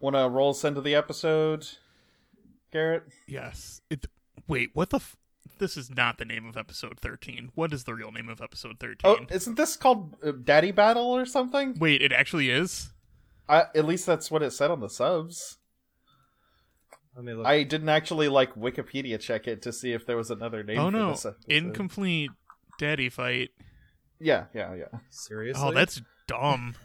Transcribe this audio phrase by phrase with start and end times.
[0.00, 1.66] Want to roll us into the episode,
[2.72, 3.04] Garrett?
[3.26, 3.80] Yes.
[3.90, 4.06] It.
[4.46, 4.70] Wait.
[4.74, 4.98] What the?
[4.98, 5.16] F-
[5.58, 7.50] this is not the name of episode thirteen.
[7.54, 8.98] What is the real name of episode thirteen?
[9.04, 11.76] Oh, isn't this called uh, Daddy Battle or something?
[11.78, 12.90] Wait, it actually is.
[13.48, 15.56] I, at least that's what it said on the subs.
[17.16, 17.46] Let me look.
[17.46, 20.78] I didn't actually like Wikipedia check it to see if there was another name.
[20.78, 21.52] Oh for no, this episode.
[21.52, 22.30] incomplete
[22.78, 23.50] daddy fight.
[24.20, 24.98] Yeah, yeah, yeah.
[25.10, 25.62] Seriously?
[25.64, 26.76] Oh, that's dumb.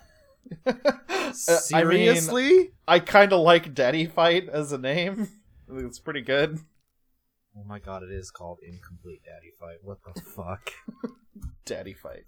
[0.66, 2.46] Uh, seriously.
[2.46, 5.30] I mean, I kind of like Daddy Fight as a name.
[5.70, 6.60] I think It's pretty good.
[7.58, 9.78] oh my god, it is called Incomplete Daddy Fight.
[9.82, 10.70] What the fuck?
[11.66, 12.24] Daddy Fight.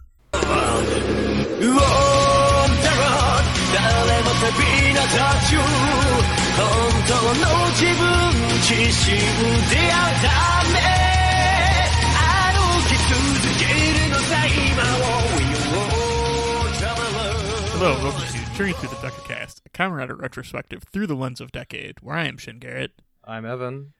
[17.77, 21.51] Hello, welcome to Journey Through the Decacast, a Kamen Rider retrospective through the lens of
[21.51, 23.01] Decade, where I am Shin Garrett.
[23.25, 23.91] I'm Evan.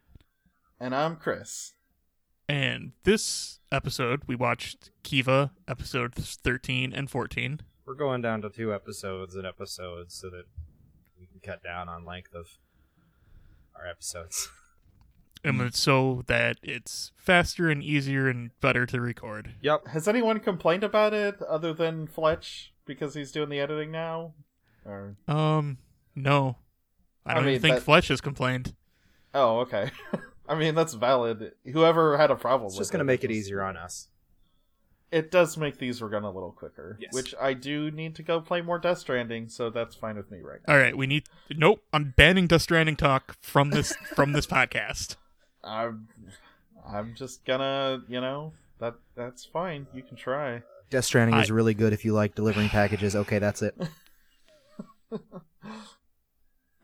[0.80, 1.74] And I'm Chris.
[2.48, 7.60] And this episode, we watched Kiva episodes 13 and 14.
[7.86, 10.46] We're going down to two episodes and episodes so that
[11.20, 12.58] we can cut down on length of
[13.76, 14.48] our episodes.
[15.44, 15.68] And hmm.
[15.74, 19.56] so that it's faster and easier and better to record.
[19.62, 19.90] Yep.
[19.90, 24.34] Has anyone complained about it other than Fletch because he's doing the editing now?
[24.86, 25.78] Or Um,
[26.16, 26.58] no.
[27.26, 28.74] I I don't mean, even think that- Fletch has complained.
[29.34, 29.92] oh, okay.
[30.48, 31.54] I mean that's valid.
[31.72, 34.10] Whoever had a problem It's with just going to make it easier on us.
[35.12, 37.14] It does make these run a little quicker, Yes.
[37.14, 40.40] which I do need to go play more Death Stranding, so that's fine with me
[40.42, 40.74] right now.
[40.74, 41.24] All right, we need.
[41.50, 45.16] Nope, I'm banning Death Stranding talk from this from this podcast.
[45.64, 46.10] I'm,
[46.88, 49.88] I'm just gonna, you know, that that's fine.
[49.94, 50.64] You can try.
[50.90, 53.16] Death Stranding is really good if you like delivering packages.
[53.16, 53.76] Okay, that's it.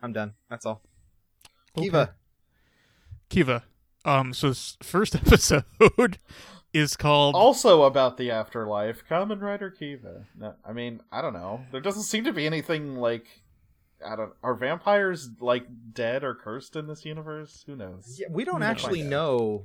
[0.02, 0.34] I'm done.
[0.50, 0.82] That's all.
[1.76, 1.86] Okay.
[1.86, 2.14] Kiva.
[3.28, 3.64] Kiva.
[4.04, 5.64] Um, so this first episode
[6.72, 7.34] is called.
[7.34, 10.26] Also about the afterlife, Kamen Rider Kiva.
[10.38, 11.64] No, I mean, I don't know.
[11.70, 13.26] There doesn't seem to be anything like.
[14.04, 14.32] I don't.
[14.42, 17.62] Are vampires like dead or cursed in this universe?
[17.66, 18.16] Who knows?
[18.18, 19.62] Yeah, we don't We'll actually know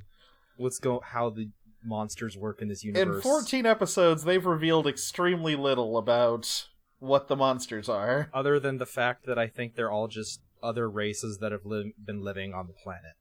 [0.56, 1.48] what's go how the
[1.82, 3.16] monsters work in this universe.
[3.16, 6.68] In 14 episodes, they've revealed extremely little about
[6.98, 8.28] what the monsters are.
[8.32, 11.94] other than the fact that I think they're all just other races that have li-
[12.04, 13.12] been living on the planet.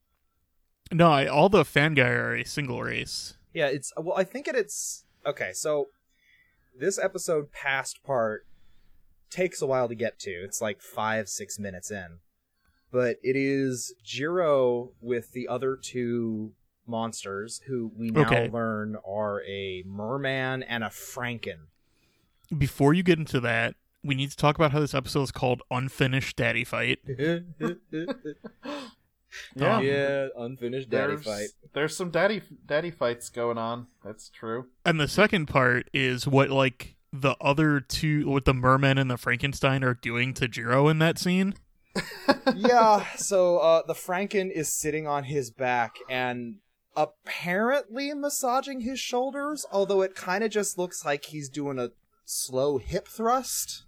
[0.92, 3.36] No, I, all the Fangire are a single race.
[3.54, 4.18] Yeah, it's well.
[4.18, 5.52] I think it, it's okay.
[5.54, 5.88] So
[6.78, 8.46] this episode past part
[9.30, 10.32] takes a while to get to.
[10.32, 12.20] It's like five six minutes in,
[12.92, 16.54] but it is Jiro with the other two
[16.88, 18.50] monsters who we now Okay.
[18.50, 21.68] learn are a merman and a franken.
[22.58, 25.62] Before you get into that, we need to talk about how this episode is called
[25.70, 27.00] Unfinished Daddy Fight.
[29.56, 29.82] Yeah.
[29.82, 31.48] yeah, unfinished daddy There's, fight.
[31.74, 33.88] there's some daddy daddy fights going on.
[34.04, 34.68] That's true.
[34.86, 39.18] And the second part is what like the other two, what the merman and the
[39.18, 41.54] Frankenstein are doing to Jiro in that scene.
[42.56, 46.56] yeah, so uh, the Franken is sitting on his back and
[46.98, 51.92] apparently massaging his shoulders, although it kind of just looks like he's doing a
[52.26, 53.84] slow hip thrust.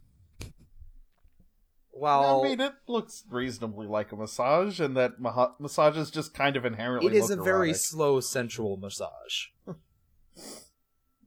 [1.89, 6.55] While I mean, it looks reasonably like a massage, and that ma- massages just kind
[6.55, 7.11] of inherently.
[7.11, 9.47] it is a look very slow, sensual massage,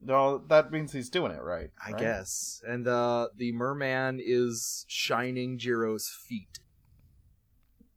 [0.05, 1.69] No, that means he's doing it right.
[1.85, 1.99] I right?
[1.99, 2.61] guess.
[2.67, 6.59] And uh, the merman is shining Jiro's feet.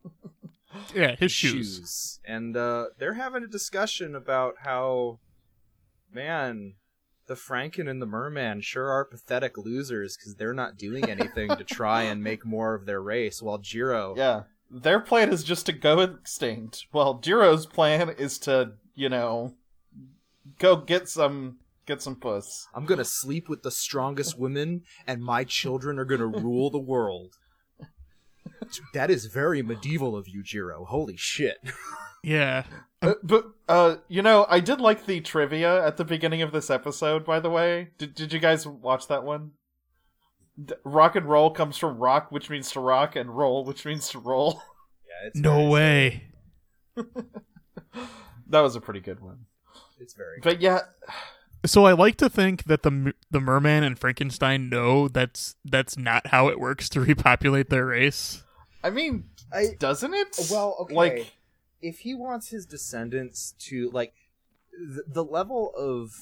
[0.94, 2.20] Yeah, his shoes.
[2.24, 5.18] And uh, they're having a discussion about how,
[6.12, 6.74] man,
[7.26, 11.64] the Franken and the Merman sure are pathetic losers because they're not doing anything to
[11.64, 14.14] try and make more of their race, while Jiro.
[14.16, 16.86] Yeah, their plan is just to go extinct.
[16.92, 19.54] Well, Jiro's plan is to, you know,
[20.58, 22.66] go get some get some puss.
[22.74, 27.36] I'm gonna sleep with the strongest women, and my children are gonna rule the world.
[28.94, 30.84] That is very medieval of you, Jiro.
[30.84, 31.58] Holy shit.
[32.24, 32.64] Yeah.
[33.02, 36.70] Uh, but uh, you know, I did like the trivia at the beginning of this
[36.70, 37.24] episode.
[37.24, 39.52] By the way, did did you guys watch that one?
[40.64, 44.08] D- rock and roll comes from rock, which means to rock, and roll, which means
[44.10, 44.62] to roll.
[45.08, 46.22] Yeah, it's No very- way.
[48.48, 49.46] that was a pretty good one.
[50.00, 50.40] It's very.
[50.42, 50.80] But yeah,
[51.64, 56.28] So I like to think that the the merman and Frankenstein know that's that's not
[56.28, 58.42] how it works to repopulate their race.
[58.86, 60.38] I mean, I, doesn't it?
[60.48, 60.94] Well, okay.
[60.94, 61.32] Like,
[61.82, 64.14] if he wants his descendants to like
[64.70, 66.12] the, the level of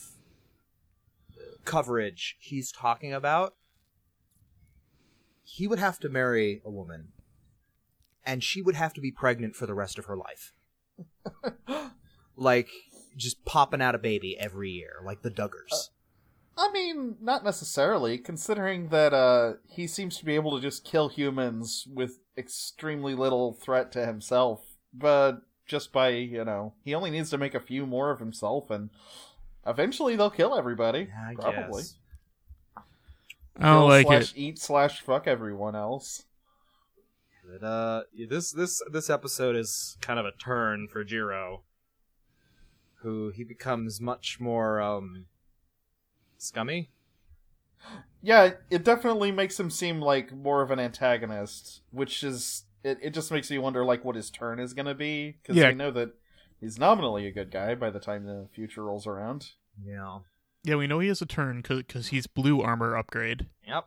[1.67, 3.55] coverage he's talking about,
[5.43, 7.09] he would have to marry a woman
[8.25, 10.55] and she would have to be pregnant for the rest of her life.
[12.37, 12.71] like
[13.15, 15.71] just popping out a baby every year, like the Duggars.
[15.71, 15.77] Uh,
[16.57, 21.09] I mean, not necessarily, considering that uh, he seems to be able to just kill
[21.09, 27.31] humans with extremely little threat to himself, but just by, you know, he only needs
[27.31, 28.91] to make a few more of himself, and
[29.67, 31.09] eventually they'll kill everybody.
[31.09, 31.83] Yeah, I probably.
[31.83, 31.95] guess.
[33.57, 34.37] I don't Kill like slash it.
[34.39, 36.25] eat slash fuck everyone else.
[37.49, 41.63] But, uh, this this this episode is kind of a turn for Jiro,
[43.03, 45.27] who he becomes much more um
[46.45, 46.91] scummy.
[48.23, 52.99] Yeah, it definitely makes him seem like more of an antagonist, which is it.
[53.03, 55.69] It just makes me wonder like what his turn is going to be because Yeah.
[55.69, 56.15] we know that
[56.61, 59.51] he's nominally a good guy by the time the future rolls around.
[59.85, 60.21] Yeah.
[60.63, 63.47] Yeah, we know he has a turn because he's blue armor upgrade.
[63.69, 63.85] Yep.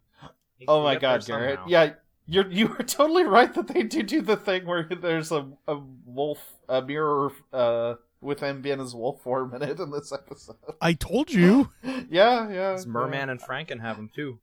[0.59, 1.55] He Oh my god, Garrett!
[1.55, 1.65] somehow.
[1.69, 1.93] Yeah,
[2.27, 5.79] you're you were totally right that they do do the thing where there's a a
[6.05, 6.39] wolf
[6.69, 10.55] a mirror uh with him being his wolf form in it in this episode.
[10.81, 11.71] I told you.
[12.09, 12.71] yeah, yeah.
[12.73, 14.39] This Merman and Franken have him too.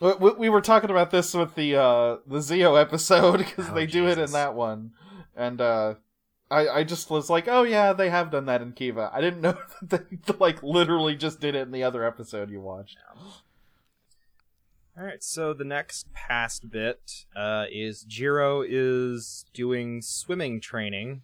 [0.00, 3.74] We, we, we were talking about this with the uh the Zi-O episode because Oh,
[3.74, 4.92] they do it in that one,
[5.36, 5.94] and uh
[6.50, 9.10] I I just was like, oh yeah, they have done that in Kiva.
[9.12, 12.60] I didn't know that they like literally just did it in the other episode you
[12.60, 12.98] watched.
[14.96, 21.22] All right, so the next past bit uh, is Jiro is doing swimming training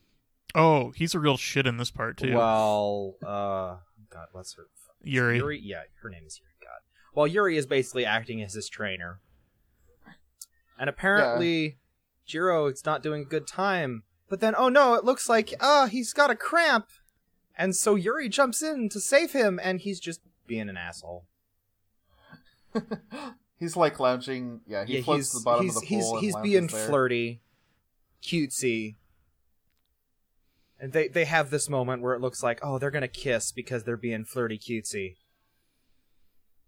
[0.55, 2.35] Oh, he's a real shit in this part too.
[2.35, 3.77] Well, uh,
[4.11, 4.65] God, what's her
[5.03, 5.37] Yuri.
[5.39, 5.61] Yuri?
[5.63, 6.53] Yeah, her name is Yuri.
[6.63, 6.81] God.
[7.15, 9.21] Well, Yuri is basically acting as his trainer,
[10.79, 11.79] and apparently
[12.27, 14.03] Jiro is not doing a good time.
[14.29, 16.87] But then, oh no, it looks like ah he's got a cramp,
[17.57, 21.27] and so Yuri jumps in to save him, and he's just being an asshole.
[23.59, 24.61] He's like lounging.
[24.67, 26.15] Yeah, he yeah, floats he's to the bottom he's of the he's pool.
[26.15, 26.87] and he's lounges being there.
[26.89, 27.41] flirty,
[28.23, 28.95] cutesy, and
[30.81, 33.97] they they have this moment where it looks like oh they're gonna kiss because they're
[33.97, 35.17] being flirty cutesy.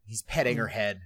[0.05, 1.01] He's petting her um, head.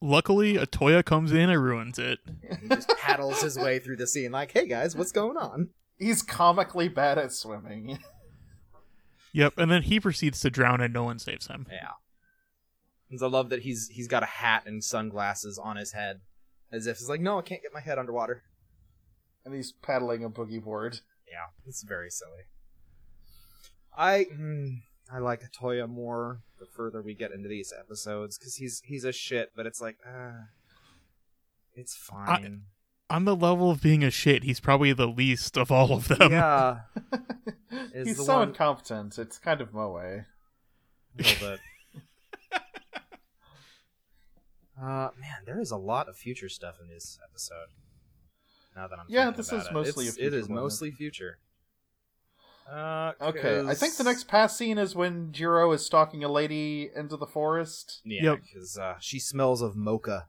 [0.00, 2.20] Luckily, Otoya comes in and ruins it.
[2.62, 6.22] He just paddles his way through the scene like, "Hey guys, what's going on?" He's
[6.22, 7.98] comically bad at swimming.
[9.32, 11.66] Yep, and then he proceeds to drown and no one saves him.
[11.70, 11.92] Yeah.
[13.10, 16.20] And I love that he's he's got a hat and sunglasses on his head,
[16.72, 18.42] as if it's like, "No, I can't get my head underwater."
[19.48, 21.00] and he's paddling a boogie board.
[21.30, 22.42] Yeah, it's very silly.
[23.96, 24.78] I mm,
[25.12, 29.12] I like Otoya more the further we get into these episodes because he's he's a
[29.12, 30.46] shit, but it's like, ah,
[31.74, 32.62] it's fine.
[33.10, 36.30] On the level of being a shit, he's probably the least of all of them.
[36.30, 36.80] yeah,
[37.94, 39.18] he's the so one- incompetent.
[39.18, 39.96] It's kind of moe.
[39.96, 40.24] a
[41.16, 41.60] little bit.
[44.80, 47.66] Uh, man, there is a lot of future stuff in this episode.
[48.78, 49.72] Now that I'm Yeah, this about is it.
[49.72, 50.50] mostly It's- a it moment.
[50.62, 51.38] mostly future.
[52.70, 56.90] Uh, Okay, I think the next past scene is when Jiro is stalking a lady
[56.94, 58.00] into the forest.
[58.04, 58.42] Yeah, Yep.
[58.42, 60.28] because uh, she smells of mocha,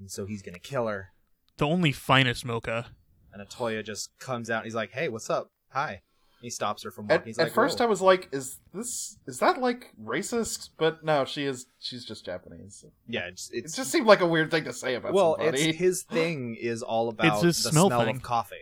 [0.00, 1.12] and so he's gonna kill her.
[1.58, 2.90] The only finest mocha.
[3.32, 4.58] And Otoya just comes out.
[4.58, 5.52] and He's like, "Hey, what's up?
[5.70, 6.02] Hi."
[6.42, 7.26] He stops her from At, walking.
[7.26, 11.02] He's at like, first, "Whoa." I was like, "Is this is that like racist?" But
[11.02, 11.66] no, she is.
[11.80, 12.84] She's just Japanese.
[13.08, 15.70] yeah, it's, It just seemed like a weird thing to say about well, somebody.
[15.70, 18.16] it's his thing is all about his the smell smell, thing.
[18.16, 18.56] of coffee.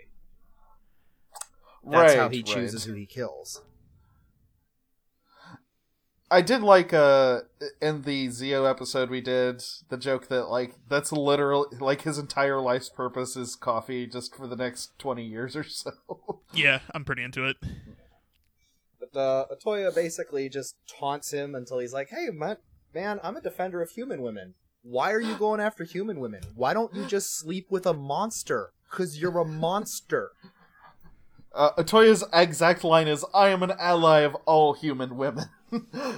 [1.85, 2.47] That's right, how he right.
[2.47, 3.63] chooses who he kills.
[6.33, 7.41] I did like uh
[7.83, 12.59] in the Zi-O episode we did the joke that like that's literally like his entire
[12.59, 15.93] life's purpose is coffee just for the next twenty years or so.
[16.55, 17.57] Yeah, I'm pretty into it.
[19.01, 22.57] But uh, Otoya basically just taunts him until he's like, "Hey, man,
[22.95, 24.55] man, I'm a defender of human women.
[24.83, 26.43] Why are you going after human women?
[26.55, 28.73] Why don't you just sleep with a monster?
[28.91, 30.33] Cause you're a monster."
[31.55, 35.49] Uh, Otoya's exact line is, "I am an ally of all human women,"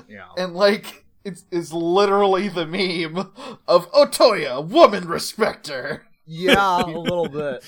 [0.08, 0.28] Yeah.
[0.36, 3.30] and like it's is literally the meme
[3.68, 6.06] of Otoya, woman respecter.
[6.26, 7.64] Yeah, a little bit.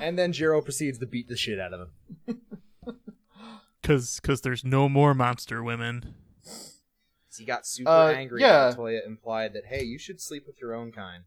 [0.00, 1.88] And then Jiro proceeds to beat the shit out of
[2.26, 2.40] him.
[3.82, 6.14] Cause, cause there's no more monster women.
[7.36, 8.68] He got super Uh, angry yeah.
[8.70, 11.24] that Toya implied that, hey, you should sleep with your own kind.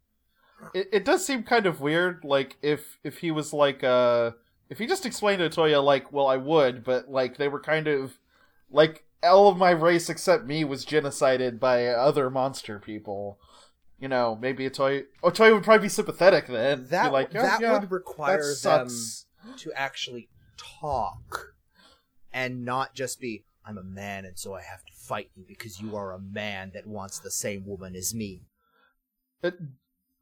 [0.74, 4.32] It, it does seem kind of weird, like if if he was like uh
[4.70, 7.88] if he just explained to Toya like, well, I would, but like they were kind
[7.88, 8.18] of
[8.70, 13.40] like all of my race except me was genocided by other monster people.
[14.00, 16.88] You know, maybe Otoya Otoya would probably be sympathetic then.
[16.90, 21.54] That, be like, "Oh, that yeah, would require that them to actually talk
[22.34, 25.80] and not just be, I'm a man and so I have to fight you because
[25.80, 28.42] you are a man that wants the same woman as me.
[29.42, 29.60] It-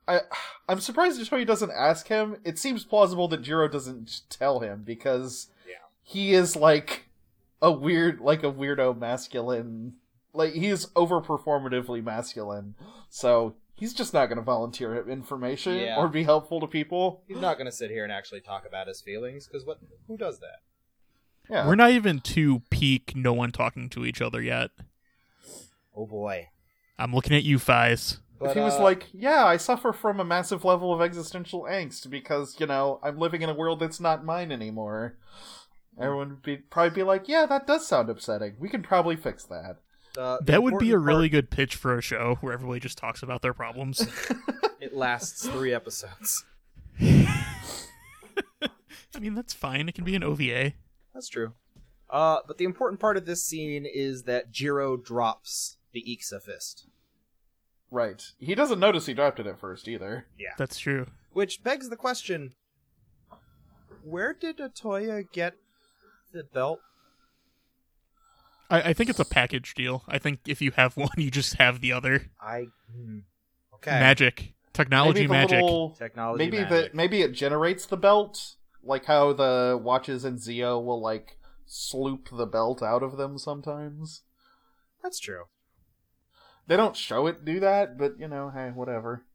[0.08, 0.22] I
[0.67, 2.38] I'm surprised Otoya doesn't ask him.
[2.43, 5.75] It seems plausible that Jiro doesn't tell him because Yeah.
[6.01, 7.08] he is like
[7.61, 9.93] a weird like a weirdo masculine
[10.33, 12.75] like he's overperformatively masculine.
[13.09, 15.97] So he's just not gonna volunteer information Yeah.
[15.97, 17.23] or be helpful to people.
[17.27, 19.79] He's not going to sit here and actually talk about his feelings because what?
[20.07, 20.61] Who does that?
[21.49, 21.67] Yeah.
[21.67, 24.71] We're not even to peak no one talking to each other yet.
[25.95, 26.49] Oh boy.
[26.97, 28.19] I'm looking at you, Fies.
[28.39, 31.63] But, if he was uh, like, "Yeah, I suffer from a massive level of existential
[31.63, 35.17] angst because you know I'm living in a world that's not mine anymore,"
[36.00, 38.55] everyone would be probably be like, "Yeah, that does sound upsetting.
[38.60, 39.77] We can probably fix that."
[40.17, 42.79] uh, That would be a important really part- good pitch for a show where everybody
[42.79, 44.05] just talks about their problems.
[44.81, 46.43] It lasts three episodes.
[47.00, 47.45] I
[49.19, 49.88] mean, that's fine.
[49.89, 50.74] It can be an OVA.
[51.13, 51.53] That's true.
[52.10, 56.88] Uh, but the important part of this scene is that Jiro drops the Ixa fist,
[57.91, 58.24] Right.
[58.39, 60.25] He doesn't notice he dropped it at first either.
[60.39, 60.53] Yeah.
[60.57, 61.07] That's true.
[61.33, 62.53] which begs the question:
[64.03, 65.55] Where did Otoya get
[66.33, 66.79] the belt?
[68.69, 70.03] I, I think it's a package deal.
[70.07, 72.29] I think if you have one, you just have the other.
[72.41, 73.19] I hmm.
[73.75, 73.91] okay.
[73.91, 74.53] Magic.
[74.73, 75.61] Technology maybe magic.
[75.61, 76.91] little Technology maybe magic.
[76.91, 82.29] the maybe it generates the belt, like how the watches in Zi-O will like sloop
[82.31, 84.23] the belt out of them sometimes.
[85.03, 85.43] That's true.
[86.67, 89.25] They don't show it do that, but you know, hey, whatever.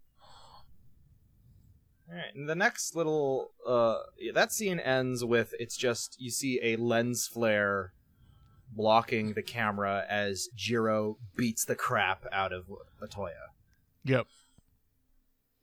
[2.09, 3.99] All right, and the next little uh
[4.35, 7.93] that scene ends with it's just you see a lens flare
[8.71, 12.67] blocking the camera as Jiro beats the crap out of
[13.03, 13.51] Otoya.
[14.05, 14.27] Yep.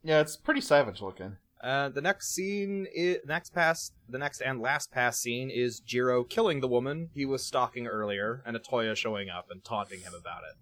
[0.03, 1.37] Yeah, it's pretty savage looking.
[1.61, 6.25] Uh, the next scene, i next pass, the next and last pass scene is Jiro
[6.25, 10.43] killing the woman he was stalking earlier, and Otoya showing up and taunting him about
[10.43, 10.57] it.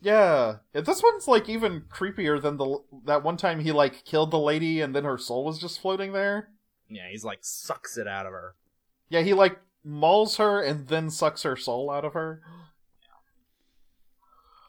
[0.00, 4.30] Yeah, Yeah, this one's like even creepier than the that one time he like killed
[4.30, 6.48] the lady and then her soul was just floating there.
[6.88, 8.54] Yeah, he's like sucks it out of her.
[9.08, 12.42] Yeah, he like mauls her and then sucks her soul out of her.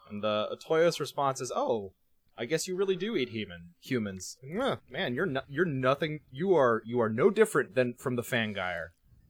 [0.09, 1.93] And uh, Otoya's response is, "Oh,
[2.37, 4.37] I guess you really do eat human humans.
[4.89, 6.19] Man, you're no- you're nothing.
[6.33, 8.89] You are you are no different than from the Fangire."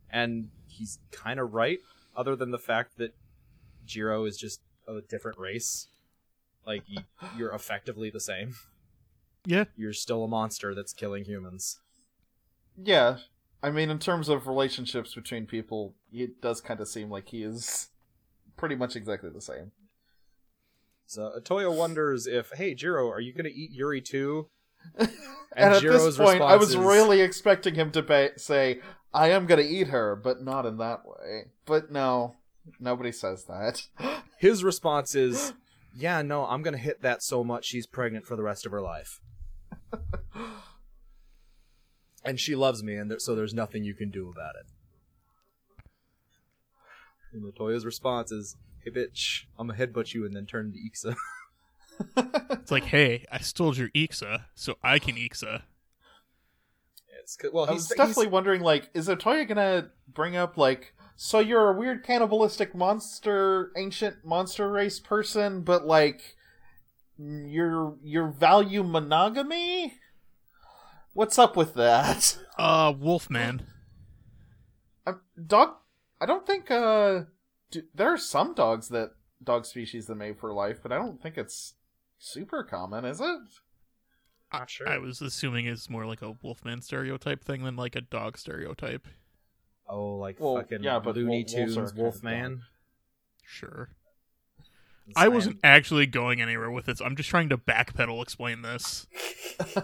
[0.09, 1.77] And he's kind of right,
[2.15, 3.13] other than the fact that
[3.85, 5.87] Jiro is just a different race.
[6.65, 6.99] Like you,
[7.37, 8.55] you're effectively the same.
[9.45, 9.65] Yeah.
[9.75, 11.79] You're still a monster that's killing humans.
[12.77, 13.17] Yeah,
[13.63, 17.43] I mean, in terms of relationships between people, it does kind of seem like he
[17.43, 17.89] is
[18.57, 19.71] pretty much exactly the same.
[21.05, 24.47] So uh, Otoya wonders if, hey Jiro, are you gonna eat Yuri too?
[25.53, 28.79] And, at Jiro's this point, I was is- really expecting him to ba- say,
[29.13, 31.47] "I am gonna eat her," but not in that way.
[31.65, 32.37] But no,
[32.79, 33.85] nobody says that.
[34.37, 35.51] His response is,
[35.93, 38.81] "Yeah, no, I'm gonna hit that so much she's pregnant for the rest of her
[38.81, 39.19] life."
[42.23, 44.65] and she loves me, and there, so there's nothing you can do about it.
[47.33, 51.15] And Latoya's response is, "Hey, bitch, I'm gonna headbutt you and then turn into Ixa."
[52.61, 55.61] It's like, hey, I stole your Ixa, so I can Ixa.
[57.19, 61.39] it's 'cause- well, I was definitely wondering, like, is Otoya gonna bring up like, so
[61.39, 66.35] you're a weird cannibalistic monster, ancient monster race person, but like,
[67.17, 69.93] your your value monogamy?
[71.13, 72.37] What's up with that?
[72.57, 73.65] Uh, Wolfman.
[75.05, 75.13] Uh,
[75.47, 75.75] dog.
[76.19, 76.69] I don't think.
[76.69, 77.21] Uh,
[77.71, 79.11] do, there are some dogs that
[79.43, 81.73] dog species that mate for life, but I don't think it's
[82.19, 83.39] super common, is it?
[84.53, 84.87] not sure.
[84.87, 89.07] I was assuming it's more like a Wolfman stereotype thing than like a dog stereotype.
[89.91, 92.61] Oh, like Well, fucking yeah, but Looney wol- wolves are Tunes, kind of Wolfman.
[93.45, 93.89] Sure.
[95.15, 95.33] I Slam.
[95.33, 97.01] wasn't actually going anywhere with this.
[97.01, 99.07] I'm just trying to backpedal explain this.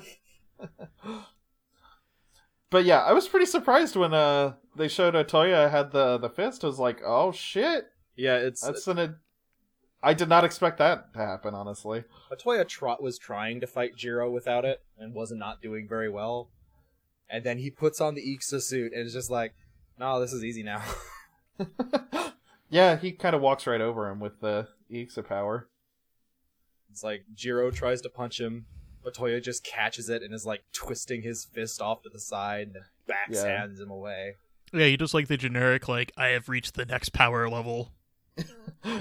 [2.70, 6.64] But yeah, I was pretty surprised when uh they showed Otoya had the the fist.
[6.64, 7.86] I was like, oh shit,
[8.16, 9.18] Yeah, it's that's an.
[10.04, 12.04] I did not expect that to happen, honestly.
[12.32, 16.50] Latoya Trot was trying to fight Jiro without it and was not doing very well.
[17.30, 19.54] And then he puts on the Ixa suit and is just like,
[20.00, 20.82] no, this is easy now.
[22.70, 25.68] yeah, he kind of walks right over him with the Ixa power.
[26.92, 28.66] it's like Jiro tries to punch him.
[29.06, 32.84] Latoya just catches it and is like twisting his fist off to the side and
[33.08, 34.36] backhands him away.
[34.74, 37.92] Yeah, you just like the generic, like, I have reached the next power level.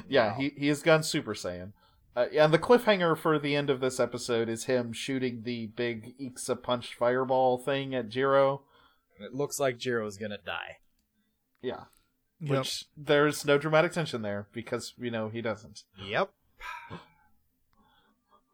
[0.09, 0.37] Yeah, Wow.
[0.39, 1.73] he he has gone Super Saiyan.
[2.17, 6.15] Uh, and the cliffhanger for the end of this episode is him shooting the big
[6.19, 8.63] Ixa punch fireball thing at Jiro.
[9.21, 10.79] It looks like Jiro's gonna die.
[11.67, 11.85] Yeah,
[12.41, 12.51] Yep.
[12.59, 15.83] which there's no dramatic tension there because we know he doesn't.
[16.03, 16.31] Yep.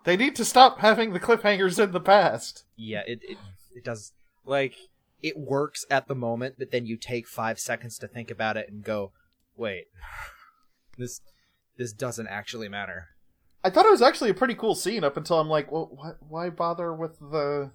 [0.05, 2.65] They need to stop having the cliffhangers in the past.
[2.77, 3.39] Yeah, it, it
[3.75, 4.13] it does
[4.45, 4.75] like
[5.23, 8.69] it works at the moment, but then you take five seconds to think about it
[8.69, 9.13] and go,
[9.57, 9.85] wait,
[10.99, 11.21] this
[11.77, 13.09] this doesn't actually matter.
[13.63, 16.11] I thought it was actually a pretty cool scene up until I'm like, well, why,
[16.29, 17.71] why bother with the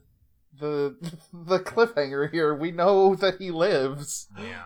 [0.60, 0.98] the
[1.34, 2.54] the cliffhanger here?
[2.54, 4.28] We know that he lives.
[4.38, 4.64] Yeah.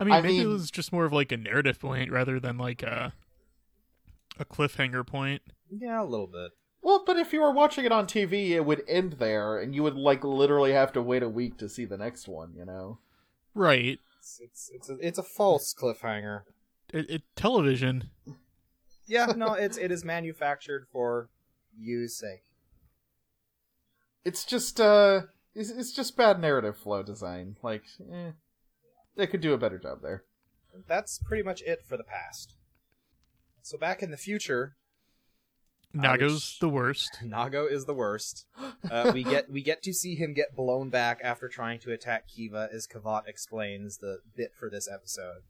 [0.00, 2.58] I mean, I maybe it was just more of like a narrative point rather than
[2.58, 3.12] like a
[4.38, 5.42] a cliffhanger point.
[5.70, 6.52] Yeah, a little bit.
[6.82, 9.82] Well, but if you were watching it on TV, it would end there, and you
[9.82, 12.52] would like literally have to wait a week to see the next one.
[12.56, 12.98] You know?
[13.54, 14.00] Right.
[14.18, 16.42] It's it's it's a, it's a false cliffhanger.
[16.92, 18.10] It, it television.
[19.06, 21.28] Yeah, no, it's it is manufactured for
[21.78, 22.42] you's sake.
[24.24, 25.22] It's just uh,
[25.54, 27.56] it's, it's just bad narrative flow design.
[27.62, 28.32] Like, eh,
[29.16, 30.24] they could do a better job there.
[30.88, 32.56] That's pretty much it for the past.
[33.62, 34.76] So back in the future,
[35.94, 37.18] Naga's which- the worst.
[37.24, 38.46] Nago is the worst.
[38.90, 42.26] Uh, we get we get to see him get blown back after trying to attack
[42.28, 45.42] Kiva, as Kivat explains the bit for this episode.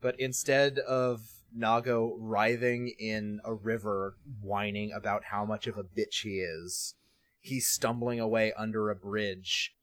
[0.00, 1.20] But instead of
[1.56, 6.94] Nago writhing in a river, whining about how much of a bitch he is,
[7.40, 9.74] he's stumbling away under a bridge.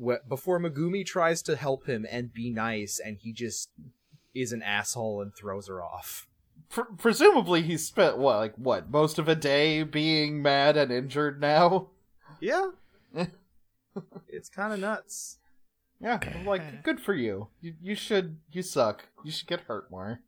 [0.00, 3.70] Wh- Before Megumi tries to help him and be nice, and he just
[4.34, 6.26] is an asshole and throws her off.
[6.70, 11.40] Pr- presumably, he spent what, like what, most of a day being mad and injured
[11.40, 11.88] now.
[12.40, 12.70] Yeah.
[14.28, 15.38] it's kind of nuts.
[16.00, 17.48] Yeah, I'm like good for you.
[17.60, 19.04] You you should you suck.
[19.22, 20.20] You should get hurt more.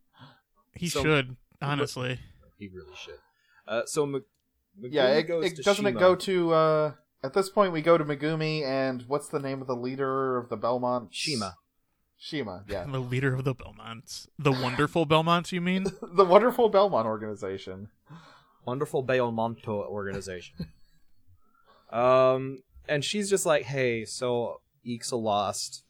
[0.77, 2.21] He So- should, honestly.
[2.59, 3.19] He really should.
[3.67, 4.25] Uh, so M-
[4.81, 6.93] Megumi Yeah, it, goes it to doesn't it go to uh
[7.25, 10.51] at this point we go to Megumi and what's the name of the leader of
[10.51, 11.09] the Belmont?
[11.11, 11.55] Shima.
[12.19, 12.85] Shima, yeah.
[12.89, 14.29] The leader of the Belmonts.
[14.39, 15.85] The wonderful Belmonts, you mean?
[16.03, 17.89] the wonderful Belmont organization.
[18.67, 20.69] Wonderful Belmonto organization.
[21.91, 25.83] um, and she's just like, "Hey, so Ixa lost,"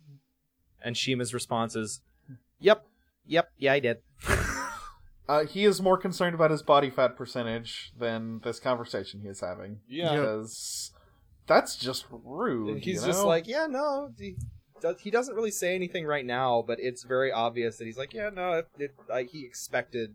[0.83, 2.01] and Shima's response is,
[2.59, 2.85] "Yep,
[3.27, 3.99] yep, yeah, I did."
[5.29, 9.41] Uh, he is more concerned about his body fat percentage than this conversation he is
[9.41, 9.81] having.
[9.89, 10.11] Yeah.
[10.11, 10.93] Because
[11.47, 12.69] that's just rude.
[12.69, 13.29] And he's you just know?
[13.29, 14.37] like, "Yeah, no." He,
[14.81, 18.13] does, he doesn't really say anything right now, but it's very obvious that he's like,
[18.13, 20.15] "Yeah, no." It, it, like, he expected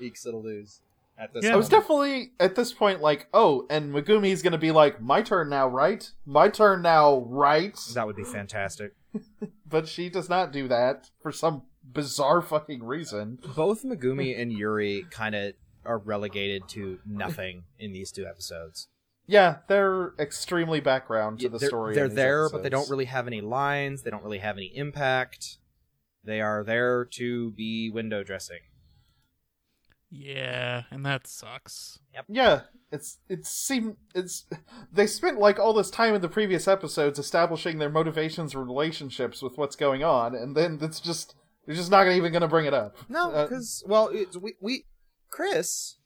[0.00, 0.80] Ixa to lose
[1.18, 1.44] at this.
[1.44, 1.54] Yeah.
[1.54, 5.50] I was definitely at this point like, oh, and Megumi's gonna be like, my turn
[5.50, 6.10] now, right?
[6.24, 7.78] My turn now, right?
[7.94, 8.94] That would be fantastic.
[9.70, 13.38] But she does not do that for some bizarre fucking reason.
[13.54, 15.52] both Megumi and Yuri kind of
[15.84, 18.88] are relegated to nothing in these two episodes.
[19.30, 21.94] Yeah, they're extremely background to Yeah, the they're, story.
[21.94, 24.02] They're in these there, but they don't really have any lines.
[24.02, 25.58] They don't really have any impact.
[26.24, 28.60] They are there to be window dressing.
[30.10, 31.98] Yeah, and that sucks.
[32.14, 32.24] Yep.
[32.28, 32.60] Yeah,
[32.90, 34.46] it's it seem it's
[34.92, 39.42] they spent like all this time in the previous episodes establishing their motivations and relationships
[39.42, 41.34] with what's going on, and then it's just
[41.66, 42.96] they're just not even going to bring it up.
[43.10, 44.86] No, Uh, because well, it's, we we
[45.28, 45.98] Chris,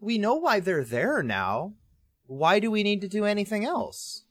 [0.00, 1.74] we know why they're there now.
[2.32, 4.24] Why do we need to do anything else?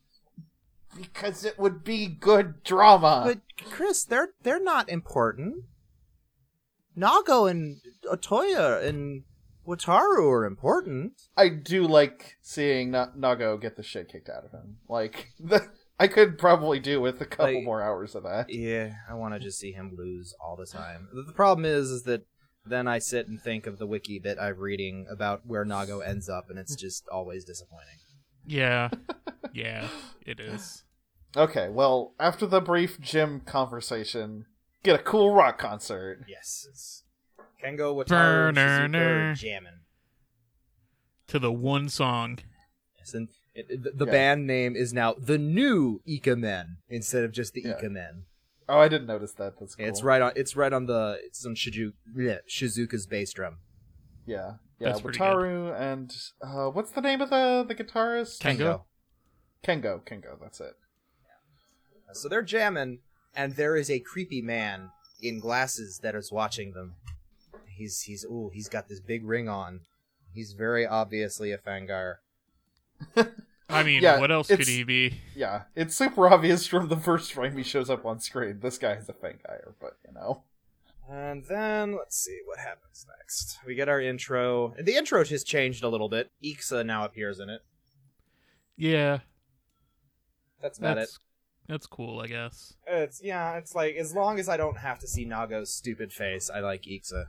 [0.94, 3.22] because it would be good drama.
[3.24, 5.64] But Chris, they're they're not important.
[6.98, 9.22] Nago and Otoya and
[9.66, 11.12] Wataru are important.
[11.36, 14.76] I do like seeing Na- Nago get the shit kicked out of him.
[14.88, 15.66] Like the,
[15.98, 18.50] I could probably do with a couple Like- more hours of that.
[18.50, 21.08] Yeah, I want to just see him lose all the time.
[21.26, 22.26] The problem is, is that
[22.64, 26.28] then I sit and think of the wiki that I'm reading about where Nago ends
[26.28, 27.98] up, and it's just always disappointing.
[28.46, 28.90] Yeah.
[29.52, 29.88] yeah,
[30.26, 30.84] it is.
[31.36, 34.46] Okay, well, after the brief gym conversation,
[34.82, 36.24] get a cool rock concert.
[36.28, 37.04] Yes, it's
[37.64, 38.54] Kengo Wataru and
[38.92, 39.34] Burner.
[39.34, 39.80] jamming.
[41.28, 42.38] To the one song.
[42.98, 44.12] Yes, and it, it- the, the Yeah.
[44.12, 47.78] band name is now the new Ika Men instead of just the Yeah.
[47.78, 48.24] Ika Men.
[48.68, 49.58] Oh, I didn't notice that.
[49.58, 49.86] That's cool.
[49.86, 50.32] It's right on.
[50.36, 51.18] It's right on the.
[51.24, 53.58] It's on Shizu, bleh, Shizuka's bass drum.
[54.26, 54.88] Yeah, yeah.
[54.88, 58.40] That's pretty Wataru and uh, what's the name of the the guitarist?
[58.40, 58.82] Kengo.
[59.64, 60.00] Kengo.
[60.04, 60.40] Kengo.
[60.40, 60.74] That's it.
[62.12, 62.98] So they're jamming,
[63.34, 66.94] and there is a creepy man in glasses that is watching them.
[67.66, 69.80] He's he's ooh he's got this big ring on.
[70.32, 72.16] He's very obviously a Fangire.
[73.72, 75.18] I mean, Yeah, what else could he be?
[75.34, 78.60] Yeah, it's super obvious from the first frame he shows up on screen.
[78.60, 80.42] This guy is a Fangire, but you know.
[81.10, 83.58] And then let's see what happens next.
[83.66, 84.74] We get our intro.
[84.80, 86.30] The intro has changed a little bit.
[86.44, 87.60] Ixa now appears in it.
[88.76, 89.18] Yeah,
[90.60, 91.18] That's about that's
[91.68, 92.74] that's cool, I guess.
[92.86, 93.56] It's yeah.
[93.56, 96.82] It's like as long as I don't have to see Nago's stupid face, I like
[96.82, 97.26] Ixa.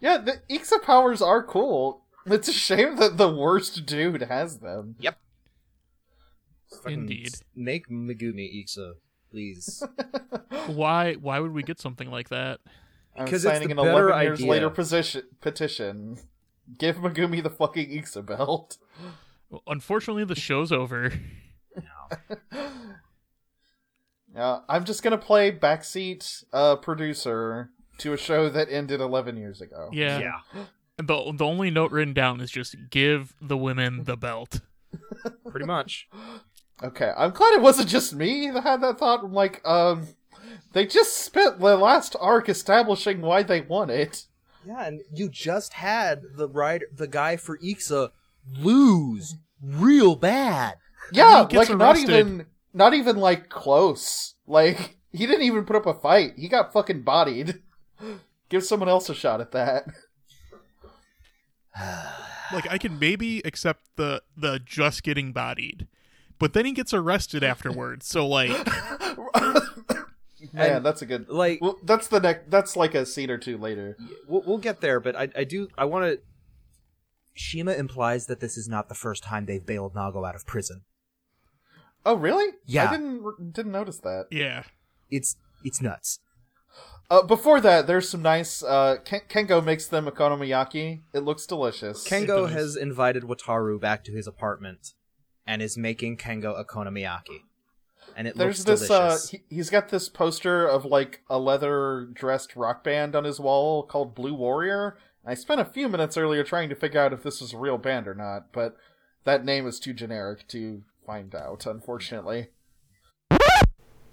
[0.00, 2.02] Yeah, the Ixa powers are cool.
[2.26, 4.96] It's a shame that the worst dude has them.
[4.98, 5.12] Fucking
[6.86, 7.34] Indeed.
[7.54, 8.94] Make Megumi Ixa,
[9.30, 9.82] please.
[10.66, 12.60] Why why would we get something like that?
[13.16, 14.50] I'm Because it's signing the an better 11 years idea.
[14.50, 16.18] later position, petition.
[16.76, 18.76] Give Megumi the fucking Ixa belt.
[19.48, 21.12] Well, unfortunately, the show's over.
[24.36, 29.62] Uh, I'm just gonna play backseat uh, producer to a show that ended 11 years
[29.62, 29.88] ago.
[29.92, 30.40] Yeah.
[30.98, 34.60] The the only note written down is just give the women the belt.
[35.50, 36.08] pretty much.
[36.82, 39.24] Okay, I'm glad it wasn't just me that had that thought.
[39.24, 40.08] I'm like, um,
[40.72, 44.26] they just spent the last arc establishing why they won it.
[44.66, 48.10] Yeah, and you just had the rider, the guy for Ixa,
[48.58, 50.76] lose real bad.
[51.12, 54.34] Yeah, he gets like not even, not even like close.
[54.46, 56.32] Like he didn't even put up a fight.
[56.36, 57.62] He got fucking bodied.
[58.48, 59.86] Give someone else a shot at that.
[62.52, 65.88] Like I can maybe accept the the just getting bodied,
[66.38, 68.06] but then he gets arrested afterwards.
[68.06, 68.50] So like,
[70.52, 71.28] Man, And, that's a good.
[71.28, 72.50] Like, Well, that's the next.
[72.50, 73.96] That's like a scene or two later.
[74.28, 76.20] we'll, we'll get there, but I, I do, I want to.
[77.34, 80.82] Shima implies that this is not the first time they've bailed Nago out of prison.
[82.06, 82.52] Oh, really?
[82.64, 82.88] Yeah.
[82.88, 84.26] I didn't didn't notice that.
[84.30, 84.62] yeah,
[85.10, 86.20] It's it's nuts.
[87.10, 88.62] Uh, before that, there's some nice.
[88.62, 91.02] Uh, Ken- Kengo makes them okonomiyaki.
[91.12, 92.06] It looks delicious.
[92.08, 94.94] Kengo has invited Wataru back to his apartment
[95.46, 97.42] and is making Kengo okonomiyaki.
[98.16, 98.90] And it There's looks this.
[98.90, 99.28] Uh, delicious.
[99.30, 103.82] he, he's got this poster of like a leather dressed rock band on his wall
[103.82, 104.96] called Blue Warrior.
[105.24, 107.78] I spent a few minutes earlier trying to figure out if this was a real
[107.78, 108.76] band or not, but
[109.24, 111.66] that name is too generic to find out.
[111.66, 112.48] Unfortunately.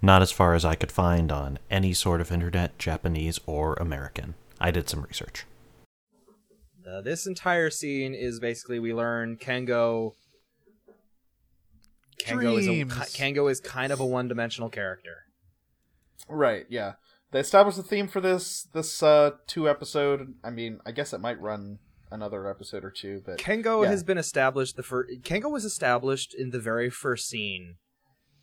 [0.02, 4.34] Not as far as I could find on any sort of internet, Japanese or American.
[4.60, 5.46] I did some research.
[6.86, 10.16] Uh, this entire scene is basically we learn Kengo.
[12.20, 12.94] Kengo is, a, Dreams.
[12.94, 15.26] Kengo is kind of a one-dimensional character.
[16.30, 16.66] Right.
[16.70, 16.94] Yeah.
[17.32, 20.36] They established the theme for this this uh, two episode.
[20.44, 21.80] I mean, I guess it might run
[22.12, 23.90] another episode or two, but Kengo Yeah.
[23.90, 24.76] has been established.
[24.76, 27.78] The first Kengo was established in the very first scene,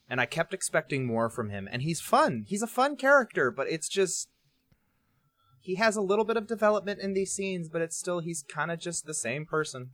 [0.09, 1.69] and I kept expecting more from him.
[1.71, 2.45] And he's fun.
[2.49, 4.29] He's a fun character, but it's just
[5.61, 8.73] he has a little bit of development in these scenes, but it's still he's kind
[8.73, 9.91] of just the same person.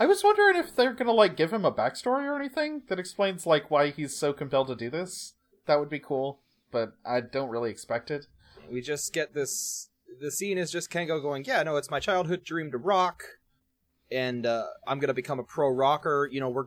[0.00, 3.46] I was wondering if they're gonna like give him a backstory or anything that explains
[3.46, 5.34] like why he's so compelled to do this.
[5.66, 8.26] That would be cool, but I don't really expect it.
[8.70, 9.88] We just get this.
[10.20, 13.22] The scene is just Kengo going, "Yeah, no, it's my childhood dream to rock,
[14.10, 16.28] and uh, I'm gonna become a pro rocker.
[16.30, 16.66] You know, we're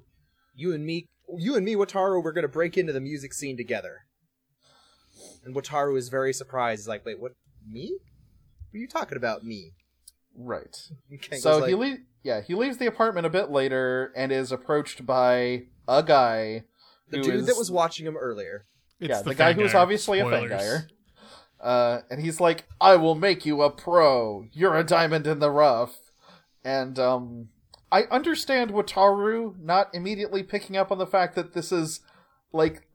[0.55, 4.05] you and me, you and me, Wataru, we're gonna break into the music scene together."
[5.43, 6.81] And Wataru is very surprised.
[6.81, 7.33] He's like, "Wait, what?
[7.69, 7.97] Me?
[8.71, 9.73] What are you talking about, me?"
[10.37, 10.77] Right.
[11.39, 15.05] So like, he le- yeah he leaves the apartment a bit later and is approached
[15.05, 16.63] by a guy
[17.09, 18.65] the dude is- that was watching him earlier.
[18.99, 19.81] it's yeah the, guy who was Fangire.
[19.81, 20.51] obviously a Spoilers.
[20.51, 20.87] Fangire.
[21.59, 24.45] Uh, and he's like, "I will make you a pro.
[24.51, 26.11] You're a diamond in the rough."
[26.63, 27.49] And um,
[27.91, 32.01] I understand Wataru not immediately picking up on the fact that this is
[32.53, 32.87] like,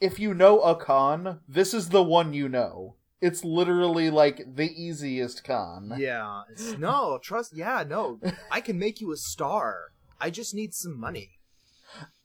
[0.00, 2.96] if you know a con, this is the one you know.
[3.20, 5.94] It's literally like the easiest con.
[5.98, 6.42] Yeah,
[6.78, 7.56] no, trust.
[7.56, 9.92] Yeah, no, I can make you a star.
[10.20, 11.30] I just need some money.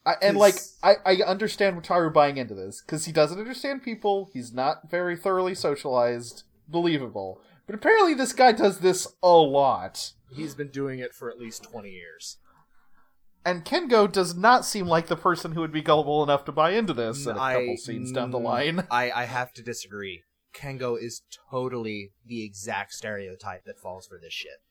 [0.06, 4.30] I, and like I, I understand Wataru buying into this because he doesn't understand people.
[4.32, 7.40] He's not very thoroughly socialized, believable.
[7.66, 10.12] But apparently, this guy does this a lot.
[10.30, 12.36] He's been doing it for at least twenty years.
[13.46, 16.70] And Kengo does not seem like the person who would be gullible enough to buy
[16.70, 18.86] into this in a I- couple scenes down the line.
[18.90, 20.22] I, I have to disagree.
[20.54, 24.62] Kengo is totally the exact stereotype that falls for this shit.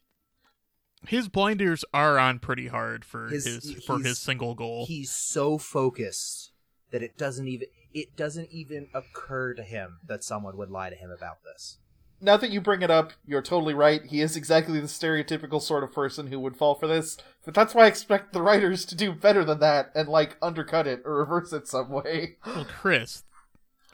[1.07, 4.85] His blinders are on pretty hard for His- his, for his single goal.
[4.87, 6.51] He's so focused
[6.91, 10.95] that it doesn't even it doesn't even occur to him that someone would lie to
[10.95, 11.77] him about this.
[12.19, 14.03] Now that you bring it up, you're totally right.
[14.03, 17.17] He is exactly the stereotypical sort of person who would fall for this.
[17.45, 20.87] But that's why I expect the writers to do better than that and, like, undercut
[20.87, 22.37] it or reverse it some way.
[22.45, 23.23] Well, Chris,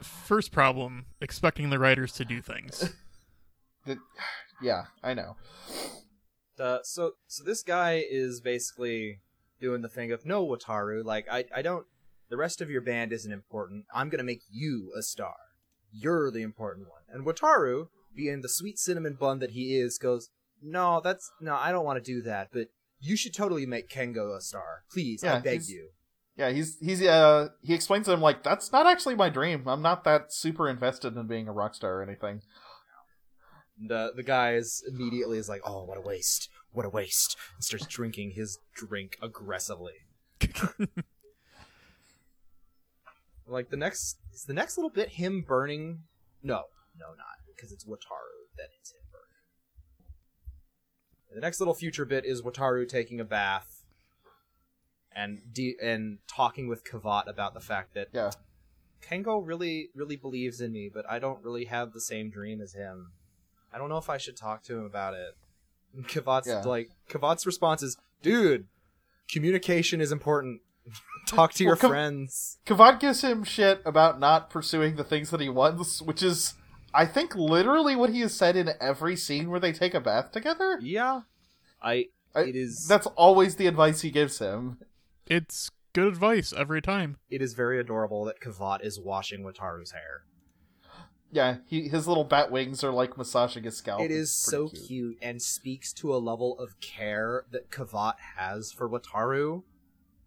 [0.04, 2.94] first problem: expecting the writers to do things.
[3.86, 3.96] That-
[4.60, 5.36] yeah, I know.
[6.58, 9.20] Uh, so so this guy is basically
[9.58, 11.86] doing the thing of no Wataru, like I I don't
[12.28, 13.86] the rest of your band isn't important.
[13.94, 15.34] I'm gonna make you a star.
[15.92, 17.00] You're the important one.
[17.08, 20.28] And Wataru, being the sweet cinnamon bun that he is, goes,
[20.62, 22.68] No, that's no, I don't want to do that, but
[23.00, 24.82] you should totally make Kengo a star.
[24.92, 25.88] Please, I beg he's- you.
[26.36, 29.66] Yeah, he's he's uh he explains to him like that's not actually my dream.
[29.66, 32.40] I'm not that super invested in being a rock star or anything.
[33.78, 36.48] And uh, the guy is immediately is like, Oh, what a waste.
[36.72, 39.94] what a waste, and starts drinking his drink aggressively.
[43.46, 46.02] like the next, is the next little bit him burning?
[46.42, 46.64] No,
[46.98, 48.48] no, not because it's Wataru.
[48.56, 49.26] Then it's him burning.
[51.34, 53.79] The next little future bit is Wataru taking a bath
[55.14, 58.30] and de- and talking with Kivat about the fact that Yeah.
[59.02, 62.74] Kengo really, really believes in me, but I don't really have the same dream as
[62.74, 63.12] him.
[63.72, 65.36] I don't know if I should talk to him about it.
[65.94, 66.62] And Kivat's Yeah.
[66.62, 68.68] like, Kivat's response is, "Dude,
[69.30, 70.62] communication is important.
[71.26, 75.30] Talk to Well, your Kav- friends." Kivat gives him shit about not pursuing the things
[75.30, 76.54] that he wants, which is,
[76.94, 80.32] I think, literally what he has said in every scene where they take a bath
[80.32, 80.78] together.
[80.80, 81.22] Yeah,
[81.82, 82.06] I.
[82.34, 82.86] I- it is.
[82.86, 84.78] That's always the advice he gives him.
[85.30, 87.16] It's good advice every time.
[87.30, 90.24] It is very adorable that Kivat is washing Wataru's hair.
[91.32, 94.00] Yeah, he, his little bat wings are like massaging his scalp.
[94.00, 95.18] It is so pretty cute.
[95.22, 99.62] and speaks to a level of care that Kivat has for Wataru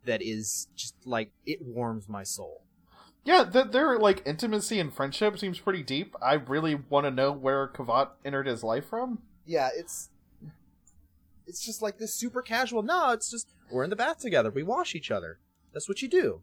[0.05, 2.61] that is just like it warms my soul.
[3.25, 6.15] Yeah, th- their like intimacy and friendship seems pretty deep.
[6.21, 9.23] I really want to know where Kivat entered his life from.
[9.45, 10.09] Yeah, it's
[11.45, 12.81] it's just like this super casual.
[12.81, 14.49] No, it's just we're in the bath together.
[14.51, 15.39] We wash each other.
[15.73, 16.41] That's what you do.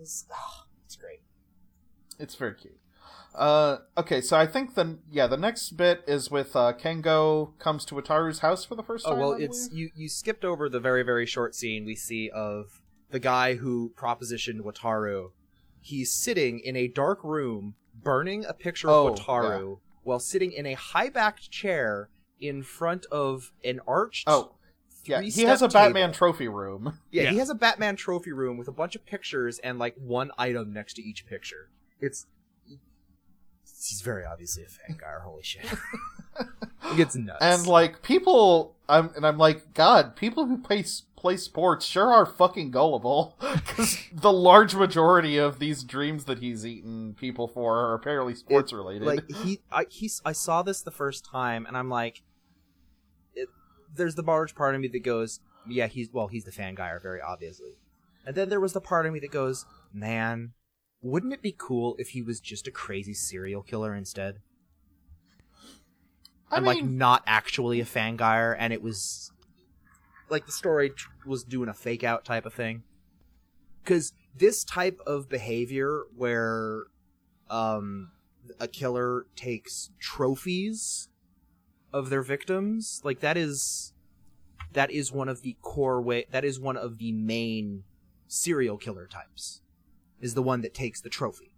[0.00, 1.20] It's, ah, it's great.
[2.18, 2.78] It's very cute.
[3.34, 7.84] Uh, okay, so I think the yeah the next bit is with uh, Kengo comes
[7.86, 9.14] to Wataru's house for the first time.
[9.14, 9.90] Oh well, it's you.
[9.96, 14.60] You skipped over the very very short scene we see of the guy who propositioned
[14.60, 15.30] Wataru.
[15.80, 20.66] He's sitting in a dark room, burning a picture Oh, of Wataru while sitting in
[20.66, 24.24] a high backed chair in front of an arched.
[24.26, 24.56] oh
[25.04, 26.98] yeah he three-step has a Batman trophy room.
[27.10, 27.30] Yeah, Yeah.
[27.30, 30.72] he has a Batman trophy room with a bunch of pictures and like one item
[30.72, 31.68] next to each picture.
[32.00, 32.26] It's
[33.64, 35.22] he's very obviously a Fangire.
[35.24, 35.64] Holy shit,
[36.40, 37.38] it gets nuts.
[37.40, 40.84] And like people, I'm and I'm like, God, people who play
[41.16, 43.36] play sports sure are fucking gullible.
[43.72, 48.72] Because the large majority of these dreams that he's eaten people for are apparently sports
[48.72, 49.06] related.
[49.06, 52.22] like he, I he's I saw this the first time and I'm like, it,
[53.94, 57.20] there's the large part of me that goes, yeah, he's well, he's the Fangire, very
[57.20, 57.76] obviously.
[58.26, 60.52] And then there was the part of me that goes, man,
[61.02, 64.38] wouldn't it be cool if he was just a crazy serial killer instead?
[66.50, 69.32] I and mean, like not actually a Fangire and it was
[70.28, 70.92] like the story
[71.26, 72.82] was doing a fake out type of thing
[73.82, 76.84] because this type of behavior where
[77.50, 78.10] um
[78.60, 81.08] a killer takes trophies
[81.92, 83.92] of their victims like that is
[84.72, 87.84] that is one of the core way that is one of the main
[88.28, 89.60] serial killer types
[90.20, 91.54] is the one that takes the trophy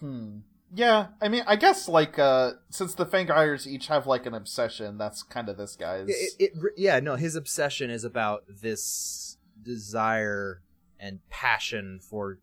[0.00, 0.38] hmm.
[0.76, 4.98] Yeah, I mean, I guess like uh since the Fangires each have like an obsession,
[4.98, 6.08] that's kind of this guy's.
[6.08, 10.62] it, it, it- yeah no his obsession is about this desire
[10.98, 12.38] and passion for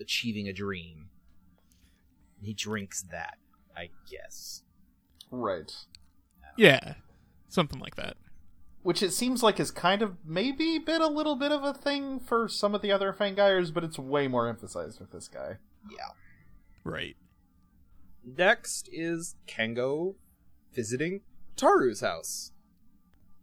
[0.00, 1.10] achieving a dream
[2.42, 3.38] he drinks that
[3.76, 4.62] i guess
[5.30, 5.72] right.
[6.56, 6.94] Yeah,
[7.48, 8.16] something like that.
[8.82, 12.20] Which it seems like has kind of maybe been a little bit of a thing
[12.20, 15.56] for some of the other Fangires, but it's way more emphasized with this guy.
[15.90, 16.10] yeah
[16.84, 17.16] Right.
[18.24, 20.14] next is kengo
[20.72, 21.22] visiting
[21.56, 22.52] taru's house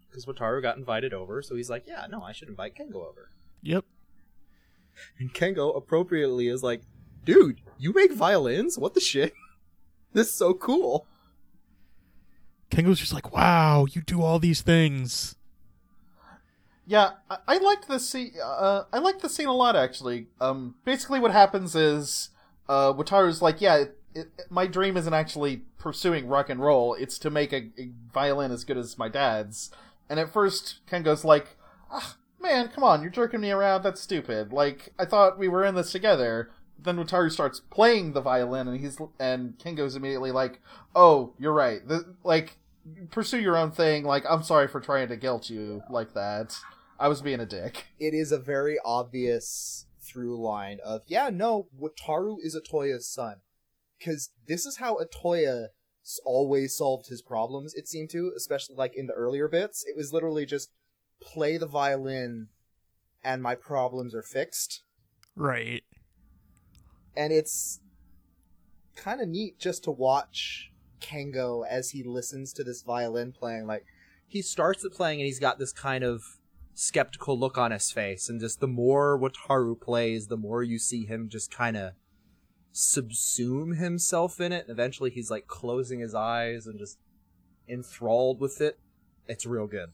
[0.10, 3.30] because wataru got invited over so he's like yeah no i should invite kengo over
[3.64, 3.84] Yep.
[5.20, 6.82] and kengo appropriately is like
[7.26, 9.34] dude you make violins what the shit
[10.14, 11.06] this is so cool
[12.74, 15.36] Kengo's just like, wow, you do all these things.
[16.88, 18.34] Yeah, I, I liked this scene.
[18.44, 20.28] Uh, I liked the scene a lot, actually.
[20.42, 22.30] Um, basically, what happens is,
[22.68, 26.96] uh, Wataru's like, "Yeah, it, it, my dream isn't actually pursuing rock and roll.
[26.96, 29.70] It's to make a, a violin as good as my dad's."
[30.10, 31.56] And at first, Kengo's like,
[31.92, 33.84] ah, "Man, come on, you're jerking me around.
[33.84, 34.52] That's stupid.
[34.52, 38.80] Like, I thought we were in this together." Then Wataru starts playing the violin, and
[38.80, 40.60] he's and Kengo's immediately like,
[40.94, 41.88] "Oh, you're right.
[41.88, 42.58] The, like,
[43.12, 44.04] pursue your own thing.
[44.04, 46.56] Like, I'm sorry for trying to guilt you like that."
[47.00, 47.86] I was being a dick.
[48.00, 53.38] it is a very obvious through line of yeah no wataru is otoya's son
[53.98, 55.68] because this is how otoya
[56.26, 60.12] always solved his problems it seemed to especially like in the earlier bits it was
[60.14, 60.70] literally just
[61.22, 62.50] play the violin
[63.24, 64.84] and my problems are fixed
[65.36, 65.84] Right.
[67.16, 67.80] and it's
[68.96, 70.70] kind of neat just to watch
[71.04, 73.68] Kengo as he listens to this violin playing.
[73.68, 73.86] Like
[74.28, 76.24] he starts it playing and he's got this kind of
[76.74, 81.06] skeptical look on his face, and just the more Wataru plays, the more you see
[81.06, 81.92] him just kind of
[82.74, 84.68] subsume himself in it.
[84.68, 86.98] And eventually, he's like closing his eyes and just
[87.68, 88.80] enthralled with it.
[89.28, 89.90] It's real good.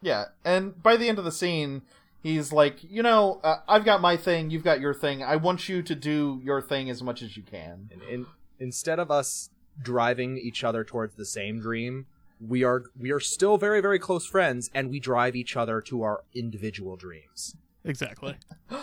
[0.00, 1.82] Yeah, and by the end of the scene,
[2.22, 5.22] he's like, you know, uh, I've got my thing, you've got your thing.
[5.22, 7.90] I want you to do your thing as much as you can.
[7.92, 8.26] And in,
[8.58, 12.06] instead of us driving each other towards the same dream,
[12.40, 16.02] we are we are still very very close friends, and we drive each other to
[16.02, 17.56] our individual dreams.
[17.84, 18.36] Exactly.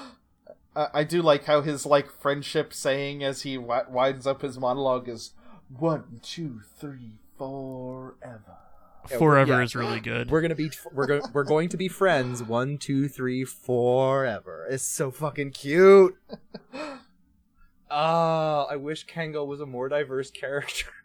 [0.76, 5.10] I do like how his like friendship saying as he wi- winds up his monologue
[5.10, 5.34] is
[5.76, 8.58] one, two, three, forever.
[9.08, 9.64] Forever yeah.
[9.64, 10.30] is really good.
[10.30, 12.44] We're gonna be we're going we're going to be friends.
[12.44, 14.68] One, two, three, forever.
[14.70, 16.16] It's so fucking cute.
[17.90, 20.88] Ah, I wish Kengo was a more diverse character.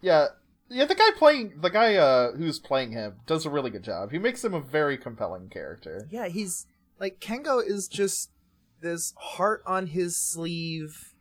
[0.00, 0.28] Yeah,
[0.68, 0.84] yeah.
[0.84, 4.12] The guy playing the guy uh, who's playing him does a really good job.
[4.12, 6.06] He makes him a very compelling character.
[6.08, 6.66] Yeah, he's
[7.00, 8.30] like Kengo is just
[8.80, 11.14] this heart on his sleeve,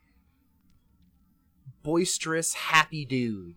[1.81, 3.55] boisterous, happy dude.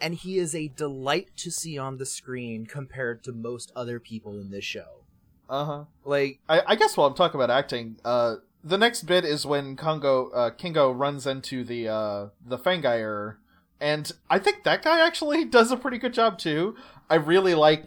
[0.00, 4.38] And he is a delight to see on the screen compared to most other people
[4.38, 5.04] in this show.
[5.48, 5.84] Uh huh.
[6.04, 9.76] Like, I, I guess while I'm talking about acting, uh, the next bit is when
[9.76, 13.36] Kongo uh, Kingo runs into the uh, the Fangire,
[13.80, 16.74] and I think that guy actually does a pretty good job too.
[17.08, 17.86] I really like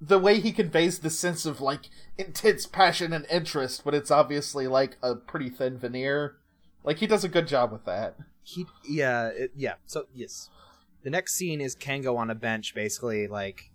[0.00, 4.68] the way he conveys the sense of like intense passion and interest, but it's obviously
[4.68, 6.36] like a pretty thin veneer.
[6.84, 8.16] Like he does a good job with that.
[8.46, 9.74] he, yeah, it, yeah.
[9.86, 10.50] So, yes.
[11.02, 13.70] The next scene is Kengo on a bench, basically, like,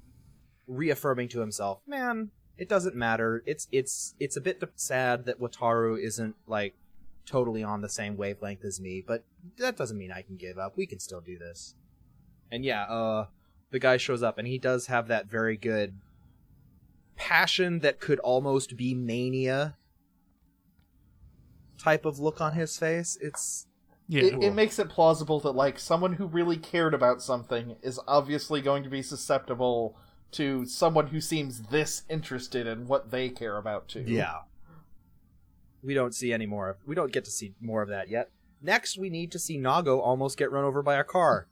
[0.67, 2.31] reaffirming to himself, man,
[2.61, 3.41] it doesn't matter.
[3.47, 6.75] It's, it's, it's a bit sad that Wataru isn't, like,
[7.25, 9.23] totally on the same wavelength as me, but
[9.57, 10.77] that doesn't mean I can give up.
[10.77, 11.75] We can still do this.
[12.51, 13.27] And yeah, uh,
[13.71, 15.95] the guy shows up and he does have that very good
[17.15, 19.75] passion that could almost be mania
[21.79, 23.17] type of look on his face.
[23.21, 23.67] It's
[24.07, 24.23] yeah.
[24.23, 28.61] It, it makes it plausible that like someone who really cared about something is obviously
[28.61, 29.95] going to be susceptible
[30.33, 34.03] to someone who seems this interested in what they care about too.
[34.07, 34.39] Yeah.
[35.83, 38.29] We don't see any more of we don't get to see more of that yet.
[38.61, 41.47] Next we need to see Nago almost get run over by a car.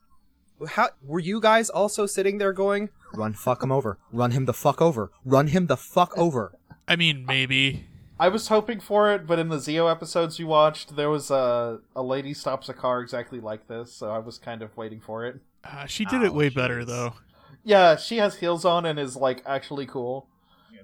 [0.68, 3.98] How were you guys also sitting there going, Run fuck him over.
[4.12, 5.12] Run him the fuck over.
[5.26, 6.54] Run him the fuck over.
[6.88, 7.86] I mean, maybe.
[8.20, 11.80] I was hoping for it, but in the Zi-O episodes you watched, there was a
[11.96, 15.26] a lady stops a car exactly like this, so I was kind of waiting for
[15.26, 15.40] it.
[15.64, 17.14] Uh, she did it Oh, way better though.
[17.64, 20.28] Yeah, she has heels on and is like actually cool.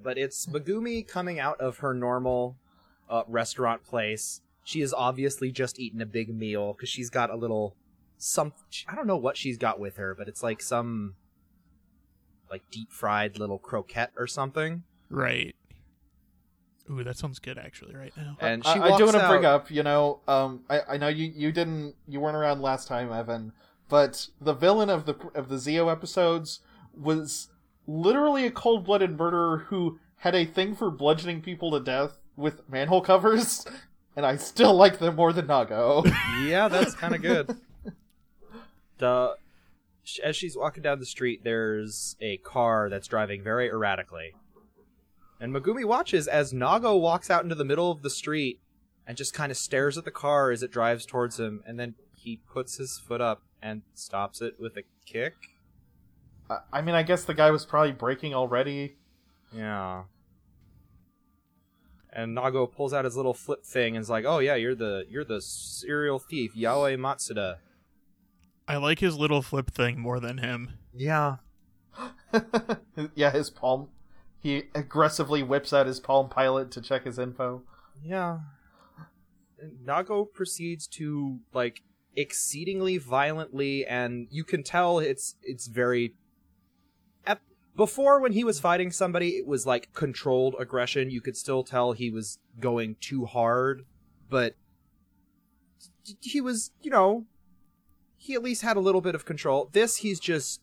[0.03, 2.57] But it's Megumi coming out of her normal
[3.09, 4.41] uh, restaurant place.
[4.63, 7.75] She is obviously just eaten a big meal because she's got a little
[8.17, 8.53] some
[8.87, 11.15] I don't know what she's got with her, but it's like some
[12.49, 14.83] like deep fried little croquette or something.
[15.09, 15.55] Right.
[16.89, 18.37] Ooh, that sounds good actually right now.
[18.39, 19.29] And she I, I do want to out.
[19.29, 22.87] bring up, you know, um, I, I know you, you didn't you weren't around last
[22.87, 23.53] time, Evan,
[23.89, 26.59] but the villain of the of the Zi-O episodes
[26.95, 27.49] was
[27.87, 32.67] literally a cold blooded murderer who had a thing for bludgeoning people to death with
[32.69, 33.65] manhole covers,
[34.15, 36.05] and I still like them more than Nago.
[36.47, 37.57] yeah, that's kind of good.
[38.97, 39.35] The
[40.23, 44.35] as she's walking down the street, there's a car that's driving very erratically,
[45.37, 48.61] and Megumi watches as Nago walks out into the middle of the street
[49.05, 51.95] and just kind of stares at the car as it drives towards him, and then
[52.13, 55.33] he puts his foot up and stops it with a kick.
[56.49, 58.97] I- I mean, I guess the guy was probably breaking already.
[59.53, 60.03] Yeah.
[62.11, 65.05] And Nago pulls out his little flip thing and is like, "Oh yeah, you're the
[65.09, 67.57] you're the serial thief, Yaoi Matsuda."
[68.67, 70.77] I like his little flip thing more than him.
[70.93, 71.37] Yeah,
[73.15, 73.89] yeah, his palm.
[74.39, 77.63] He aggressively whips out his Palm Pilot to check his info.
[78.03, 78.39] Yeah.
[79.83, 81.81] Nago proceeds to like
[82.15, 86.13] exceedingly violently and you can tell it's it's very
[87.25, 87.41] at,
[87.75, 91.09] before when he was fighting somebody it was like controlled aggression.
[91.09, 93.85] You could still tell he was going too hard
[94.29, 94.55] but
[96.21, 97.25] he was you know
[98.17, 99.69] he at least had a little bit of control.
[99.71, 100.61] This he's just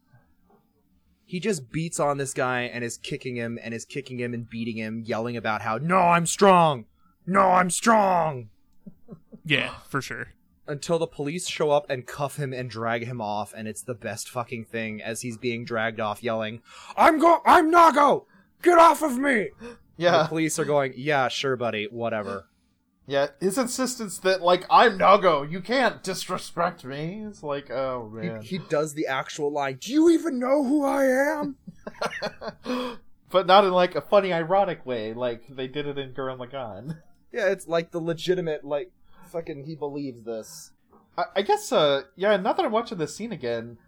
[1.25, 4.49] he just beats on this guy and is kicking him and is kicking him and
[4.49, 6.87] beating him yelling about how no i'm strong!
[7.27, 8.51] No i'm strong!
[9.45, 10.29] Yeah, for sure.
[10.67, 13.95] Until the police show up and cuff him and drag him off and it's the
[13.95, 16.63] best fucking thing as he's being dragged off yelling
[16.97, 18.25] i'm go i'm nago
[18.63, 19.49] get off of me
[19.97, 22.47] Yeah, the police are going yeah sure buddy whatever
[23.07, 23.29] yeah.
[23.41, 27.25] His insistence that like I'm Nago, you can't disrespect me.
[27.27, 28.43] It's like, oh he, man.
[28.43, 31.57] he does the actual line do you even know who i am
[33.31, 36.99] but not in like a funny, ironic way, like they did it in Gurren Lagann.
[37.33, 38.93] yeah it's like the legitimate like
[39.33, 40.73] fucking he believes this
[41.17, 42.37] I, I guess, uh, yeah.
[42.37, 43.79] Now that I'm watching this scene again,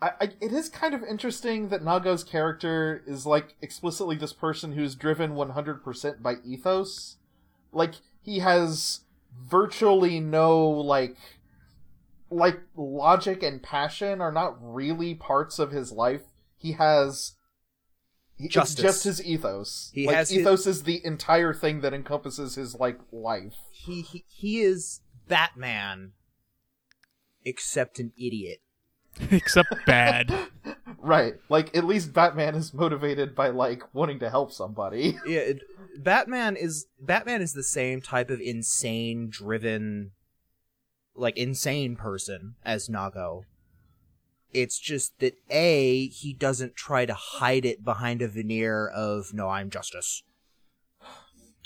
[0.00, 4.72] I, I, it is kind of interesting that Nago's character is like explicitly this person
[4.72, 7.16] who's driven 100% by ethos.
[7.72, 9.00] Like he has
[9.34, 11.16] virtually no like
[12.30, 16.22] like logic and passion are not really parts of his life.
[16.56, 17.34] He has
[18.48, 19.90] he- it's just his ethos.
[19.94, 23.54] He like has his- ethos is the entire thing that encompasses his like life.
[23.70, 26.12] He he, he is Batman,
[27.44, 28.58] except an idiot.
[29.30, 30.32] Except bad.
[31.04, 31.34] Right.
[31.48, 35.18] Like at least Batman is motivated by like wanting to help somebody.
[35.26, 35.62] Yeah, it,
[35.98, 40.12] Batman is Batman is the same type of insane driven
[41.16, 43.42] like insane person as Nago.
[44.52, 49.48] It's just that A, he doesn't try to hide it behind a veneer of no,
[49.48, 50.22] I'm justice.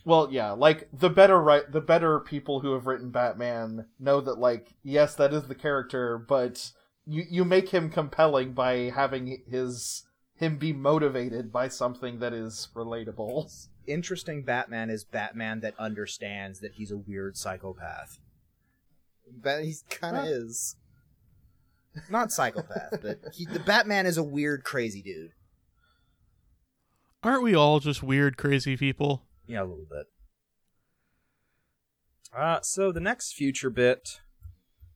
[0.05, 4.39] Well, yeah, like the better right the better people who have written Batman know that
[4.39, 6.71] like yes, that is the character, but
[7.07, 10.05] you you make him compelling by having his
[10.37, 13.69] him be motivated by something that is relatable.
[13.87, 18.19] Interesting Batman is Batman that understands that he's a weird psychopath.
[19.43, 20.29] But he kind of Huh.
[20.31, 20.77] is.
[22.11, 25.33] Not psychopath, but he, the Batman is a weird, crazy dude.
[27.23, 29.23] Aren't we all just weird, crazy people?
[29.47, 30.07] Yeah, a little bit.
[32.37, 34.21] Uh, so the next future bit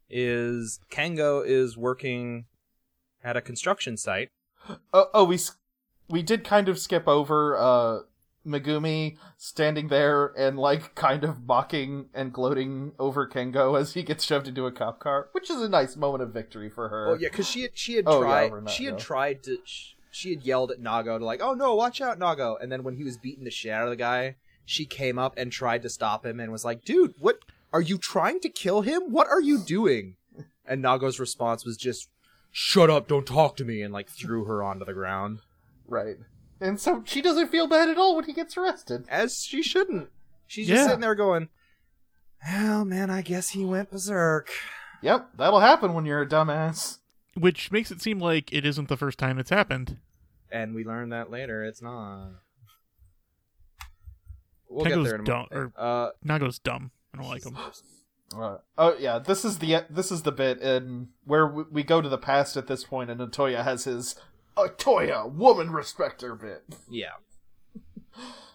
[0.08, 2.46] is Kengo is working
[3.24, 4.28] at a construction site.
[4.92, 5.38] Oh, oh, we
[6.08, 8.00] we did kind of skip over uh
[8.46, 14.24] Megumi standing there and like kind of mocking and gloating over Kengo as he gets
[14.24, 17.08] shoved into a cop car, which is a nice moment of victory for her.
[17.10, 19.94] Oh yeah, because she had she had Oh, tried that, she had tried to sh-
[20.10, 22.56] she had yelled at Nago to like, oh no, watch out, Nago.
[22.60, 25.34] And then when he was beating the shit out of the guy, she came up
[25.36, 27.38] and tried to stop him and was like, dude, what
[27.72, 29.12] are you trying to kill him?
[29.12, 30.16] What are you doing?
[30.66, 32.08] And Nago's response was just,
[32.50, 35.40] shut up, don't talk to me, and like threw her onto the ground.
[35.86, 36.16] Right.
[36.60, 39.06] And so she doesn't feel bad at all when he gets arrested.
[39.08, 40.10] as she shouldn't.
[40.46, 40.86] She's just Yeah.
[40.86, 41.48] sitting there going,
[42.46, 44.50] "Well, man, I guess he went berserk."
[45.02, 46.98] Yep, that'll happen when you're a dumbass.
[47.34, 49.98] Which makes it seem like it isn't the first time it's happened.
[50.50, 51.64] And we learn that later.
[51.64, 52.32] It's not.
[54.68, 55.72] We'll get Kengo's there in a dumb, moment.
[55.76, 56.90] or Uh, Nago's dumb.
[57.14, 57.56] I don't like him.
[58.36, 62.00] Uh, oh yeah, this is the this is the bit in where we, we go
[62.00, 64.14] to the past at this point, and Otoya has his
[64.66, 66.64] Otoya woman respecter bit.
[66.88, 67.12] yeah.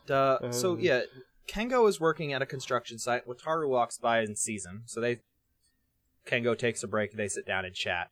[0.10, 1.02] Uh, so yeah,
[1.48, 3.28] Kengo is working at a construction site.
[3.28, 4.84] Wataru walks by and sees him.
[4.86, 5.22] So they,
[6.28, 7.14] Kengo takes a break.
[7.14, 8.10] They sit down and chat.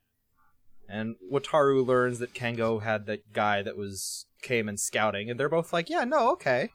[0.90, 5.50] And Wataru learns that Kengo had that guy that was came and scouting, and they're
[5.50, 6.70] both like, "Yeah, no, okay."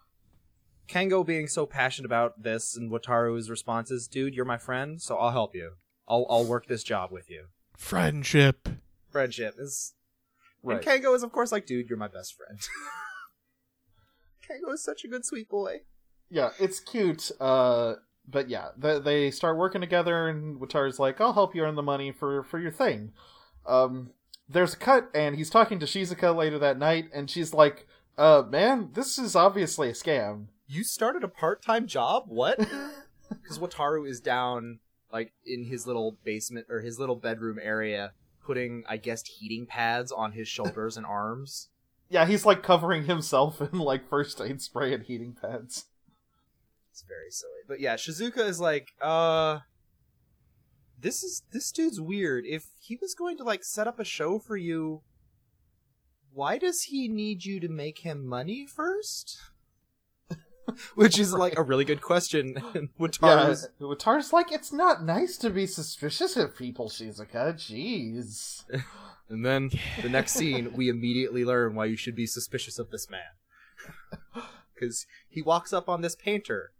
[0.88, 5.16] Kengo being so passionate about this, and Wataru's response is, "Dude, you're my friend, so
[5.16, 5.72] I'll help you.
[6.08, 8.68] I'll I'll work this job with you." Friendship.
[9.10, 9.94] Friendship is,
[10.62, 10.84] Right.
[10.84, 12.58] and Kengo is of course like, "Dude, you're my best friend."
[14.48, 15.82] Kengo is such a good sweet boy.
[16.30, 17.30] Yeah, it's cute.
[17.40, 17.94] Uh,
[18.26, 21.82] but yeah, they, they start working together, and Wataru's like, "I'll help you earn the
[21.82, 23.12] money for for your thing."
[23.66, 24.10] Um,
[24.48, 27.86] there's a cut, and he's talking to Shizuka later that night, and she's like,
[28.16, 32.24] "Uh, man, this is obviously a scam." You started a part-time job?
[32.26, 32.58] What?
[33.28, 34.78] Because Wataru is down,
[35.12, 38.12] like in his little basement or his little bedroom area,
[38.48, 41.68] putting, I guess, heating pads on his shoulders and arms.
[42.08, 45.84] Yeah, he's like covering himself in like first aid spray and heating pads.
[46.90, 47.60] It's very silly.
[47.68, 49.58] But yeah, Shizuka is like, uh,
[50.98, 52.46] this is this dude's weird.
[52.46, 55.02] If he was going to like set up a show for you,
[56.32, 59.38] why does he need you to make him money first?
[60.94, 62.56] Which is like a really good question.
[62.74, 62.90] And
[63.80, 67.54] Yeah, Wataru's like, "It's not nice to be suspicious of people, Shizuka.
[67.54, 68.64] Jeez."
[69.30, 73.10] And then the next scene, we immediately learn why you should be suspicious of this
[73.10, 73.36] man.
[74.72, 76.72] Because he walks up on this painter,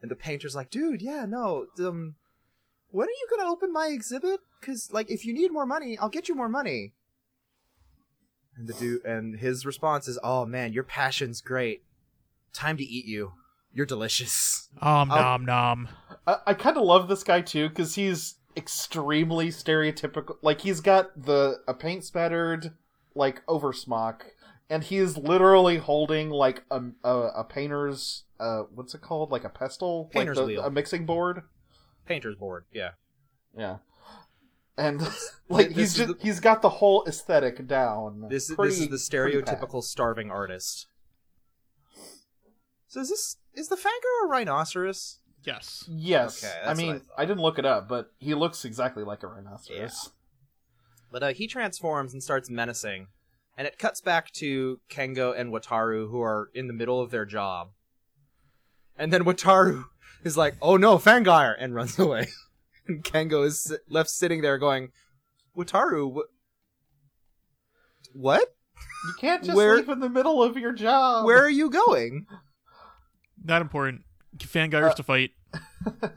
[0.00, 2.14] and the painter's like, "Dude, yeah, no, um,
[2.90, 4.40] when are you gonna open my exhibit?
[4.58, 6.94] Because like, if you need more money, I'll get you more money."
[8.56, 11.82] And the dude, and his response is, "Oh man, your passion's great.
[12.56, 13.32] Time to eat you.
[13.72, 15.88] You're delicious." Om I'll- nom nom.
[16.26, 20.36] I, I kind of love this guy too because he's extremely stereotypical.
[20.42, 22.72] Like he's got the a paint spattered
[23.14, 24.26] like over smock,
[24.70, 29.48] and he's literally holding like a a, a painter's uh what's it called like a
[29.50, 30.64] pestle Painter's like the- wheel.
[30.64, 31.42] a mixing board.
[32.06, 32.90] Painter's board, yeah.
[33.56, 33.78] Yeah.
[34.78, 35.00] And
[35.48, 38.26] like This he's just the- he's got the whole aesthetic down.
[38.30, 40.86] This Pretty- this is the stereotypical starving artist.
[42.96, 45.18] So is this is the Fangire a rhinoceros?
[45.44, 45.84] Yes.
[45.86, 49.22] Yes, Okay, I mean I I, didn't look it up, but he looks exactly like
[49.22, 50.12] a rhinoceros.
[51.12, 53.08] But uh, he transforms and starts menacing,
[53.54, 57.26] and it cuts back to Kengo and Wataru, who are in the middle of their
[57.26, 57.72] job.
[58.96, 59.84] And then Wataru
[60.24, 62.28] is like, "Oh no, Fangire!" and runs away.
[62.88, 64.92] and Kengo is left sitting there going,
[65.54, 68.54] "Wataru, wh- what?
[69.06, 71.26] You can't just Where- leave in the middle of your job.
[71.26, 72.24] Where are you going?"
[73.46, 74.02] Not important.
[74.38, 75.30] Fangires Uh, to fight.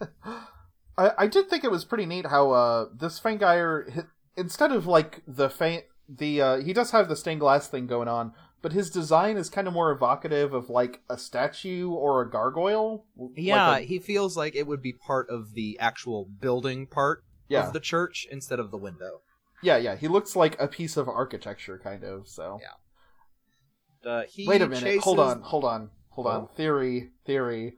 [0.97, 4.03] I, I did think it was pretty neat how uh this Fangire hi-
[4.35, 8.07] instead of like the fa- the uh he does have the stained glass thing going
[8.07, 12.29] on, but his design is kind of more evocative of like a statue or a
[12.29, 13.05] gargoyle.
[13.15, 17.23] Like Yeah, a- he feels like it would be part of the actual building part
[17.47, 19.21] yeah, of the church instead of the window.
[19.63, 19.95] yeah, yeah.
[19.95, 22.27] He looks like a piece of architecture, kind of.
[22.27, 24.09] So Yeah.
[24.11, 26.47] Uh, he wait a minute, chases- hold on, hold on, hold on.
[26.55, 27.75] Theory, theory.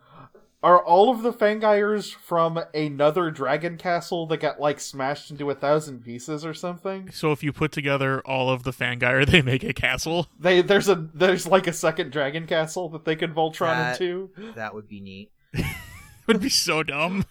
[0.63, 5.55] Are all of the Fangires from another dragon castle that got like smashed into a
[5.55, 7.09] thousand pieces or something?
[7.11, 10.27] So if you put together all of the Fangire, they make a castle.
[10.39, 14.29] They there's a there's like a second dragon castle that they can Voltron That- into.
[14.55, 15.31] That would be neat.
[16.27, 17.25] would be so dumb.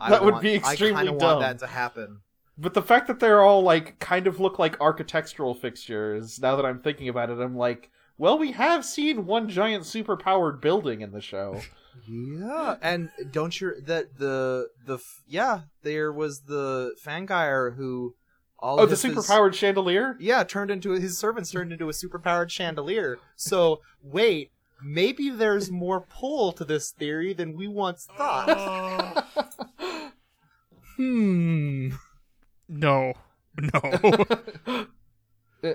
[0.00, 1.38] I That would want- be extremely I kind of dumb.
[1.38, 2.20] want that to happen.
[2.58, 6.64] But the fact that they're all like kind of look like architectural fixtures, now that
[6.64, 11.12] I'm thinking about it, I'm like, well, we have seen one giant superpowered building in
[11.12, 11.60] the show.
[12.06, 18.14] Yeah, and don't you that the the yeah there was the Fangire who
[18.58, 20.14] all oh, of the his- his- superpowered chandelier?
[20.20, 23.18] yeah turned into his servants turned into a superpowered chandelier.
[23.34, 24.52] So wait,
[24.84, 29.26] maybe there's more pull to this theory than we once thought.
[30.96, 31.88] hmm.
[32.68, 33.14] No.
[33.58, 34.86] No.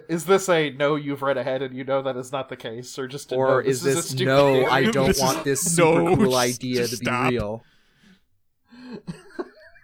[0.09, 2.97] Is this a no, you've read ahead and you know that is not the case,
[2.99, 4.53] or just a Or no, is this, this a stupid no?
[4.53, 4.65] theory?
[4.69, 7.29] I don't This want this super no, cool idea just to be stop.
[7.31, 7.63] real.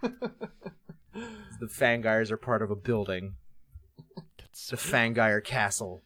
[0.02, 3.36] the Fangires are part of a building,
[4.38, 6.04] That's- the Fangire Castle.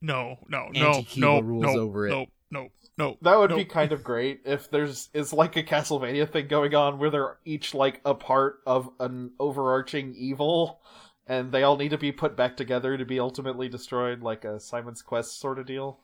[0.00, 2.10] no, no, no, no, rules no, over it.
[2.10, 3.16] no, no, no.
[3.22, 3.56] That would no.
[3.56, 7.38] be kind of great if there's is like a Castlevania thing going on where they're
[7.44, 10.80] each like a part of an overarching evil,
[11.26, 14.58] and they all need to be put back together to be ultimately destroyed, like a
[14.60, 15.98] Simon's Quest sort of deal.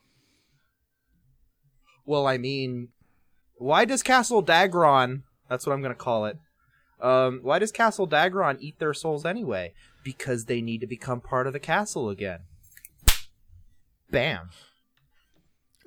[2.05, 2.89] Well, I mean,
[3.55, 5.23] why does Castle Dagron?
[5.49, 6.37] That's what I'm gonna call it.
[7.01, 9.73] Um, why does Castle Dagron eat their souls anyway?
[10.03, 12.39] Because they need to become part of the castle again.
[14.09, 14.49] Bam.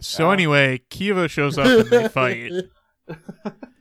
[0.01, 0.33] So Ah.
[0.33, 2.51] anyway, Kiva shows up and they fight.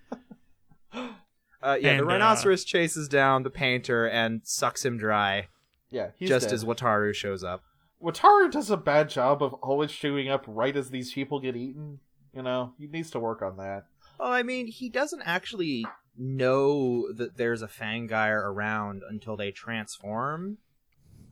[1.63, 5.47] Uh, yeah, And, the uh, rhinoceros chases down the painter and sucks him dry,
[5.89, 6.53] Yeah, he's just dead.
[6.55, 7.61] as Wataru shows up.
[8.01, 11.99] Wataru does a bad job of always showing up right as these people get eaten.
[12.33, 13.85] You know, he needs to work on that.
[14.19, 15.85] Well, I mean, he doesn't actually
[16.17, 20.57] know that there's a Fangire around until they transform.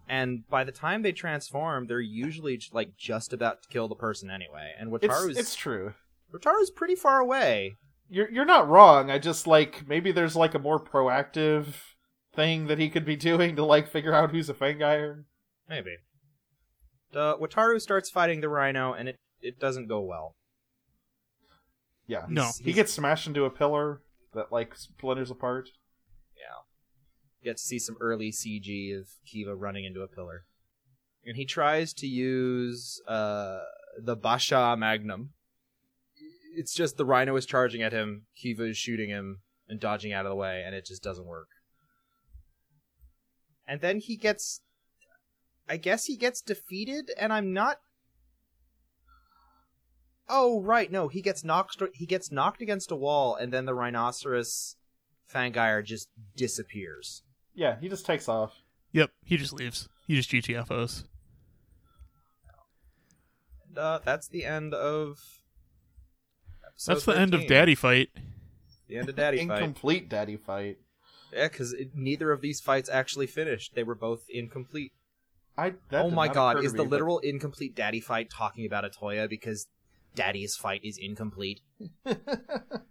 [0.08, 4.30] And by the time they transform, they're usually like just about to kill the person
[4.30, 4.74] anyway.
[4.78, 5.94] And It's Wataru's it's true.
[6.34, 7.78] Wataru's pretty far away.
[8.10, 9.10] You're you're not wrong.
[9.12, 11.66] I just like maybe there's like a more proactive
[12.36, 15.24] thing that he could be doing to like figure out who's a Fangire.
[15.70, 15.98] Maybe.
[17.14, 20.36] Uh, Wataru starts fighting the rhino, and it, it doesn't go well.
[22.08, 22.26] Yeah.
[22.28, 22.44] No.
[22.44, 24.02] he's- He gets smashed into a pillar
[24.34, 25.70] that like splinters apart.
[26.36, 26.64] Yeah.
[27.42, 30.46] You get to see some early CG of Kiva running into a pillar.
[31.26, 33.60] And he tries to use uh,
[34.02, 35.32] the Basha Magnum.
[36.60, 39.40] It's just the rhino is charging at him, Kiva is shooting him
[39.70, 41.48] and dodging out of the way, and it just doesn't work.
[43.66, 44.60] And then he gets.
[45.70, 47.78] I guess he gets defeated, and I'm not.
[50.28, 51.82] Oh right, no, he gets knocked.
[51.94, 54.76] He gets knocked against a wall, and then the rhinoceros
[55.34, 57.24] Fangire just disappears.
[57.54, 58.52] Yeah, he just takes off.
[58.92, 59.88] Yep, he just leaves.
[60.08, 61.06] He just GTFOs.
[63.66, 65.39] And, uh, that's the end of.
[66.88, 68.10] Episode That's the end of Daddy Fight.
[68.88, 69.58] The end of Daddy Fight.
[69.62, 70.78] Incomplete daddy fight.
[71.34, 73.76] Yeah, because neither of these fights actually finished.
[73.76, 74.94] They were both incomplete.
[75.58, 78.30] I that oh my god, occur to is the me, but- literal incomplete Daddy Fight
[78.30, 79.68] talking about Otoya because
[80.16, 81.60] Daddy's fight is incomplete?
[82.06, 82.16] I,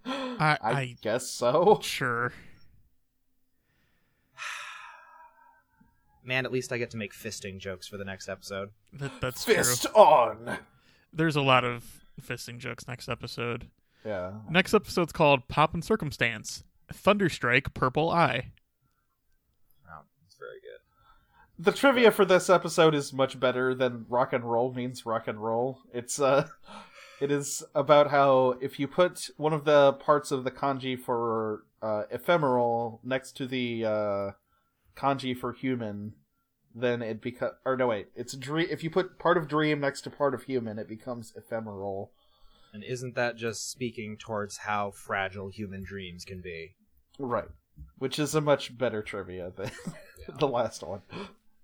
[0.04, 1.78] I I guess so.
[1.82, 2.32] sure.
[6.22, 8.68] Man, at least I get to make fisting jokes for the next episode.
[8.92, 9.92] That, that's Fist true.
[9.94, 10.58] on.
[11.10, 13.68] There's a lot of fisting jokes next episode.
[14.04, 14.32] Yeah.
[14.48, 16.64] Next episode's called Pop and Circumstance.
[16.92, 18.52] Thunderstrike Purple Eye.
[19.88, 20.02] Oh,
[20.38, 21.64] very good.
[21.64, 25.42] The trivia for this episode is much better than rock and roll means rock and
[25.42, 25.80] roll.
[25.92, 26.48] It's uh
[27.20, 31.64] it is about how if you put one of the parts of the kanji for
[31.82, 34.30] uh, ephemeral next to the uh,
[34.96, 36.14] kanji for human,
[36.74, 37.52] then it becomes.
[37.64, 38.68] Or no, wait, it's dream.
[38.70, 42.12] If you put part of dream next to part of human, it becomes ephemeral.
[42.72, 46.74] And isn't that just speaking towards how fragile human dreams can be?
[47.18, 47.48] Right.
[47.98, 49.70] Which is a much better trivia than
[50.38, 51.00] the last one.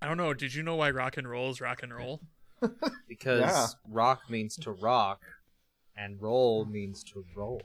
[0.00, 0.32] I don't know.
[0.34, 2.20] Did you know why rock and roll is rock and roll?
[3.08, 3.66] Because Yeah.
[3.90, 5.20] rock means to rock,
[5.96, 7.60] and roll means to roll.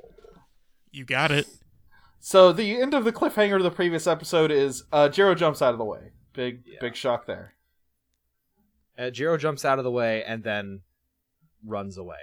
[0.91, 1.47] You got it.
[2.19, 5.71] So the end of the cliffhanger of the previous episode is uh Jiro jumps out
[5.73, 6.11] of the way.
[6.33, 6.79] Big Yeah.
[6.81, 7.53] big shock there.
[8.97, 10.81] Uh, Jiro jumps out of the way and then
[11.65, 12.19] runs away.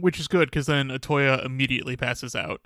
[0.00, 2.62] Which is good because then Otoya immediately passes out.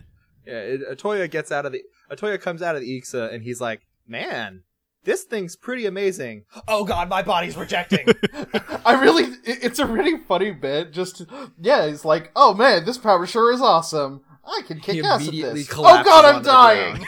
[0.46, 3.60] Yeah, it, Otoya gets out of the Otoya comes out of the Ixa and he's
[3.60, 4.62] like, "Man,
[5.04, 8.06] this thing's pretty amazing." Oh God, my body's rejecting.
[8.84, 10.92] I really it- it's a really funny bit.
[10.92, 11.24] Just
[11.60, 14.20] yeah, he's like, oh man, this power sure is awesome.
[14.46, 15.68] I can kick He ass at this.
[15.72, 17.04] Oh god, I'm dying.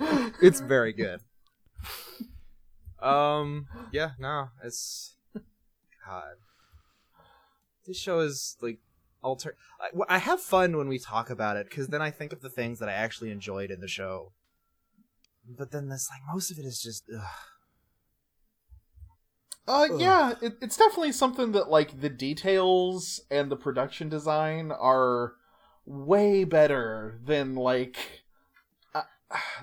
[0.42, 1.20] it's very good.
[3.00, 5.14] Um, yeah, no, it's
[6.06, 6.34] God.
[7.86, 8.78] This show is like
[9.22, 9.56] alter.
[9.80, 12.50] I, I have fun when we talk about it because then I think of the
[12.50, 14.32] things that I actually enjoyed in the show.
[15.48, 17.04] But then this, like, most of it is just.
[17.14, 17.22] Ugh.
[19.66, 20.00] Uh, Ugh.
[20.00, 25.34] yeah, it, it's definitely something that like the details and the production design are
[25.86, 28.24] way better than like
[28.94, 29.02] uh,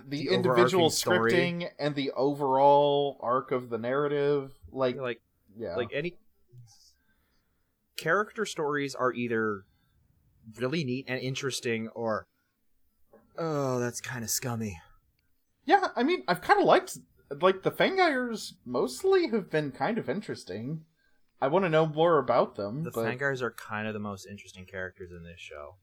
[0.08, 1.32] the, The individual overarching story.
[1.34, 4.54] scripting and the overall arc of the narrative.
[4.72, 5.22] Like, like
[5.58, 6.16] yeah, like any
[8.00, 9.64] character stories are either
[10.58, 12.26] really neat and interesting or
[13.38, 14.78] oh that's kind of scummy
[15.70, 15.90] yeah.
[15.96, 16.98] I mean, I've kind of liked
[17.42, 18.54] like the Fangires.
[18.66, 20.82] Mostly have been kind of interesting.
[21.40, 22.84] I want to know more about them.
[22.84, 23.06] the but...
[23.06, 25.76] fangires are kind of the most interesting characters in this show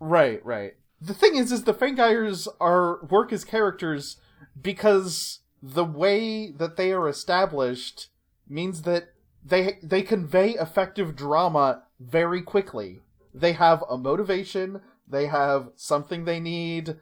[0.00, 0.72] Right, right.
[1.00, 4.16] The thing is, is the Fangires are work as characters
[4.60, 8.08] because the way that they are established
[8.48, 9.14] means that
[9.44, 13.00] they they convey effective drama very quickly.
[13.34, 14.80] They have a motivation.
[15.06, 16.96] They have something they need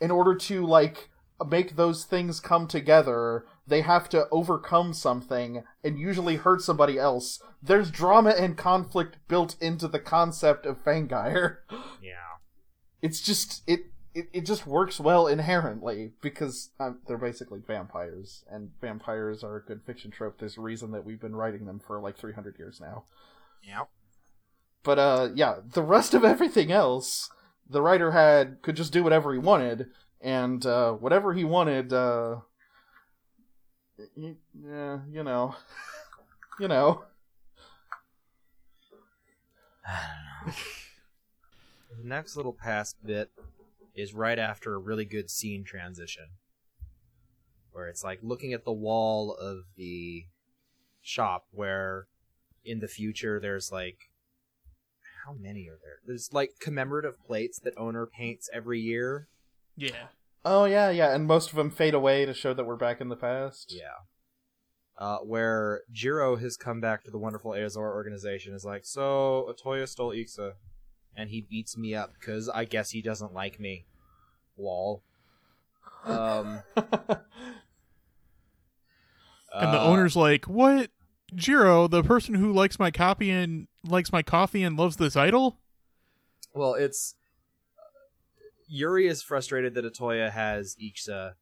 [0.00, 1.10] in order to like
[1.48, 3.44] make those things come together.
[3.66, 7.40] They have to overcome something and usually hurt somebody else.
[7.62, 11.58] There's drama and conflict built into the concept of Fangire
[12.02, 12.32] yeah
[13.02, 18.70] it's just it it, it just works well inherently because um, they're basically vampires and
[18.80, 20.38] vampires are a good fiction trope.
[20.38, 23.04] There's a reason that we've been writing them for like 300 years now.
[23.62, 23.84] Yeah
[24.84, 27.30] but uh yeah the rest of everything else
[27.68, 29.86] the writer had could just do whatever he wanted
[30.20, 32.36] and uh whatever he wanted uh
[34.16, 35.54] y- yeah you know.
[36.60, 37.02] You know.
[39.86, 40.00] I
[40.44, 40.52] don't know.
[42.02, 43.30] the next little past bit
[43.94, 46.26] is right after a really good scene transition
[47.72, 50.26] where it's like looking at the wall of the
[51.00, 52.06] shop where
[52.64, 54.10] in the future there's like
[55.24, 56.00] how many are there?
[56.04, 59.28] There's like commemorative plates that owner paints every year.
[59.76, 60.08] Yeah.
[60.44, 63.08] oh yeah yeah and most of them fade away to show that we're back in
[63.08, 63.74] the past.
[63.74, 64.04] Yeah.
[64.98, 69.88] Uh, where Jiro has come back to the wonderful Aozora organization is like, so Otoya
[69.88, 70.52] stole Ixa,
[71.16, 73.84] and he beats me up because I guess he doesn't like me.
[74.56, 75.02] Lol.
[76.04, 76.62] Um,
[79.54, 80.90] And the uh, owner's like, "What,
[81.34, 81.86] Jiro?
[81.86, 85.58] The person who likes my copy and likes my coffee and loves this idol?"
[86.54, 87.14] Well, it's
[88.66, 91.34] Yuri is frustrated that Otoya has Ixa,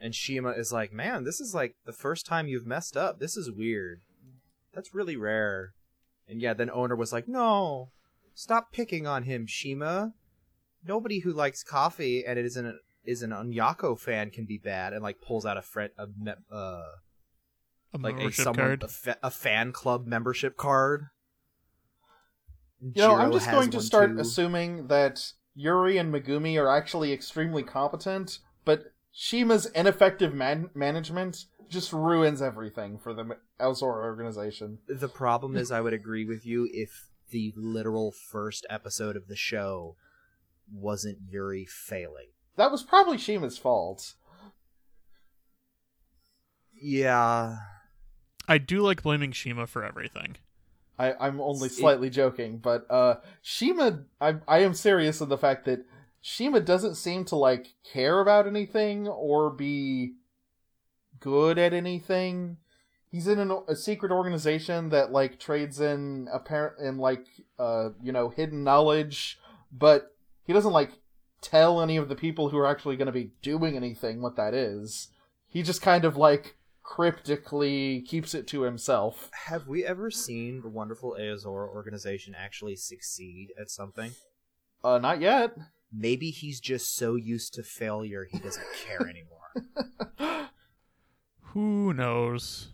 [0.00, 3.18] and Shima is like, "Man, this is like the first time you've messed up.
[3.18, 4.02] This is weird.
[4.72, 5.74] That's really rare."
[6.28, 7.90] And yeah, then owner was like, "No,
[8.38, 10.14] stop picking on him, Shima.
[10.86, 15.02] Nobody who likes coffee and is an is an Onyanko fan can be bad." And
[15.02, 16.82] like pulls out a friend a me- uh
[17.94, 18.82] A like a someone card.
[18.84, 21.06] A, fa- a fan club membership card.
[22.80, 24.20] You know, I'm just going to start too.
[24.20, 31.92] assuming that Yuri and Megumi are actually extremely competent, but Shima's ineffective man- management just
[31.92, 34.78] ruins everything for the Aozora organization.
[34.86, 39.36] The problem is, I would agree with you if the literal first episode of the
[39.36, 39.96] show
[40.72, 42.28] wasn't Yuri failing.
[42.56, 44.14] That was probably Shima's fault.
[46.74, 47.56] Yeah.
[48.46, 50.36] I do like blaming Shima for everything.
[50.98, 55.38] I, I'm only It- slightly joking, but uh, Shima, I, I am serious in the
[55.38, 55.84] fact that
[56.20, 60.14] Shima doesn't seem to like care about anything or be
[61.20, 62.56] good at anything.
[63.10, 67.26] He's in an, a secret organization that like trades in apparent in like
[67.58, 69.38] uh you know hidden knowledge,
[69.72, 70.92] but he doesn't like
[71.40, 74.54] tell any of the people who are actually going to be doing anything what that
[74.54, 75.08] is.
[75.46, 79.30] He just kind of like cryptically keeps it to himself.
[79.46, 84.12] Have we ever seen the wonderful Aozora organization actually succeed at something?
[84.82, 85.54] Uh, not yet.
[85.92, 89.06] Maybe he's just so used to failure he doesn't care
[90.18, 90.50] anymore.
[91.52, 92.68] Who knows?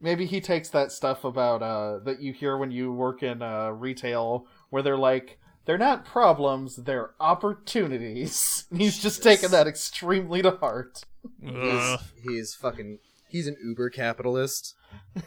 [0.00, 3.70] Maybe he takes that stuff about uh that you hear when you work in uh
[3.70, 8.64] retail where they're like they're not problems, they're opportunities.
[8.74, 11.04] He's just taken that extremely to heart.
[11.42, 12.98] he's, he's fucking.
[13.28, 14.74] He's an uber capitalist.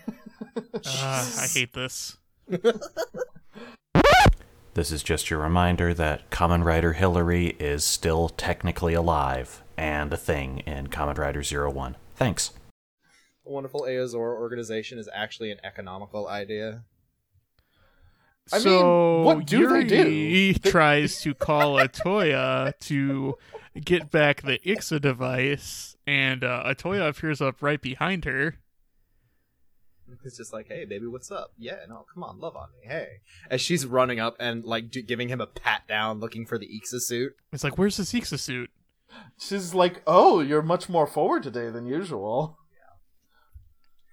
[0.86, 2.18] Ah, I hate this.
[4.74, 10.18] This is just your reminder that Kamen Rider Hillary is still technically alive and a
[10.18, 11.96] thing in Kamen Rider Zero One.
[12.16, 12.52] Thanks.
[13.46, 16.84] The wonderful Aozora organization is actually an economical idea.
[18.52, 20.10] I mean, so what do they do?
[20.10, 23.38] Yuri tries to call Otoya to
[23.84, 28.56] get back the Ixa device, and uh, Otoya appears up right behind her.
[30.24, 31.54] It's just like, hey, baby, what's up?
[31.58, 33.22] Yeah, no, come on, love on me, hey.
[33.50, 36.68] As she's running up and like do- giving him a pat down, looking for the
[36.68, 37.36] Ixa suit.
[37.52, 38.70] It's like, where's this Ixa suit?
[39.40, 42.58] She's like, "Oh, you're much more forward today than usual."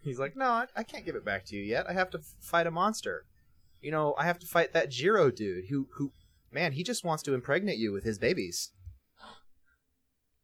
[0.03, 1.89] He's like, no, I, I can't give it back to you yet.
[1.89, 3.25] I have to f- fight a monster.
[3.83, 6.13] You know, I have to fight that Jiro dude who, who,
[6.53, 8.73] man, he just wants to impregnate you with his babies.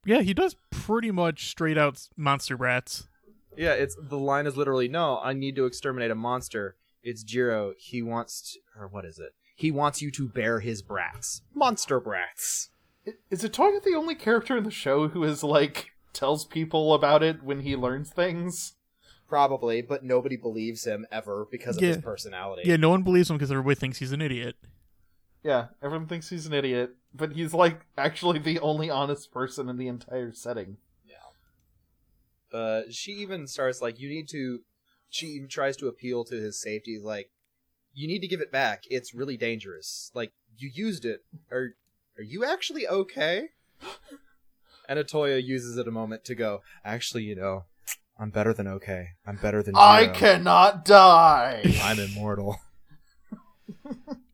[0.05, 3.09] Yeah, he does pretty much straight out monster brats.
[3.57, 6.77] Yeah, it's the line is literally, no, I need to exterminate a monster.
[7.03, 7.73] It's Jiro.
[7.77, 9.33] He wants, to, or what is it?
[9.57, 12.71] He wants you to bear his brats, monster brats.
[13.05, 17.25] I- Is Otoya the only character in the show who is like tells people about
[17.25, 18.75] it when he learns things?
[19.29, 22.63] Probably, but nobody believes him ever because of his personality.
[22.65, 24.55] Yeah, no one believes him because everybody thinks he's an idiot.
[25.43, 29.77] Yeah, everyone thinks he's an idiot, but he's like actually the only honest person in
[29.77, 30.77] the entire setting.
[31.05, 32.59] Yeah.
[32.59, 34.61] Uh, she even starts like, you need to.
[35.09, 37.31] She even tries to appeal to his safety, like,
[37.95, 38.85] you need to give it back.
[38.91, 40.11] It's really dangerous.
[40.15, 41.25] Like, you used it.
[41.51, 41.75] Are
[42.19, 43.49] are you actually okay?
[44.89, 46.63] And Otoya uses it a moment to go.
[46.85, 47.65] Actually, you know,
[48.19, 49.09] I'm better than okay.
[49.27, 49.75] I'm better than.
[49.77, 50.15] I Jiro.
[50.15, 51.63] cannot die.
[51.83, 52.59] I'm immortal.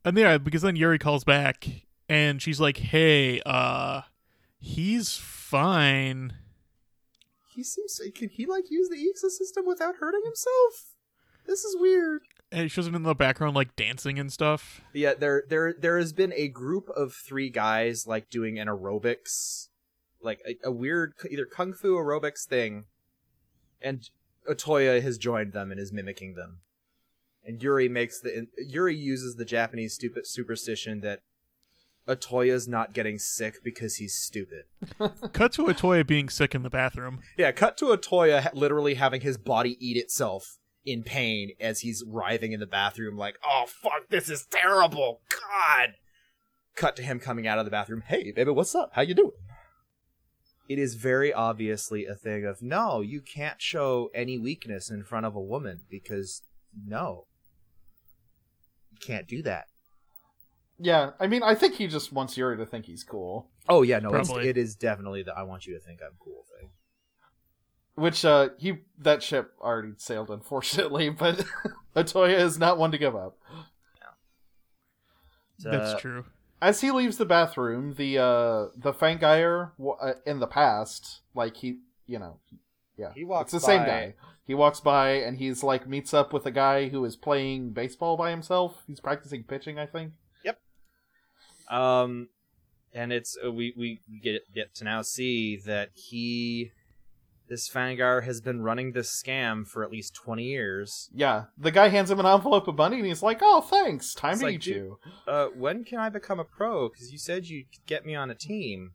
[0.05, 1.65] And yeah, because then Yuri calls back
[2.09, 4.01] and she's like, "Hey, uh,
[4.59, 6.33] he's fine."
[7.55, 8.01] He seems.
[8.13, 10.95] Can he like use the Ixa system without hurting himself?
[11.45, 12.21] This is weird.
[12.51, 14.81] And it shows him in the background like dancing and stuff.
[14.93, 19.69] Yeah, there there there has been a group of three guys like doing an aerobics,
[20.21, 22.85] like a, a weird either kung fu aerobics thing,
[23.83, 24.09] and
[24.49, 26.59] Otoya has joined them and is mimicking them.
[27.45, 31.19] And Yuri makes the Yuri uses the Japanese stupid superstition that
[32.07, 34.63] Otoya's not getting sick because he's stupid.
[35.33, 37.19] Cut to Otoya being sick in the bathroom.
[37.37, 42.03] Yeah, cut to Otoya ha- literally having his body eat itself in pain as he's
[42.05, 45.93] writhing in the bathroom, like, oh fuck, this is terrible, God.
[46.75, 48.03] Cut to him coming out of the bathroom.
[48.07, 48.91] Hey, baby, what's up?
[48.93, 49.31] How you doing?
[50.69, 55.25] It is very obviously a thing of no, you can't show any weakness in front
[55.25, 56.41] of a woman because
[56.87, 57.25] no,
[58.91, 59.65] you can't do that.
[60.79, 63.49] Yeah, I mean, I think he just wants Yuri to think he's cool.
[63.69, 66.45] Oh yeah, no, it's, it is definitely the I want you to think I'm cool
[66.59, 66.69] thing.
[67.95, 71.45] Which uh he that ship already sailed unfortunately, but
[71.95, 73.37] Otoya is not one to give up.
[75.59, 76.25] That's Uh, true.
[76.63, 81.57] As he leaves the bathroom, the uh the Fangire w- uh, in the past, like
[81.57, 82.39] he, you know,
[82.97, 84.13] yeah, He walks it's the same guy.
[84.45, 88.15] He walks by and he's like meets up with a guy who is playing baseball
[88.15, 88.81] by himself.
[88.87, 90.13] He's practicing pitching, I think.
[90.45, 90.59] Yep.
[91.69, 92.29] Um,
[92.93, 96.71] and it's uh, we we get get to now see that he,
[97.49, 101.09] this Fangire has been running this scam for at least twenty years.
[101.13, 104.13] Yeah, the guy hands him an envelope of money and he's like, "Oh, thanks.
[104.13, 106.89] Time It's to like, eat you." Uh, when can I become a pro?
[106.89, 108.93] Because you said you'd get me on a team.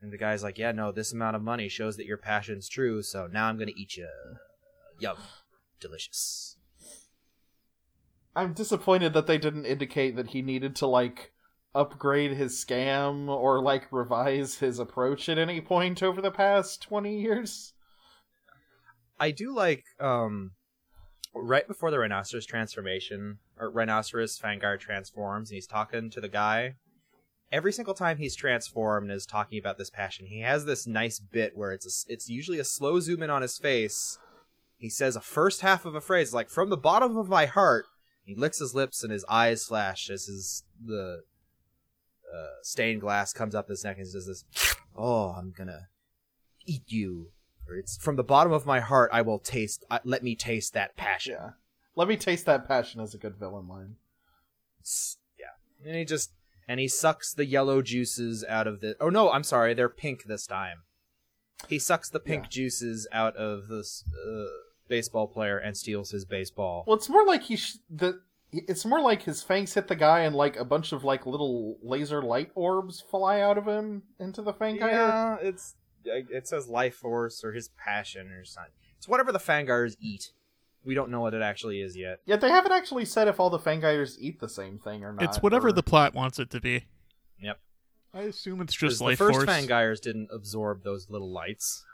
[0.00, 3.02] And the guy's like, yeah, no, this amount of money shows that your passion's true.
[3.02, 4.08] So now I'm gonna eat you.
[5.00, 5.16] Yum,
[5.80, 6.56] delicious.
[8.36, 11.32] I'm disappointed that they didn't indicate that he needed to like
[11.74, 17.20] upgrade his scam or like revise his approach at any point over the past 20
[17.20, 17.72] years.
[19.18, 20.52] I do like um
[21.34, 26.74] right before the rhinoceros transformation or rhinoceros Fangire transforms and he's talking to the guy.
[27.50, 31.56] Every single time he's transformed is talking about this passion, he has this nice bit
[31.56, 34.18] where it's a it's usually a slow zoom in on his face.
[34.76, 37.86] He says a first half of a phrase like from the bottom of my heart.
[38.24, 41.22] He licks his lips and his eyes flash as his the
[42.34, 44.44] uh, stained glass comes up his neck and says this.
[44.96, 45.88] Oh, I'm gonna
[46.66, 47.30] eat you
[47.68, 49.10] Or It's from the bottom of my heart.
[49.12, 49.84] I will taste.
[49.90, 51.34] Uh, let me taste that passion.
[51.38, 51.50] Yeah.
[51.96, 53.96] Let me taste that passion as a good villain line.
[54.82, 56.32] S- Yeah, and he just
[56.68, 58.96] and he sucks the yellow juices out of the.
[59.00, 60.82] Oh no, I'm sorry, they're pink this time.
[61.68, 62.50] He sucks the pink Yeah.
[62.50, 64.44] juices out of this uh,
[64.88, 66.84] baseball player and steals his baseball.
[66.86, 68.20] Well, it's more like he sh- the.
[68.68, 71.78] It's more like his fangs hit the guy and like a bunch of like little
[71.82, 74.80] laser light orbs fly out of him into the Fangire.
[74.80, 75.74] Yeah, it's
[76.04, 78.72] it says life force or his passion or something.
[78.98, 80.32] It's whatever the Fangires eat.
[80.84, 82.20] We don't know what it actually is yet.
[82.26, 85.22] Yeah, they haven't actually said if all the Fangires eat the same thing or not.
[85.24, 86.84] It's whatever or- the plot wants it to be.
[87.40, 87.58] Yep.
[88.12, 89.48] I assume it's just the life first force.
[89.48, 91.84] Fangires didn't absorb those little lights.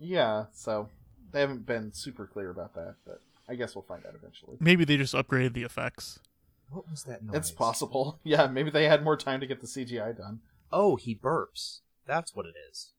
[0.00, 0.88] Yeah, so
[1.30, 4.56] they haven't been super clear about that, but I guess we'll find out eventually.
[4.60, 6.18] Maybe they just upgraded the effects.
[6.70, 7.36] What was that noise?
[7.36, 8.20] It's possible.
[8.24, 10.40] Yeah, maybe they had more time to get the CGI done.
[10.70, 11.80] Oh, he burps.
[12.06, 12.92] That's what it is.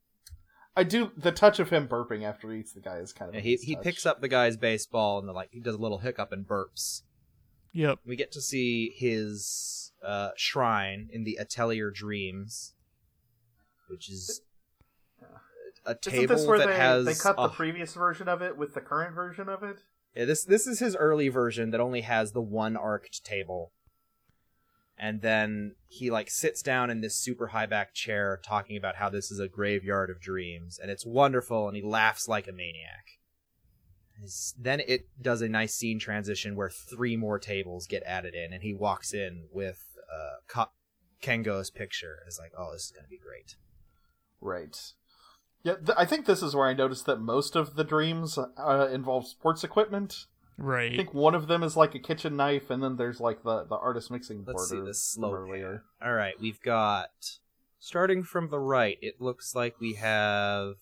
[0.75, 3.35] I do the touch of him burping after he eats the guy is kind of
[3.35, 3.83] Yeah, he he touch.
[3.83, 7.01] picks up the guy's baseball and the, like he does a little hiccup and burps.
[7.73, 7.99] Yep.
[8.05, 12.73] We get to see his uh, shrine in the Atelier Dreams,
[13.89, 14.41] which is
[15.85, 18.41] a Isn't table this where that they, has they cut the a- previous version of
[18.41, 19.77] it with the current version of it?
[20.15, 23.71] Yeah, this this is his early version that only has the one arced table.
[24.97, 29.09] And then he like sits down in this super high back chair talking about how
[29.09, 33.05] this is a graveyard of dreams and it's wonderful and he laughs like a maniac.
[34.57, 38.61] Then it does a nice scene transition where three more tables get added in and
[38.61, 39.81] he walks in with
[40.13, 40.71] uh Ka-
[41.21, 42.17] Kengo's picture.
[42.27, 43.55] It's like, "Oh, this is going to be great."
[44.41, 44.77] Right.
[45.63, 48.89] Yeah, th- I think this is where I noticed that most of the dreams uh,
[48.91, 50.25] involve sports equipment.
[50.57, 50.93] Right.
[50.93, 53.63] I think one of them is like a kitchen knife, and then there's like the,
[53.65, 54.57] the artist mixing board.
[54.57, 55.83] Let's see or this slow earlier.
[56.01, 57.37] All right, we've got
[57.79, 58.97] starting from the right.
[59.01, 60.75] It looks like we have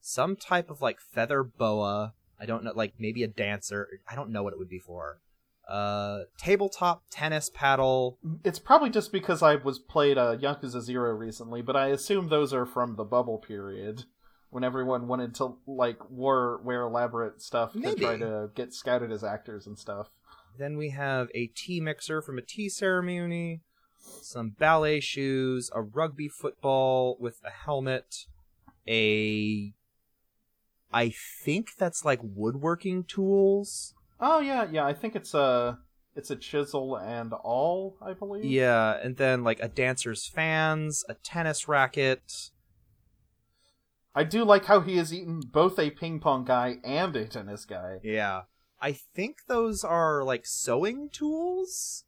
[0.00, 2.14] some type of like feather boa.
[2.40, 4.00] I don't know, like maybe a dancer.
[4.08, 5.20] I don't know what it would be for.
[5.72, 8.18] Uh, tabletop tennis paddle.
[8.44, 12.52] It's probably just because I was played uh, Yakuza Zero recently, but I assume those
[12.52, 14.04] are from the bubble period
[14.50, 19.24] when everyone wanted to like wear wear elaborate stuff to try to get scouted as
[19.24, 20.10] actors and stuff.
[20.58, 23.62] Then we have a tea mixer from a tea ceremony.
[24.20, 28.26] Some ballet shoes, a rugby football with a helmet,
[28.86, 29.72] a.
[30.92, 33.94] I think that's like woodworking tools.
[34.24, 34.86] Oh yeah, yeah.
[34.86, 35.80] I think it's a
[36.14, 37.96] it's a chisel and all.
[38.00, 38.44] I believe.
[38.44, 42.50] Yeah, and then like a dancer's fans, a tennis racket.
[44.14, 47.64] I do like how he has eaten both a ping pong guy and a tennis
[47.64, 47.98] guy.
[48.02, 48.42] Yeah.
[48.80, 52.04] I think those are like sewing tools.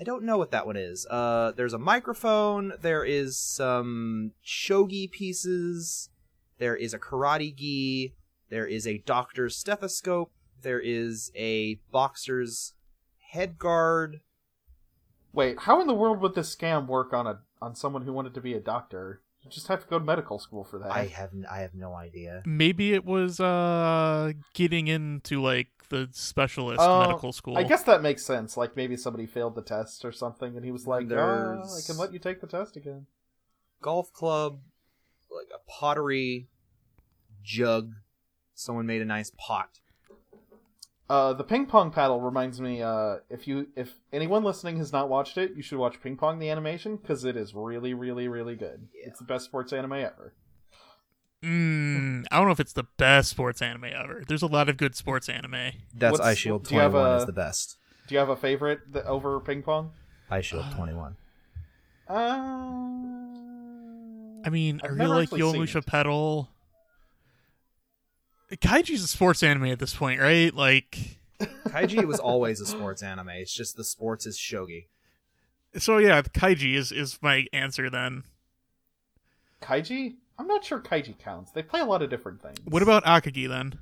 [0.00, 1.06] I don't know what that one is.
[1.08, 6.10] Uh there's a microphone, there is some shogi pieces,
[6.58, 8.14] there is a karate gi,
[8.48, 10.32] there is a doctor's stethoscope,
[10.62, 12.74] there is a boxer's
[13.30, 14.20] head guard.
[15.32, 18.34] Wait, how in the world would this scam work on a on someone who wanted
[18.34, 19.22] to be a doctor?
[19.42, 20.92] You just have to go to medical school for that.
[20.92, 22.42] I have I have no idea.
[22.46, 27.56] Maybe it was uh getting into like the specialist Oh, medical school.
[27.58, 28.56] I guess that makes sense.
[28.56, 31.96] Like maybe somebody failed the test or something, and he was like, "Ah, "I can
[31.96, 33.06] let you take the test again."
[33.82, 34.60] golf club,
[35.30, 36.48] like a pottery
[37.42, 37.92] jug.
[38.54, 39.80] Someone made a nice pot.
[41.10, 42.80] Uh, the ping pong paddle reminds me.
[42.82, 46.38] Uh, if you if anyone listening has not watched it, you should watch Ping Pong
[46.38, 48.88] the animation because it is really, really, really good.
[48.94, 49.08] Yeah.
[49.08, 50.32] It's the best sports anime ever.
[51.42, 54.22] Mm, I don't know if it's the best sports anime ever.
[54.26, 55.72] There's a lot of good sports anime.
[55.92, 57.76] That's What's- Eyeshield do you have 21 a- is the best.
[58.06, 59.90] Do you have a favorite that, over Ping Pong?
[60.30, 61.16] Eyeshield 21.
[62.08, 62.12] Uh,
[64.44, 65.86] I mean, I've I really like actually seen Yowamushi.
[65.86, 66.48] Pedal.
[68.60, 70.54] Kaiji's a sports anime at this point, right?
[70.54, 70.98] Like,
[71.40, 73.30] Kaiji was always a sports anime.
[73.30, 74.86] It's just the sports is shogi.
[75.78, 78.24] so yeah, Kaiji is is my answer then.
[79.60, 80.16] Kaiji?
[80.38, 81.52] I'm not sure Kaiji counts.
[81.52, 82.58] They play a lot of different things.
[82.64, 83.78] What about Akagi then?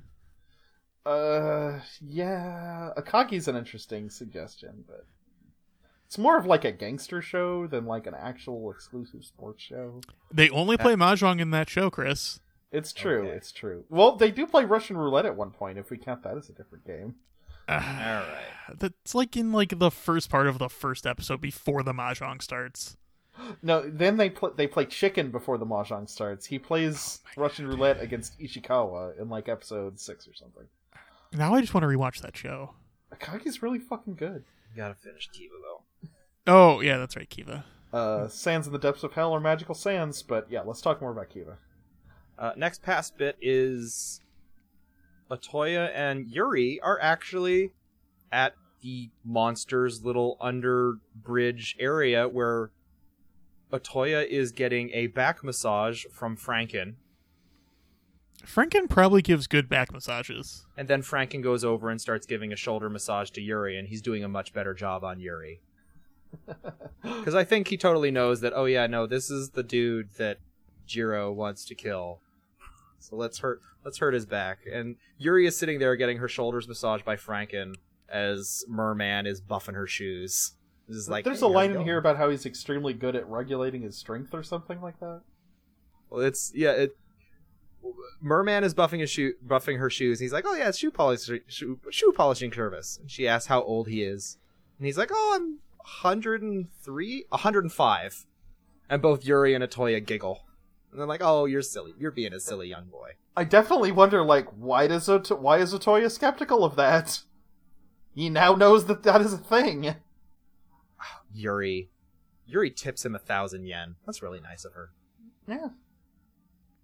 [1.05, 5.07] Uh, yeah, Akagi's an interesting suggestion, but
[6.05, 10.01] it's more of like a gangster show than like an actual exclusive sports show.
[10.31, 12.39] They only play mahjong in that show, Chris.
[12.71, 13.23] It's true.
[13.23, 13.31] Okay.
[13.31, 13.83] It's true.
[13.89, 15.77] Well, they do play Russian roulette at one point.
[15.77, 17.15] If we count that as a different game.
[17.69, 18.25] All right.
[18.77, 22.97] That's like in like the first part of the first episode before the mahjong starts.
[23.63, 26.45] No, then they play they play chicken before the mahjong starts.
[26.45, 30.65] He plays Russian roulette against Ishikawa in like episode six or something.
[31.33, 32.71] Now I just want to rewatch that show.
[33.15, 34.43] Akagi's really fucking good.
[34.75, 36.09] You Gotta finish Kiva though.
[36.45, 37.65] Oh yeah, that's right, Kiva.
[37.91, 41.11] Uh, Sands in the Depths of Hell are magical sands, but yeah, let's talk more
[41.11, 41.57] about Kiva.
[42.41, 44.19] Uh, next past bit is
[45.29, 47.71] Otoya and Yuri are actually
[48.31, 52.71] at the monster's little under bridge area where
[53.71, 56.95] Otoya is getting a back massage from Franken.
[58.43, 60.65] Franken probably gives good back massages.
[60.75, 64.01] And then Franken goes over and starts giving a shoulder massage to Yuri, and he's
[64.01, 65.61] doing a much better job on Yuri.
[67.03, 70.37] Because I think he totally knows that, oh yeah, no, this is the dude that
[70.85, 72.19] Jiro wants to kill.
[73.01, 74.59] So let's hurt let's hurt his back.
[74.71, 77.75] And Yuri is sitting there getting her shoulders massaged by Franken
[78.09, 80.55] as Merman is buffing her shoes.
[80.87, 83.81] Is like There's "Hey, a line in here about how he's extremely good at regulating
[83.81, 85.21] his strength or something like that.
[86.09, 86.71] Well, it's yeah.
[86.71, 86.97] It
[88.21, 90.19] Merman is buffing his shoe, buffing her shoes.
[90.19, 93.61] He's like, "Oh yeah, it's shoe polish, shoe, shoe polishing service." And she asks how
[93.61, 94.37] old he is,
[94.77, 98.25] and he's like, "Oh, I'm 103, 105."
[98.89, 100.41] And both Yuri and Otoya giggle,
[100.91, 101.93] and they're like, "Oh, you're silly.
[101.97, 105.73] You're being a silly young boy." I definitely wonder, like, why does Ot- why is
[105.73, 107.21] Otoya skeptical of that?
[108.13, 109.95] He now knows that that is a thing.
[111.33, 111.89] Yuri,
[112.45, 113.95] Yuri tips him a thousand yen.
[114.05, 114.91] That's really nice of her.
[115.47, 115.69] Yeah.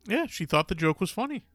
[0.06, 1.46] Yeah, she thought the joke was funny.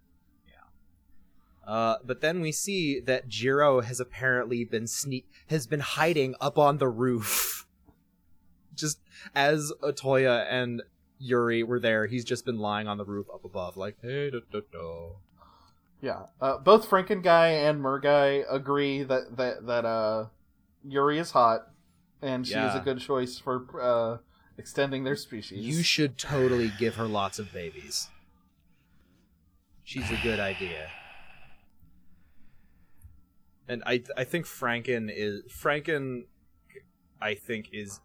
[0.46, 1.70] Yeah.
[1.72, 6.58] Uh, but then we see that Jiro has apparently been sneak has been hiding up
[6.58, 7.66] on the roof.
[8.74, 9.00] Just
[9.34, 10.82] as Otoya and
[11.22, 14.40] Yuri were there, he's just been lying on the roof up above, like hey da,
[14.50, 15.10] da, da.
[16.00, 16.22] Yeah.
[16.40, 20.26] Uh, both Franken guy and Mer guy agree that that that uh
[20.84, 21.60] Yuri is hot,
[22.20, 22.80] and she is Yeah.
[22.80, 24.18] a good choice for uh
[24.58, 25.64] extending their species.
[25.64, 28.08] You should totally give her lots of babies.
[29.84, 30.88] She's a good idea.
[33.68, 36.24] And I I think Franken is Franken
[37.20, 38.00] I think is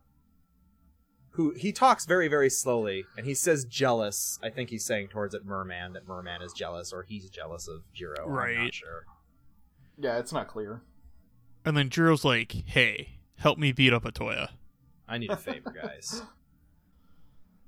[1.38, 4.38] who he talks very very slowly and he says jealous.
[4.44, 7.82] I think he's saying towards it Merman that Merman is jealous or he's jealous of
[7.94, 8.26] Jiro.
[8.26, 8.58] I'm Right.
[8.58, 9.06] not sure.
[9.98, 10.82] yeah, it's not clear.
[11.64, 14.50] And then Jiro's like, hey, help me beat up Otoya.
[15.08, 16.22] I need a favor, guys.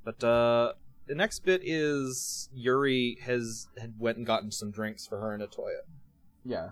[0.03, 0.73] But uh
[1.07, 5.41] the next bit is Yuri has had went and gotten some drinks for her and
[5.43, 5.81] Otoya.
[6.43, 6.69] Yeah.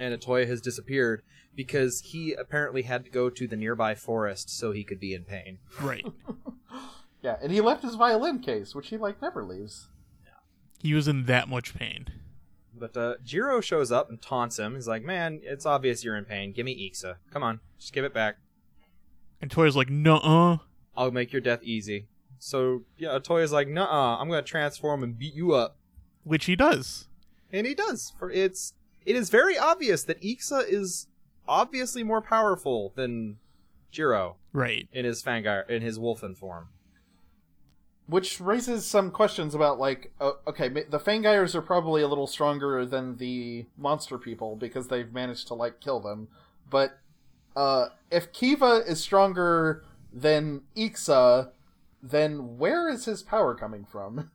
[0.00, 1.22] And Otoya has disappeared
[1.54, 5.22] because he apparently had to go to the nearby forest so he could be in
[5.24, 5.58] pain.
[5.80, 6.04] Right.
[7.22, 9.88] Yeah, and he left his violin case, which he like never leaves.
[10.78, 12.06] he was in that much pain.
[12.74, 14.74] But uh Jiro shows up and taunts him.
[14.74, 16.52] He's like, Man, it's obvious you're in pain.
[16.52, 17.16] Give me Ixa.
[17.30, 18.36] Come on, just give it back.
[19.42, 20.58] And Toya's like, nuh-uh.
[20.96, 22.06] I'll make your death easy.
[22.38, 25.76] So yeah, Otoya's like, Nuh uh, I'm gonna transform and beat you up.
[26.24, 27.06] Which he does.
[27.52, 28.14] And he does.
[28.18, 28.72] For it's
[29.10, 31.08] it is very obvious that Ixa is
[31.48, 33.38] obviously more powerful than
[33.90, 34.88] Jiro Right.
[34.92, 36.68] in his Fangire in his Wolfen form.
[38.06, 42.86] Which raises some questions about like, uh, okay, the Fangires are probably a little stronger
[42.86, 46.28] than the monster people because they've managed to like kill them.
[46.68, 46.98] But
[47.56, 51.50] uh, if Kiva is stronger than Ixa,
[52.00, 54.30] then where is his power coming from?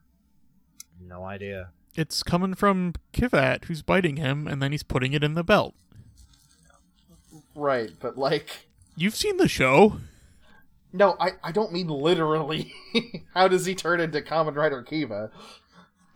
[1.02, 1.72] No idea.
[1.96, 5.74] It's coming from Kivat, who's biting him, and then he's putting it in the belt.
[7.56, 8.68] right, but like,
[8.98, 9.98] You've seen the show.
[10.94, 12.74] no, I I don't mean literally.
[13.34, 15.32] How does he turn into Kamen Rider Kiva?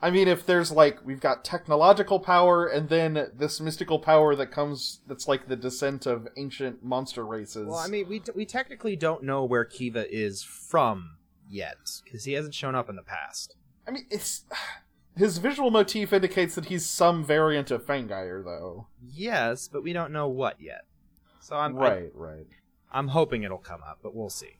[0.01, 4.49] I mean, if there's like we've got technological power and then this mystical power that
[4.51, 7.67] comes that's like the descent of ancient monster races.
[7.67, 11.17] Well, I mean, we we technically don't know where Kiva is from
[11.49, 13.55] yet because he hasn't shown up in the past.
[13.85, 14.43] I mean, it's
[15.19, 18.87] his visual motif indicates that he's some variant of Fangire, though.
[19.05, 20.85] Yes, but we don't know what yet.
[21.41, 22.47] So I'm right, right.
[22.89, 24.57] I, am hoping it'll come up, but we'll see.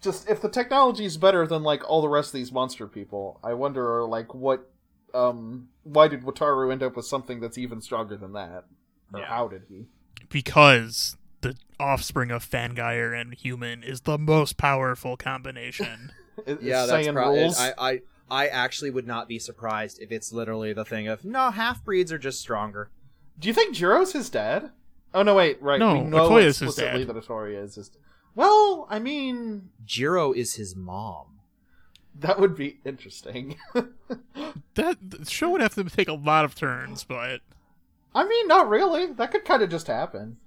[0.00, 3.38] Just if the technology is better than like all the rest of these monster people,
[3.44, 4.68] I wonder like what,
[5.14, 8.64] um, why did Wataru end up with something that's even stronger than that,
[9.14, 9.26] or Yeah.
[9.26, 9.86] how did he?
[10.28, 16.10] Because the offspring of Fangire and human is the most powerful combination.
[16.46, 17.40] It- Yeah, that's Saiyan probably.
[17.40, 17.58] rules.
[17.60, 18.00] I, I
[18.30, 22.12] I actually would not be surprised if it's literally the thing of no half breeds
[22.12, 22.90] are just stronger.
[23.38, 24.70] Do you think Jiro's his dad?
[25.14, 25.78] Oh no, wait, right.
[25.78, 27.14] No, we know Otoya's his explicitly dad.
[27.14, 27.90] that Otoya is his.
[28.34, 31.40] Well, I mean, Jiro is his mom.
[32.18, 33.56] that would be interesting.
[34.74, 37.40] that the show would have to take a lot of turns, but
[38.14, 39.06] I mean, not really.
[39.12, 40.38] That could kind of just happen.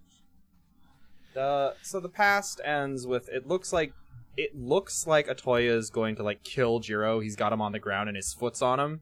[1.38, 3.93] Uh, so the past ends with it looks like
[4.38, 7.19] it looks like Otoya is going to like kill Jiro.
[7.19, 9.01] He's got him on the ground and his foot's on him,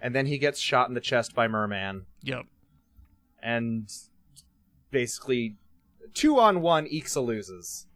[0.00, 2.44] and then he gets shot in the chest by Merman, yep.
[3.42, 3.90] and
[4.90, 5.56] basically
[6.12, 7.86] two on one Ixa loses,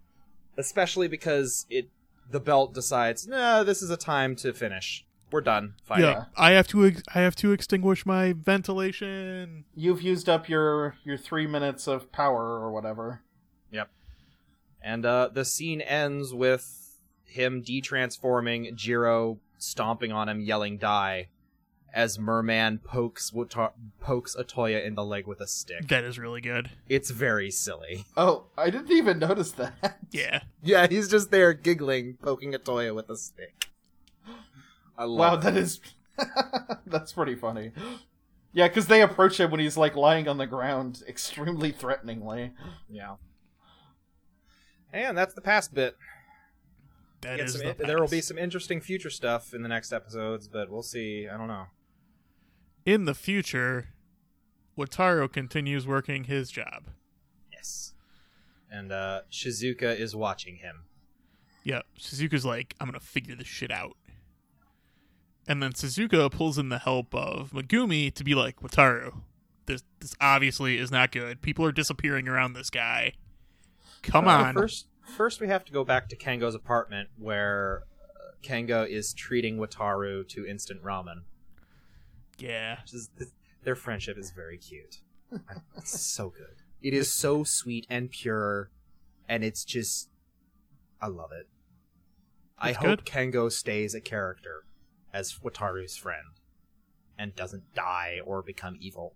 [0.56, 1.90] especially because it
[2.30, 5.04] the belt decides no, this is a time to finish.
[5.30, 5.74] we're done.
[5.84, 6.06] Fighting.
[6.06, 6.86] Yeah, I have to.
[6.86, 9.64] Ex- I have to extinguish my ventilation.
[9.74, 13.22] You've used up your your three minutes of power or whatever.
[13.70, 13.90] Yep.
[14.82, 21.28] And uh, the scene ends with him detransforming, Jiro stomping on him, yelling "Die,"
[21.92, 25.88] as Merman pokes Wata- pokes Otoya in the leg with a stick.
[25.88, 26.70] That is really good.
[26.88, 28.04] It's very silly.
[28.16, 29.98] Oh, I didn't even notice that.
[30.10, 33.68] Yeah, Yeah, he's just there giggling, poking Otoya with a stick.
[34.96, 35.40] I love Wow, it.
[35.42, 35.80] that is
[36.86, 37.72] that's pretty funny.
[38.52, 42.52] Yeah, because they approach him when he's like lying on the ground, extremely threateningly.
[42.88, 43.16] Yeah.
[44.92, 45.96] And that's the past bit.
[47.20, 47.54] that Get is.
[47.58, 50.82] some- the there will be some interesting future stuff in the next episodes, but we'll
[50.82, 51.28] see.
[51.28, 51.66] I don't know.
[52.86, 53.88] In the future,
[54.78, 56.84] Wataru continues working his job.
[57.52, 57.92] Yes.
[58.70, 60.84] And uh, Shizuka is watching him.
[61.64, 61.84] Yep.
[61.98, 63.96] Shizuka's like, I'm gonna figure this shit out.
[65.46, 69.22] And then Shizuka pulls in the help of Megumi to be like, Wataru,
[69.66, 71.42] this this obviously is not good.
[71.42, 73.14] People are disappearing around this guy.
[74.02, 74.54] Come Uh, on.
[74.54, 74.86] First,
[75.16, 77.84] first we have to go back to Kengo's apartment where
[78.16, 81.22] uh, Kengo is treating Wataru to instant ramen.
[82.38, 82.80] Yeah.
[82.82, 83.10] Which is,
[83.64, 85.00] their friendship is very cute.
[85.76, 86.56] It's so good.
[86.80, 88.70] It is so sweet and pure,
[89.28, 90.08] and it's just,
[91.02, 91.48] I love it.
[92.56, 93.04] I hope good.
[93.04, 94.64] Kengo stays a character
[95.12, 96.38] as Wataru's friend,
[97.18, 99.14] and doesn't die or become evil.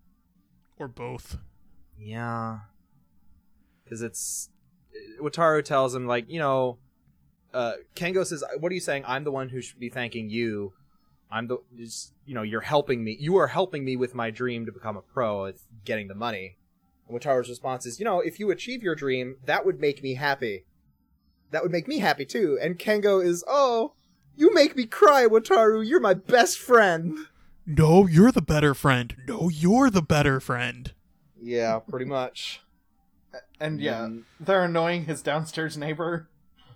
[0.78, 1.38] Or both.
[1.98, 2.58] Yeah.
[3.84, 4.50] Because it's.
[5.20, 6.78] Wataru tells him, like, you know.
[7.54, 9.04] Uh, Kengo says, What are you saying?
[9.06, 10.72] I'm the one who should be thanking you.
[11.30, 11.58] I'm the.
[11.76, 13.16] Is, you know, you're helping me.
[13.20, 16.56] You are helping me with my dream to become a pro, it's getting the money.
[17.08, 20.14] And Wataru's response is, You know, if you achieve your dream, that would make me
[20.14, 20.64] happy.
[21.50, 22.58] That would make me happy too.
[22.60, 23.92] And Kengo is, Oh,
[24.36, 25.86] you make me cry, Wataru.
[25.86, 27.18] You're my best friend.
[27.66, 29.14] No, you're the better friend.
[29.28, 30.92] No, you're the better friend.
[31.40, 32.60] Yeah, pretty much.
[33.60, 34.24] And yeah, Mm.
[34.40, 36.28] they're annoying his downstairs neighbor.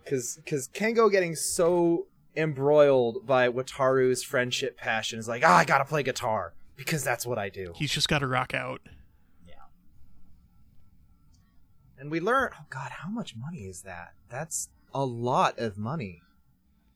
[0.04, 5.84] because because Kengo getting so embroiled by Wataru's friendship passion is like, ah, I gotta
[5.84, 7.72] play guitar because that's what I do.
[7.74, 8.80] He's just got to rock out.
[9.46, 9.54] Yeah.
[11.98, 14.12] And we learn, oh god, how much money is that?
[14.28, 16.22] That's a lot of money.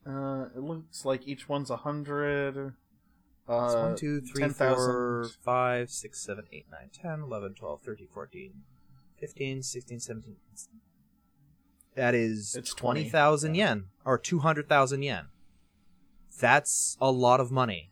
[0.06, 2.56] Uh, it looks like each one's a hundred.
[3.48, 4.76] It's Uh, 1, 2, 3, 10,000.
[4.92, 8.52] 4, 5, 6, 7, 8, 9, 10, 11, 12, 13, 14,
[9.20, 10.36] 15, 16, 17.
[11.94, 13.68] That is It's 20, 20,000 yeah.
[13.68, 15.26] yen, or 200,000 yen.
[16.40, 17.90] That's a lot of money.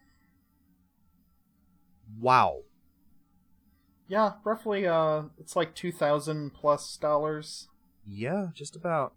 [2.19, 2.63] Wow.
[4.07, 4.87] Yeah, roughly.
[4.87, 7.69] Uh, it's like two thousand plus dollars.
[8.07, 9.13] Yeah, just about.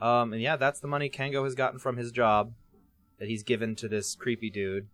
[0.00, 2.54] Um, and yeah, that's the money Kengo has gotten from his job
[3.18, 4.88] that he's given to this creepy dude.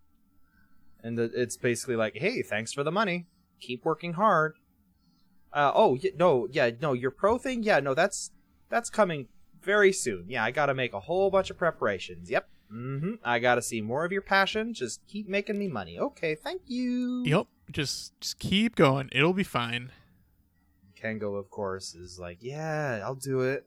[1.03, 3.26] And it's basically like, hey, thanks for the money.
[3.61, 4.57] Keep working hard.
[5.53, 8.30] Uh, oh, no, yeah, no, your pro thing, yeah, no, that's
[8.68, 9.26] that's coming
[9.62, 10.26] very soon.
[10.28, 12.30] Yeah, I gotta make a whole bunch of preparations.
[12.30, 12.48] Yep.
[12.72, 13.14] Mm-hmm.
[13.24, 14.74] I gotta see more of your passion.
[14.74, 15.98] Just keep making me money.
[15.98, 17.24] Okay, thank you.
[17.24, 17.46] Yep.
[17.70, 19.09] Just just keep going.
[19.12, 19.90] It'll be fine.
[21.01, 23.66] Kengo, of course, is like, yeah, I'll do it.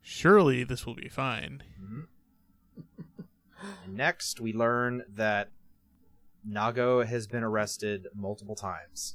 [0.00, 1.62] Surely this will be fine.
[3.84, 5.50] And next, we learn that
[6.48, 9.14] Nago has been arrested multiple times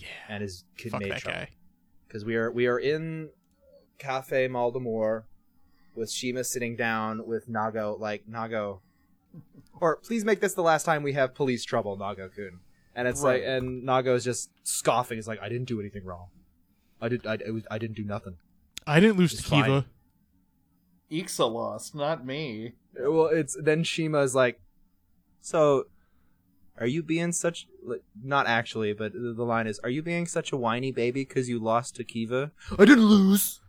[0.00, 0.08] Yeah.
[0.28, 1.38] and is kid Fuck made that trouble.
[1.40, 1.48] guy.
[2.06, 3.30] Because we are we are in
[3.98, 5.24] Cafe Mald'amour
[5.94, 8.80] with Shima sitting down with Nago, like Nago,
[9.80, 12.60] or please make this the last time we have police trouble, Nago-kun.
[12.96, 15.18] And it's like, and Nago is just scoffing.
[15.18, 16.28] He's like, I didn't do anything wrong.
[17.00, 17.26] I did.
[17.26, 18.36] I, it was, I didn't do nothing.
[18.86, 19.86] I didn't lose It's to Kiva.
[21.10, 22.74] Ixa lost, not me.
[22.96, 24.60] Well, it's then Shima is like,
[25.40, 25.86] so,
[26.78, 27.68] are you being such?
[28.22, 31.58] Not actually, but the line is, are you being such a whiny baby because you
[31.58, 32.52] lost to Kiva?
[32.78, 33.60] I didn't lose.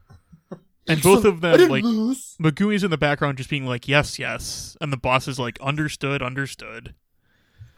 [0.87, 2.35] And both of I them didn't like lose.
[2.39, 4.77] Magui's in the background just being like, Yes, yes.
[4.79, 6.93] And the boss is like, Understood, understood.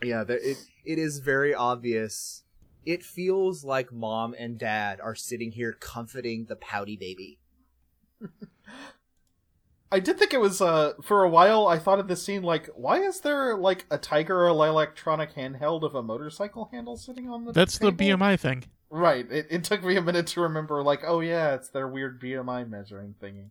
[0.04, 2.44] Yeah, there, it it is very obvious.
[2.86, 7.40] It feels like mom and dad are sitting here comforting the pouty baby.
[9.92, 12.68] I did think it was uh for a while I thought of this scene like
[12.76, 17.46] why is there like a Tiger or electronic handheld of a motorcycle handle sitting on
[17.46, 17.92] the That's the?
[17.92, 18.66] BMI thing.
[18.90, 19.30] Right.
[19.32, 22.70] It, it took me a minute to remember like oh yeah, it's their weird BMI
[22.70, 23.50] measuring thingy.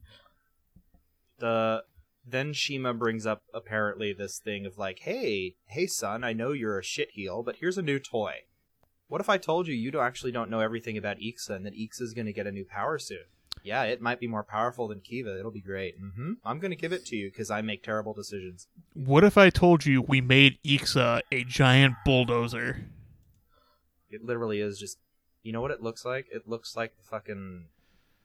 [1.38, 1.84] The
[2.28, 6.78] then Shima brings up apparently this thing of like, hey, hey son, I know you're
[6.78, 8.40] a shitheel, but here's a new toy.
[9.08, 11.76] What if I told you you don't actually don't know everything about Ixa and that
[11.76, 13.26] Ixa's gonna get a new power soon?
[13.62, 15.38] Yeah, it might be more powerful than Kiva.
[15.38, 15.96] It'll be great.
[15.98, 18.68] hmm I'm gonna give it to you because I make terrible decisions.
[18.94, 22.86] What if I told you we made Ixa a giant bulldozer?
[24.10, 24.98] It literally is just.
[25.42, 26.26] You know what it looks like?
[26.32, 27.66] It looks like fucking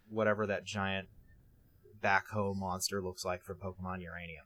[0.10, 1.08] whatever that giant
[2.04, 4.46] backhoe monster looks like from Pokemon Uranium.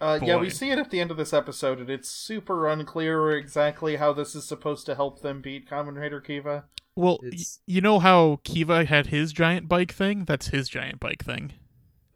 [0.00, 3.32] Uh, yeah, we see it at the end of this episode, and it's super unclear
[3.32, 6.64] exactly how this is supposed to help them beat Kamen Rider Kiva.
[6.98, 10.24] Well, y- you know how Kiva had his giant bike thing?
[10.24, 11.52] That's his giant bike thing.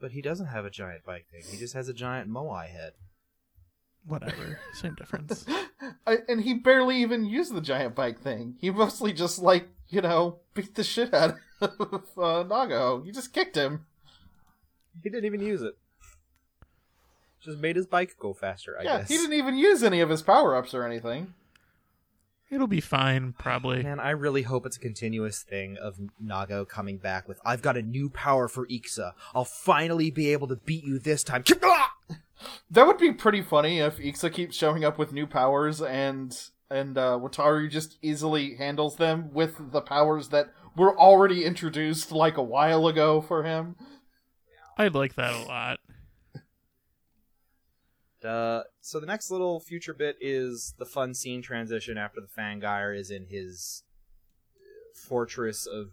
[0.01, 1.43] But he doesn't have a giant bike thing.
[1.49, 2.95] He just has a giant Moai head.
[4.05, 4.59] Whatever.
[4.75, 5.47] Same difference.
[6.07, 8.57] I, and he barely even used the giant bike thing.
[8.61, 11.71] He mostly just, like, you know, beat the shit out of
[12.19, 13.05] uh, Nago.
[13.05, 13.87] He just kicked him.
[15.01, 15.77] He didn't even use it.
[17.41, 19.09] Just made his bike go faster, I yeah, guess.
[19.09, 21.35] he didn't even use any of his power ups or anything.
[22.53, 23.83] It'll be fine, probably.
[23.83, 27.79] Man, I really hope it's a continuous thing of Nago coming back with, I've got
[27.79, 29.13] a new power for Ixa.
[29.35, 31.45] I'll finally be able to beat you this time.
[32.71, 36.39] That would be pretty funny if Ixa keeps showing up with new powers and
[36.71, 42.37] and uh, Wataru just easily handles them with the powers that were already introduced like
[42.37, 43.77] a while ago for him.
[44.77, 45.81] I'd like that a lot.
[48.25, 52.97] Uh, so the next little future bit is the fun scene transition after the Fangire
[52.97, 53.83] is in his
[54.95, 55.91] fortress of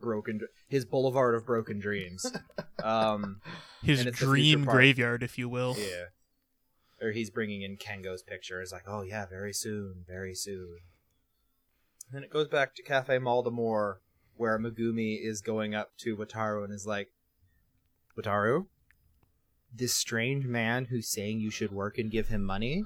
[0.00, 2.30] broken, his boulevard of broken dreams.
[2.82, 3.40] um,
[3.82, 5.76] His And it's the dream graveyard, if you will.
[5.78, 6.06] yeah.
[7.00, 8.60] Or he's bringing in Kengo's picture.
[8.60, 10.78] It's like, oh yeah, very soon, very soon.
[12.12, 13.96] then it goes back to Cafe Mald'amour,
[14.36, 17.08] where Megumi is going up to Wataru and is like,
[18.16, 18.66] Wataru,
[19.74, 22.84] this strange man who's saying you should work and give him money.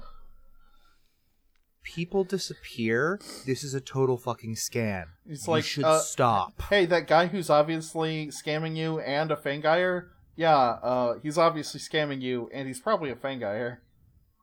[1.83, 3.19] People disappear.
[3.45, 5.05] This is a total fucking scam.
[5.25, 6.61] It's you like, should uh, stop.
[6.63, 12.21] Hey, that guy who's obviously scamming you and a Fangire, yeah, uh, he's obviously scamming
[12.21, 13.77] you and he's probably a Fangire.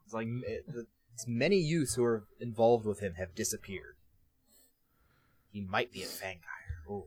[0.04, 0.64] It's like it,
[1.12, 3.96] it's many youths who are involved with him have disappeared.
[5.50, 7.04] He might be a Fangire.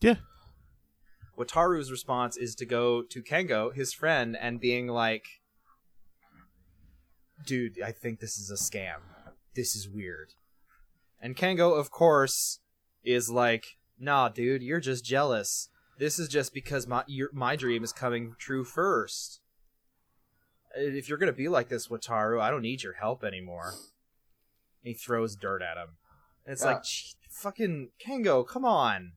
[0.00, 0.16] Yeah.
[1.38, 5.26] Wataru's response is to go to Kengo, his friend, and being like,
[7.44, 9.00] "Dude, I think this is a scam.
[9.54, 10.34] This is weird."
[11.20, 12.60] And Kengo, of course,
[13.04, 15.68] is like, "Nah, dude, you're just jealous.
[15.98, 19.40] This is just because my your, my dream is coming true first.
[20.74, 23.74] If you're gonna be like this, Wataru, I don't need your help anymore."
[24.82, 25.96] He throws dirt at him.
[26.44, 26.74] And it's Yeah.
[26.74, 26.84] like,
[27.28, 29.14] fucking Kengo, come on.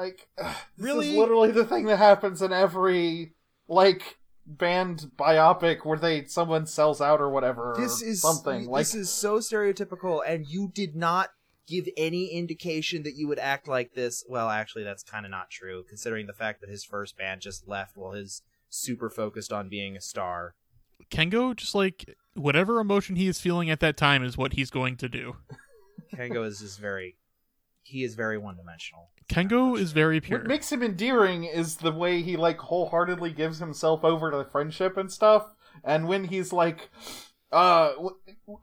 [0.00, 1.10] Like, this Really?
[1.10, 3.34] is literally the thing that happens in every,
[3.68, 7.74] like, band biopic where they someone sells out or whatever.
[7.78, 8.66] this or is something.
[8.66, 11.28] Like, this is so stereotypical and you did not
[11.68, 15.48] give any indication that you would act like this well actually that's kind of not
[15.50, 19.68] true considering the fact that his first band just left while his super focused on
[19.68, 20.54] being a star
[21.12, 24.96] Kengo, just like whatever emotion he is feeling at that time is what he's going
[24.96, 25.36] to do.
[26.16, 27.16] kengo is just very
[27.90, 30.40] he is very one-dimensional Kengo is very pure.
[30.40, 34.44] What makes him endearing is the way he like wholeheartedly gives himself over to the
[34.44, 35.54] friendship and stuff.
[35.84, 36.90] And when he's like,
[37.52, 37.92] uh,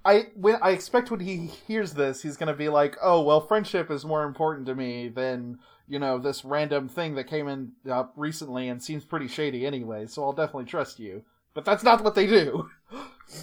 [0.03, 3.89] I when I expect when he hears this, he's gonna be like, oh well, friendship
[3.89, 8.03] is more important to me than you know this random thing that came in uh,
[8.17, 10.05] recently and seems pretty shady anyway.
[10.05, 11.23] So I'll definitely trust you.
[11.53, 12.69] But that's not what they do.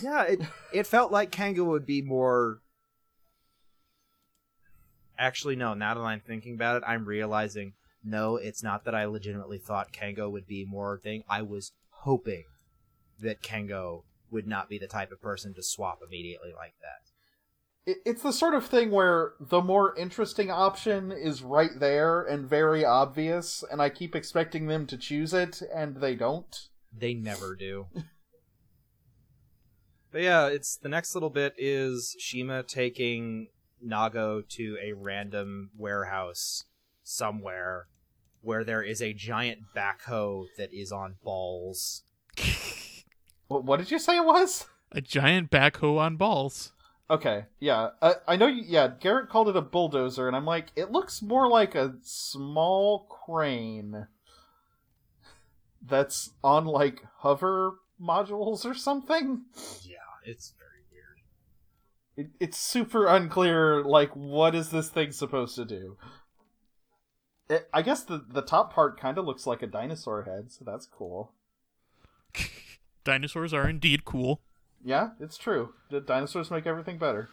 [0.02, 0.40] yeah it
[0.72, 2.62] it felt like kengo would be more
[5.18, 7.72] actually no now that i'm thinking about it i'm realizing
[8.02, 11.22] no it's not that i legitimately thought kengo would be more thing.
[11.28, 12.44] I was hoping
[13.20, 17.96] that kengo would not be the type of person to swap immediately like that.
[18.04, 22.84] It's the sort of thing where the more interesting option is right there and very
[22.84, 26.54] obvious, and I keep expecting them to choose it, and they don't.
[26.92, 27.86] they never do.
[30.10, 33.48] But yeah it's the next little bit is shima taking
[33.84, 36.64] nago to a random warehouse
[37.02, 37.86] somewhere
[38.42, 42.02] where there is a giant backhoe that is on balls
[43.48, 44.66] What, what did you say it was?
[44.92, 46.72] a giant backhoe on balls.
[47.10, 48.46] Okay, yeah, I, I know.
[48.46, 51.96] You, yeah, Garrett called it a bulldozer, and I'm like, it looks more like a
[52.02, 54.06] small crane
[55.86, 59.42] that's on like hover modules or something.
[59.82, 60.63] Yeah, it's very weird.
[62.16, 63.82] It, it's super unclear.
[63.82, 65.96] Like, what is this thing supposed to do?
[67.48, 70.64] It, I guess the the top part kind of looks like a dinosaur head, so
[70.64, 71.32] that's cool.
[73.04, 74.40] Dinosaurs are indeed cool.
[74.82, 75.74] Yeah, it's true.
[75.90, 77.28] The dinosaurs make everything better.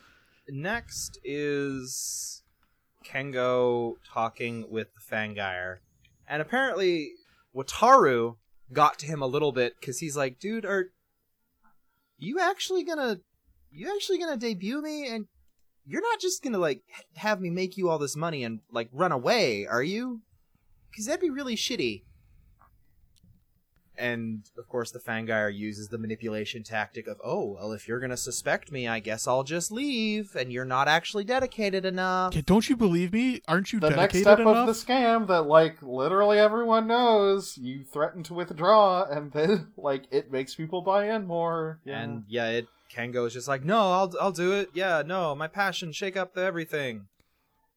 [0.50, 2.44] Next is
[3.06, 5.78] Kengo talking with the Fangire,
[6.28, 7.12] And apparently,
[7.56, 8.38] Wataru
[8.72, 10.92] got to him a little bit because he's like, dude, are
[12.18, 13.20] you actually gonna,
[13.72, 15.08] you actually gonna debut me?
[15.08, 15.28] And
[15.86, 16.82] you're not just gonna like
[17.16, 20.22] have me make you all this money and like run away, are you?
[20.90, 22.04] Because that'd be really shitty.
[23.98, 28.18] And of course, the Fangire uses the manipulation tactic of, oh, well, if you're gonna
[28.18, 32.34] suspect me, I guess I'll just leave, and you're not actually dedicated enough.
[32.34, 33.42] Yeah, don't you believe me?
[33.48, 34.68] Aren't you the next step enough?
[34.68, 40.06] of the scam that like literally everyone knows you threaten to withdraw and then like
[40.10, 42.02] it makes people buy in more yeah.
[42.02, 44.70] And yeah, it Kengo's just like, no, I'll I'll do it.
[44.74, 47.08] Yeah, no, my passion, shake up the everything.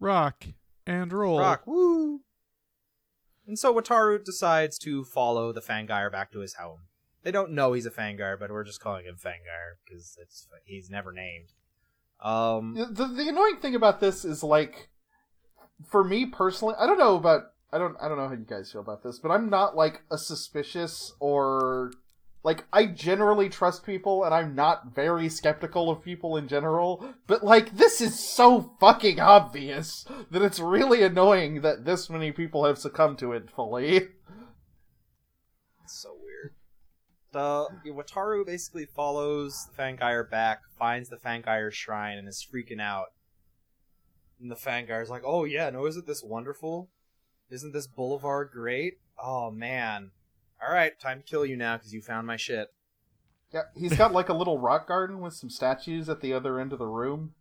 [0.00, 0.44] Rock
[0.86, 1.38] and roll.
[1.38, 2.20] Rock, woo.
[3.46, 6.80] And so Wataru decides to follow the Fangire back to his home.
[7.22, 10.90] They don't know he's a Fangire, but we're just calling him Fangire because it's he's
[10.90, 11.52] never named.
[12.20, 14.88] Um, the, the annoying thing about this is like
[15.88, 18.70] for me personally i don't know about i don't i don't know how you guys
[18.70, 21.92] feel about this but i'm not like a suspicious or
[22.44, 27.42] like i generally trust people and i'm not very skeptical of people in general but
[27.42, 32.78] like this is so fucking obvious that it's really annoying that this many people have
[32.78, 34.08] succumbed to it fully
[35.82, 36.54] It's so weird.
[37.32, 43.08] The Wataru basically follows the Fangire back, finds the Fangire shrine, and is freaking out.
[44.40, 46.88] And the Fangire's like, "Oh yeah, no, isn't this wonderful?
[47.50, 48.94] Isn't this boulevard great?
[49.22, 50.12] Oh man!
[50.66, 52.72] All right, time to kill you now because you found my shit."
[53.54, 56.72] yeah he's got like a little rock garden with some statues at the other end
[56.72, 57.34] of the room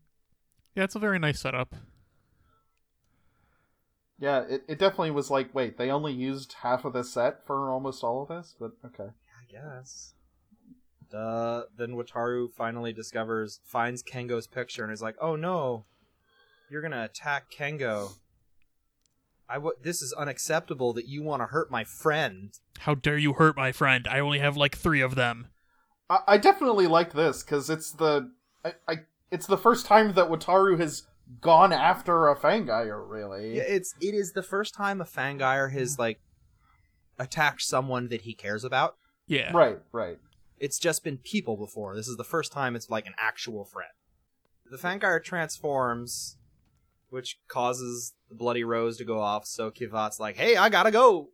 [0.75, 1.75] Yeah, it's a very nice setup.
[4.19, 7.71] Yeah, it, it definitely was like, wait, they only used half of the set for
[7.71, 8.55] almost all of this?
[8.57, 9.09] But okay.
[9.09, 10.13] I guess.
[11.13, 15.85] Uh, then Wataru finally discovers, finds Kengo's picture, and is like, "Oh no,
[16.69, 18.13] you're gonna attack Kengo.
[19.49, 23.33] I w- this is unacceptable that you want to hurt my friend." How dare you
[23.33, 24.07] hurt my friend?
[24.07, 25.47] I only have like three of them.
[26.09, 28.31] I, I definitely like this, because it's the
[28.63, 28.95] I, I
[29.31, 31.03] it's the first time that Wataru has
[31.41, 33.57] gone after a Fangire, really.
[33.57, 36.19] Yeah, it's it is the first time a Fangire has like
[37.17, 38.95] attacked someone that he cares about.
[39.27, 39.51] Yeah.
[39.53, 40.17] Right, right.
[40.59, 41.95] It's just been people before.
[41.95, 43.91] This is the first time it's like an actual friend.
[44.69, 46.37] The Fangire transforms,
[47.09, 51.29] which causes the Bloody Rose to go off, so Kivat's like, hey, I gotta go!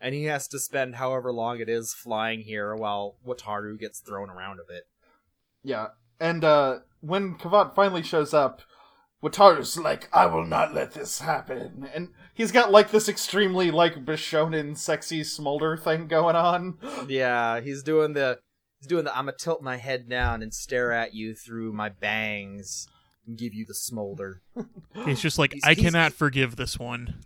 [0.00, 4.30] And he has to spend however long it is flying here while Wataru gets thrown
[4.30, 4.84] around a bit.
[5.62, 5.88] Yeah.
[6.20, 8.62] And uh when Kivat finally shows up,
[9.22, 11.88] Wataru's like, I will not let this happen.
[11.92, 16.78] And he's got like this extremely like Bishonen sexy smolder thing going on.
[17.08, 18.38] Yeah, he's doing the
[18.78, 22.86] he's doing the I'ma tilt my head down and stare at you through my bangs
[23.28, 24.42] and give you the smolder.
[25.04, 27.20] He's just like, He's- I he's- cannot forgive this one.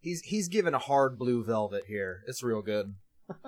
[0.00, 2.22] He's he's given a hard blue velvet here.
[2.28, 2.94] It's real good.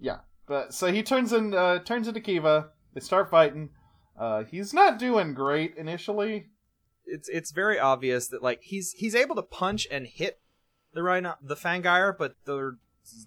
[0.00, 0.18] Yeah.
[0.46, 2.70] But so he turns in uh turns into Kiva.
[2.92, 3.70] They start fighting.
[4.18, 6.48] Uh he's not doing great initially.
[7.06, 10.40] It's it's very obvious that like he's he's able to punch and hit
[10.92, 12.76] the rhino the Fangire, but they're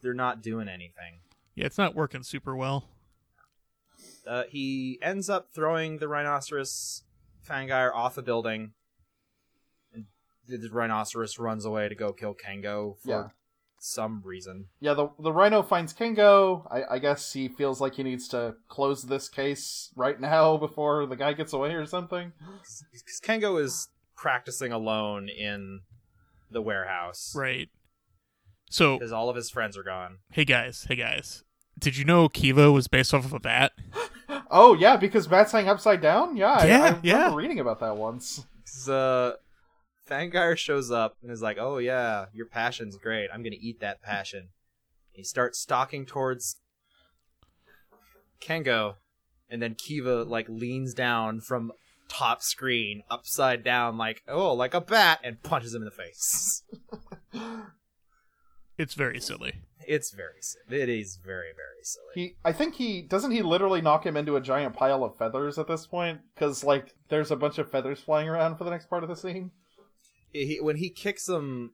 [0.01, 1.19] they're not doing anything.
[1.55, 2.89] Yeah, it's not working super well.
[4.27, 7.03] Uh, he ends up throwing the rhinoceros
[7.47, 8.71] Fangire off a building,
[9.93, 10.05] and
[10.47, 13.27] the the rhinoceros runs away to go kill Kengo for Yeah.
[13.79, 14.65] some reason.
[14.79, 16.67] Yeah, the the rhino finds Kengo.
[16.71, 21.05] I, I guess he feels like he needs to close this case right now before
[21.05, 22.33] the guy gets away or something.
[22.91, 25.81] Because Kengo is practicing alone in
[26.49, 27.69] the warehouse Right.
[28.69, 30.17] So, because all of his friends are gone.
[30.31, 31.43] hey guys, hey guys.
[31.79, 33.71] Did you know Kiva was based off of a bat?
[34.49, 36.37] Oh yeah, because bats hang upside down.
[36.37, 37.35] Yeah, Yeah, I, remember yeah.
[37.35, 38.45] reading about that once.
[38.87, 39.33] uh,
[40.09, 43.29] Fangire shows up and is like, "Oh yeah, your passion's great.
[43.33, 44.49] I'm gonna eat that passion."
[45.11, 46.57] He starts stalking towards
[48.41, 48.95] Kengo,
[49.49, 51.71] and then Kiva like leans down from
[52.07, 56.63] top screen, upside down, like oh, like a bat, and punches him in the face.
[58.77, 59.53] It's very silly.
[59.87, 62.11] It's very, si- it is very, very silly.
[62.13, 65.57] He, I think he doesn't he literally knock him into a giant pile of feathers
[65.57, 68.89] at this point because like there's a bunch of feathers flying around for the next
[68.89, 69.51] part of the scene.
[70.31, 71.71] he, when he kicks him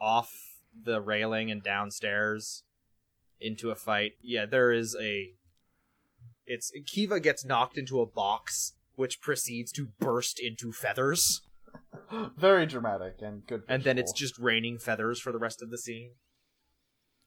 [0.00, 0.32] off
[0.84, 2.62] the railing and downstairs
[3.40, 5.32] into a fight, yeah, there is a.
[6.46, 11.42] It's Kiva gets knocked into a box, which proceeds to burst into feathers,
[12.36, 13.62] Very dramatic and good.
[13.68, 16.12] and then it's just raining feathers for the rest of the scene.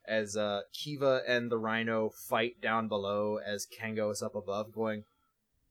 [0.06, 5.06] As uh, Kiva and the Rhino fight down below, as Kengo is up above, going,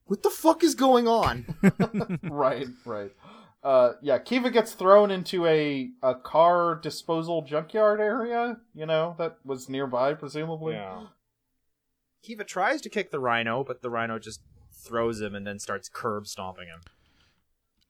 [0.06, 1.44] "What the fuck is going on?"
[2.22, 3.10] right, right.
[3.62, 8.58] uh, yeah, Kiva gets thrown into a a car disposal junkyard area.
[8.74, 10.74] You know that was nearby, presumably.
[10.74, 11.06] Yeah.
[12.22, 14.40] Kiva tries to kick the rhino, but the rhino just
[14.72, 16.80] throws him and then starts curb stomping him.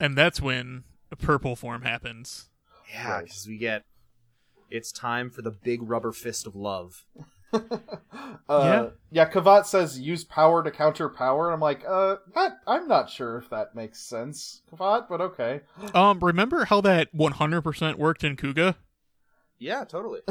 [0.01, 2.49] And that's when a purple form happens.
[2.93, 3.25] Yeah, Right.
[3.25, 3.85] because we get.
[4.73, 7.05] It's time for the big rubber fist of love.
[8.49, 8.89] Uh, Yeah.
[9.27, 9.31] yeah.
[9.31, 11.51] Kivat says use power to counter power.
[11.51, 15.61] I'm like, uh, that I'm not sure if that makes sense, Kivat, but okay.
[15.95, 18.77] Um, remember how that 100% worked in Kuuga?
[19.59, 20.21] Yeah, totally.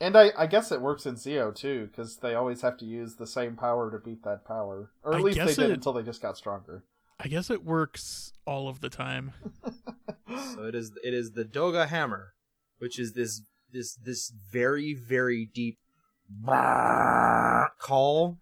[0.00, 3.16] And I, I guess it works in Zi-O too, because they always have to use
[3.16, 5.92] the same power to beat that power, or at I least they did it- until
[5.92, 6.84] they just got stronger.
[7.20, 9.32] I guess it works all of the time.
[10.54, 10.92] so it is.
[11.02, 12.34] It is the Dogga hammer,
[12.78, 13.42] which is this
[13.72, 15.78] this this very very deep
[16.46, 18.38] call.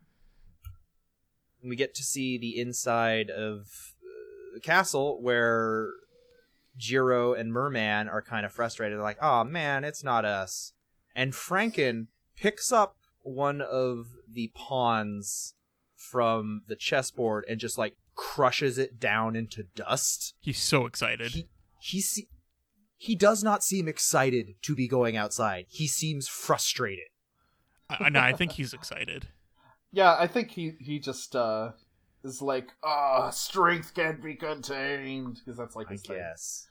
[1.62, 5.88] And we get to see the inside of uh, the castle where
[6.76, 8.98] Jiro and Merman are kind of frustrated.
[8.98, 10.74] They're like, "Oh man, it's not us."
[11.14, 15.54] And Franken picks up one of the pawns
[15.96, 21.32] from the chessboard and just like crushes it down into dust He's so excited.
[21.32, 21.48] he
[21.80, 22.28] he se-
[22.96, 25.66] he does not seem excited to be going outside.
[25.68, 27.04] He seems frustrated.
[27.90, 29.28] I, no, I think he's excited.
[29.92, 31.70] Yeah, I think he he just uh
[32.24, 36.16] is like, ah, strength can't be contained, because that's like I his thing.
[36.16, 36.66] guess.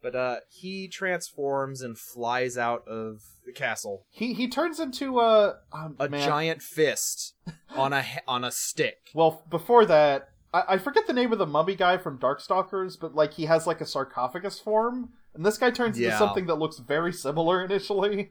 [0.00, 4.06] But uh he transforms and flies out of the castle.
[4.10, 6.26] He he turns into a um, A man.
[6.26, 7.34] giant fist
[7.74, 9.10] on a on a stick.
[9.14, 13.14] Well, before that, I, I forget the name of the mummy guy from Darkstalkers, but
[13.14, 16.78] like he has like a sarcophagus form, and this guy turns into something that looks
[16.78, 18.30] very similar initially,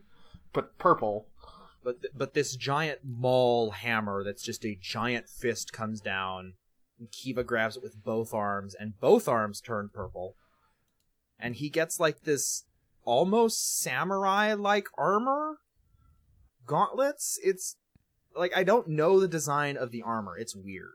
[0.53, 1.27] but purple.
[1.83, 6.53] But th- but this giant maul hammer that's just a giant fist comes down.
[6.97, 10.37] And Kiva grabs it with both arms, and both arms turn purple.
[11.37, 12.63] And he gets like this
[13.03, 15.57] almost samurai like armor
[16.65, 17.37] gauntlets.
[17.43, 17.75] It's
[18.33, 20.37] like I don't know the design of the armor.
[20.37, 20.93] It's weird.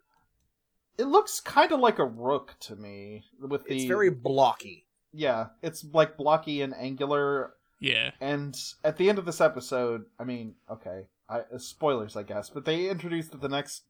[0.99, 4.87] It looks kind of like a rook to me, with the It's very blocky.
[5.13, 5.47] yeah.
[5.63, 8.11] It's like blocky and angular, Yeah.
[8.21, 12.51] and at the end of this episode, I mean, okay, I, uh, spoilers, I guess,
[12.51, 13.85] but they introduced that the next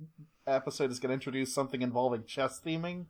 [0.46, 3.06] episode is going to introduce something involving chess theming.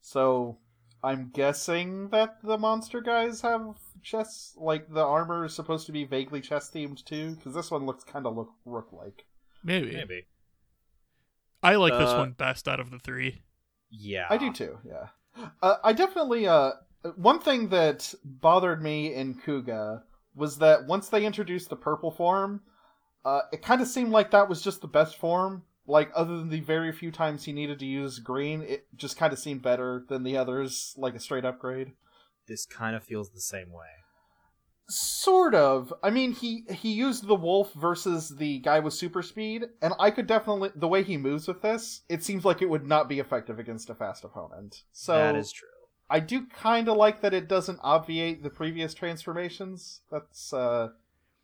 [0.00, 0.58] So
[1.02, 6.04] I'm guessing that the monster guys have chess, like the armor is supposed to be
[6.04, 9.24] vaguely chess themed too, because this one looks kind of look rook like.
[9.64, 9.92] Maybe.
[9.92, 10.26] Maybe.
[11.62, 13.42] I like this Uh, one best out of the three.
[13.90, 14.26] Yeah.
[14.30, 14.78] I do too.
[14.84, 15.08] Yeah,
[15.62, 16.46] uh, I definitely.
[16.46, 16.72] Uh,
[17.16, 20.02] one thing that bothered me in Kuuga
[20.34, 22.62] was that once they introduced the purple form,
[23.24, 25.64] uh, it kind of seemed like that was just the best form.
[25.86, 29.32] Like other than the very few times he needed to use green, it just kind
[29.32, 31.92] of seemed better than the others, like a straight upgrade.
[32.46, 33.86] This kind of feels the same way.
[34.88, 35.92] Sort of.
[36.02, 40.10] I mean, he he used the wolf versus the guy with super speed, and I
[40.10, 43.18] could definitely the way he moves with this, it seems like it would not be
[43.18, 44.84] effective against a fast opponent.
[44.92, 45.68] So that is true.
[46.10, 50.00] I do kind of like that it doesn't obviate the previous transformations.
[50.10, 50.88] That's uh,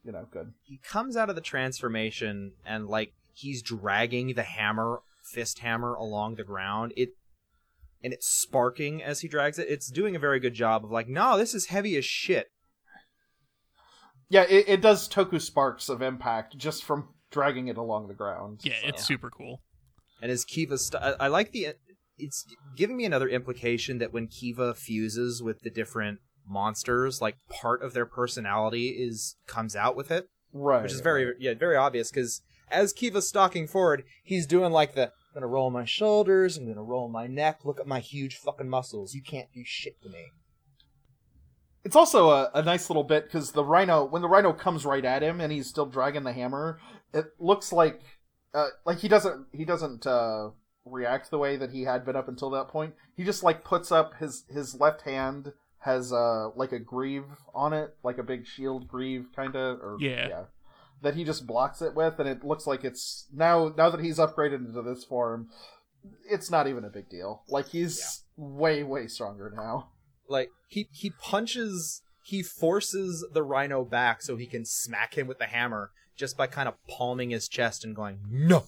[0.04, 0.52] you know, good.
[0.62, 6.34] he comes out of the transformation and like he's dragging the hammer fist hammer along
[6.34, 7.10] the ground it
[8.02, 11.08] and it's sparking as he drags it it's doing a very good job of like
[11.08, 12.48] no this is heavy as shit
[14.28, 18.60] Yeah, it, it does toku sparks of impact just from dragging it along the ground.
[18.62, 18.88] Yeah, so.
[18.88, 19.62] it's super cool.
[20.22, 21.74] and as kiva st- I, I like the
[22.16, 22.46] it's
[22.76, 27.94] giving me another implication that when kiva fuses with the different monsters like part of
[27.94, 32.42] their personality is comes out with it right, which is very yeah very obvious because
[32.70, 36.82] as Kiva's stalking forward, he's doing like the I'm gonna roll my shoulders, I'm gonna
[36.82, 37.64] roll my neck.
[37.64, 39.14] Look at my huge fucking muscles.
[39.14, 40.26] You can't do shit to me.
[41.84, 45.04] It's also a, a nice little bit because the rhino, when the rhino comes right
[45.04, 46.80] at him and he's still dragging the hammer,
[47.12, 48.00] it looks like
[48.54, 50.50] uh, like he doesn't he doesn't uh,
[50.86, 52.94] react the way that he had been up until that point.
[53.16, 57.24] He just like puts up his his left hand has uh like a greave
[57.54, 59.98] on it, like a big shield greave kind of, or
[60.28, 60.44] Yeah.
[61.02, 64.18] that he just blocks it with, and it looks like it's now now that he's
[64.18, 65.50] upgraded into this form,
[66.30, 67.42] it's not even a big deal.
[67.48, 69.88] Like he's way way stronger now.
[70.28, 75.38] Like he he punches, he forces the rhino back so he can smack him with
[75.38, 78.64] the hammer just by kind of palming his chest and going no,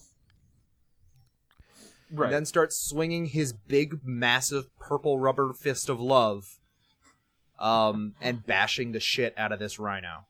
[2.11, 2.25] Right.
[2.25, 6.59] and then starts swinging his big massive purple rubber fist of love,
[7.59, 10.25] um, and bashing the shit out of this rhino.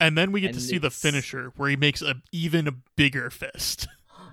[0.00, 3.30] And then we get And to see the finisher where he makes an even bigger
[3.30, 3.86] fist.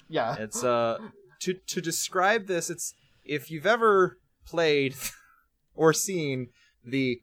[0.08, 0.36] yeah.
[0.40, 0.98] It's uh
[1.42, 4.18] to to describe this, it's if you've ever
[4.50, 4.96] played
[5.76, 6.48] or seen
[6.84, 7.22] the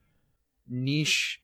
[0.68, 1.40] niche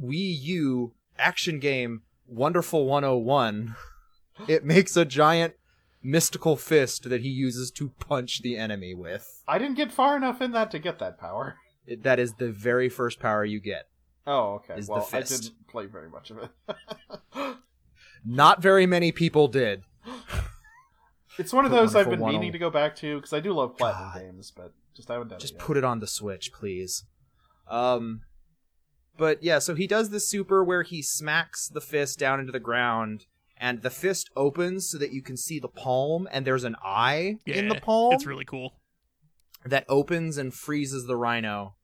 [0.00, 3.74] Wii U action game Wonderful 101,
[4.48, 5.54] it makes a giant
[6.00, 9.42] mystical fist that he uses to punch the enemy with.
[9.48, 11.56] I didn't get far enough in that to get that power.
[11.86, 13.88] It, that is the very first power you get.
[14.26, 14.74] Oh, okay.
[14.78, 17.56] Is the well, I didn't play very much of it.
[18.24, 19.82] Not very many people did.
[21.38, 23.76] it's one of those I've been meaning to go back to because I do love
[23.76, 24.20] platinum God.
[24.20, 25.66] games, but just haven't done Just it yet.
[25.66, 27.04] put it on the Switch, please.
[27.68, 28.22] Um,
[29.16, 32.60] but yeah, so he does this super where he smacks the fist down into the
[32.60, 33.26] ground,
[33.56, 37.36] and the fist opens so that you can see the palm, and there's an eye
[37.46, 38.74] Yeah, in the palm It's really cool.
[39.64, 41.74] that opens and freezes the rhino,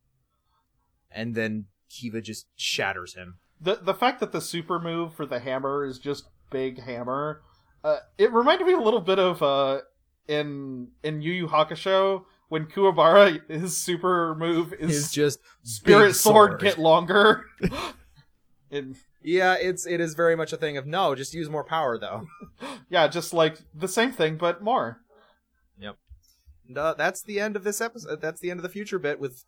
[1.10, 3.38] and then Kiva just shatters him.
[3.60, 7.42] the the fact that the super move for the hammer is just big hammer
[7.84, 9.80] uh, it reminded me a little bit of uh
[10.28, 16.14] in in Yu Yu Hakusho when Kuwabara his super move is Is just spirit big
[16.14, 17.44] sword, get longer
[18.70, 21.98] and Yeah, it's it is very much a thing of no, just use more power
[21.98, 22.27] though.
[22.89, 25.01] yeah just like the same thing but more
[26.68, 28.20] And, uh, that's the end of this episode.
[28.20, 29.44] That's the end of the future bit with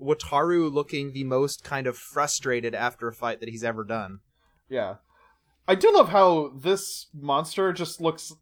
[0.00, 4.20] Wataru looking the most kind of frustrated after a fight that he's ever done.
[4.68, 4.96] yeah
[5.68, 8.32] I do love how this monster just looks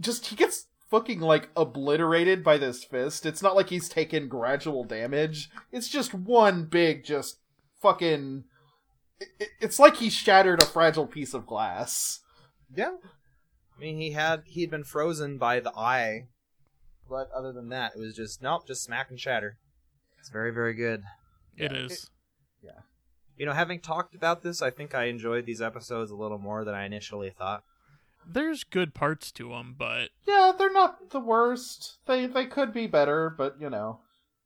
[0.00, 4.84] just he gets fucking like obliterated by this fist it's not like he's taken gradual
[4.84, 7.38] damage it's just one big just
[7.82, 8.44] fucking
[9.20, 12.20] it- it- it's like he shattered a fragile piece of glass
[12.74, 12.96] Yeah.
[13.76, 16.28] I mean, he had he had been frozen by the eye,
[17.10, 19.58] but other than that, it was just nope, just smack and shatter.
[20.20, 21.02] It's very very good.
[21.56, 22.10] It Yeah, is.
[23.36, 26.64] You know, having talked about this, I think I enjoyed these episodes a little more
[26.64, 27.64] than I initially thought.
[28.26, 32.86] There's good parts to them, but yeah they're not the worst they they could be
[32.86, 34.00] better but you know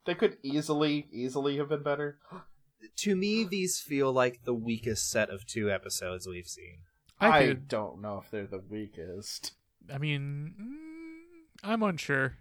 [0.05, 2.19] they could easily easily have been better
[2.99, 6.79] To me, these feel like the weakest set of two episodes we've seen.
[7.21, 7.67] I, i, could.
[7.67, 9.55] don't know if they're the weakest
[9.93, 12.37] I mean, mm, I'm unsure.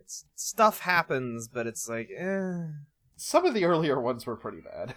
[0.00, 2.64] It's stuff happens, but it's like, eh,
[3.14, 4.94] some of the earlier ones were pretty bad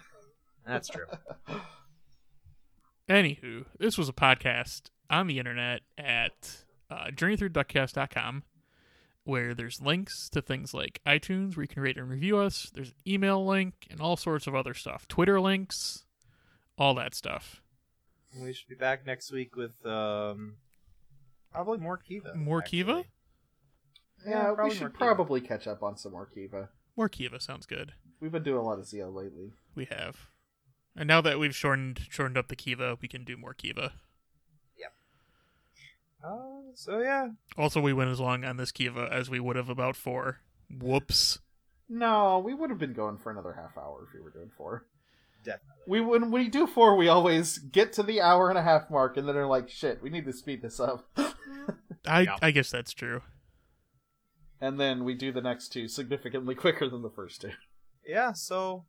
[0.70, 1.06] that's true.
[3.10, 8.44] Anywho, this was a podcast on the internet at uh, journeythroughduckcast.com
[9.24, 12.72] where there's links to things like iTunes where you can rate and review us.
[12.74, 15.08] There's an email link and all sorts of other stuff.
[15.08, 16.06] Twitter links,
[16.78, 17.62] all that stuff.
[18.36, 20.56] we should be back next week with um,
[21.52, 22.34] probably more Kiva.
[22.36, 23.04] More Kiva?
[24.26, 24.32] actually.
[24.32, 27.94] yeah, we should probably catch up on some more kiva More Kiva sounds good.
[28.20, 30.28] we've been doing a lot of Zi-O lately We have.
[30.96, 33.94] And now that we've shortened shortened up the Kiva, we can do more Kiva.
[36.24, 37.28] Uh, so yeah,
[37.58, 40.40] Also, we went as long on this Kiva as we would have about four.
[40.70, 41.40] Whoops.
[41.88, 44.86] no we would have been going for another half hour if we were doing four
[45.44, 45.84] definitely.
[45.88, 49.18] we when we do four we always get to the hour and a half mark
[49.18, 51.08] and then are like shit we need to speed this up
[52.06, 52.36] I Yeah.
[52.42, 53.22] I guess that's true.
[54.62, 57.52] and then we do the next two significantly quicker than the first two
[58.08, 58.86] Yeah, so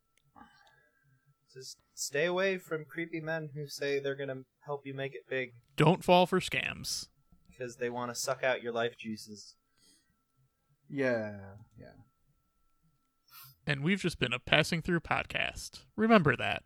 [1.55, 5.55] just stay away from creepy men who say they're gonna help you make it big
[5.77, 7.09] Don't fall for scams.
[7.61, 9.55] Because they want to suck out your life juices.
[10.89, 11.37] yeah
[11.78, 11.87] yeah
[13.66, 15.81] And we've just been a passing through podcast.
[15.95, 16.62] Remember that.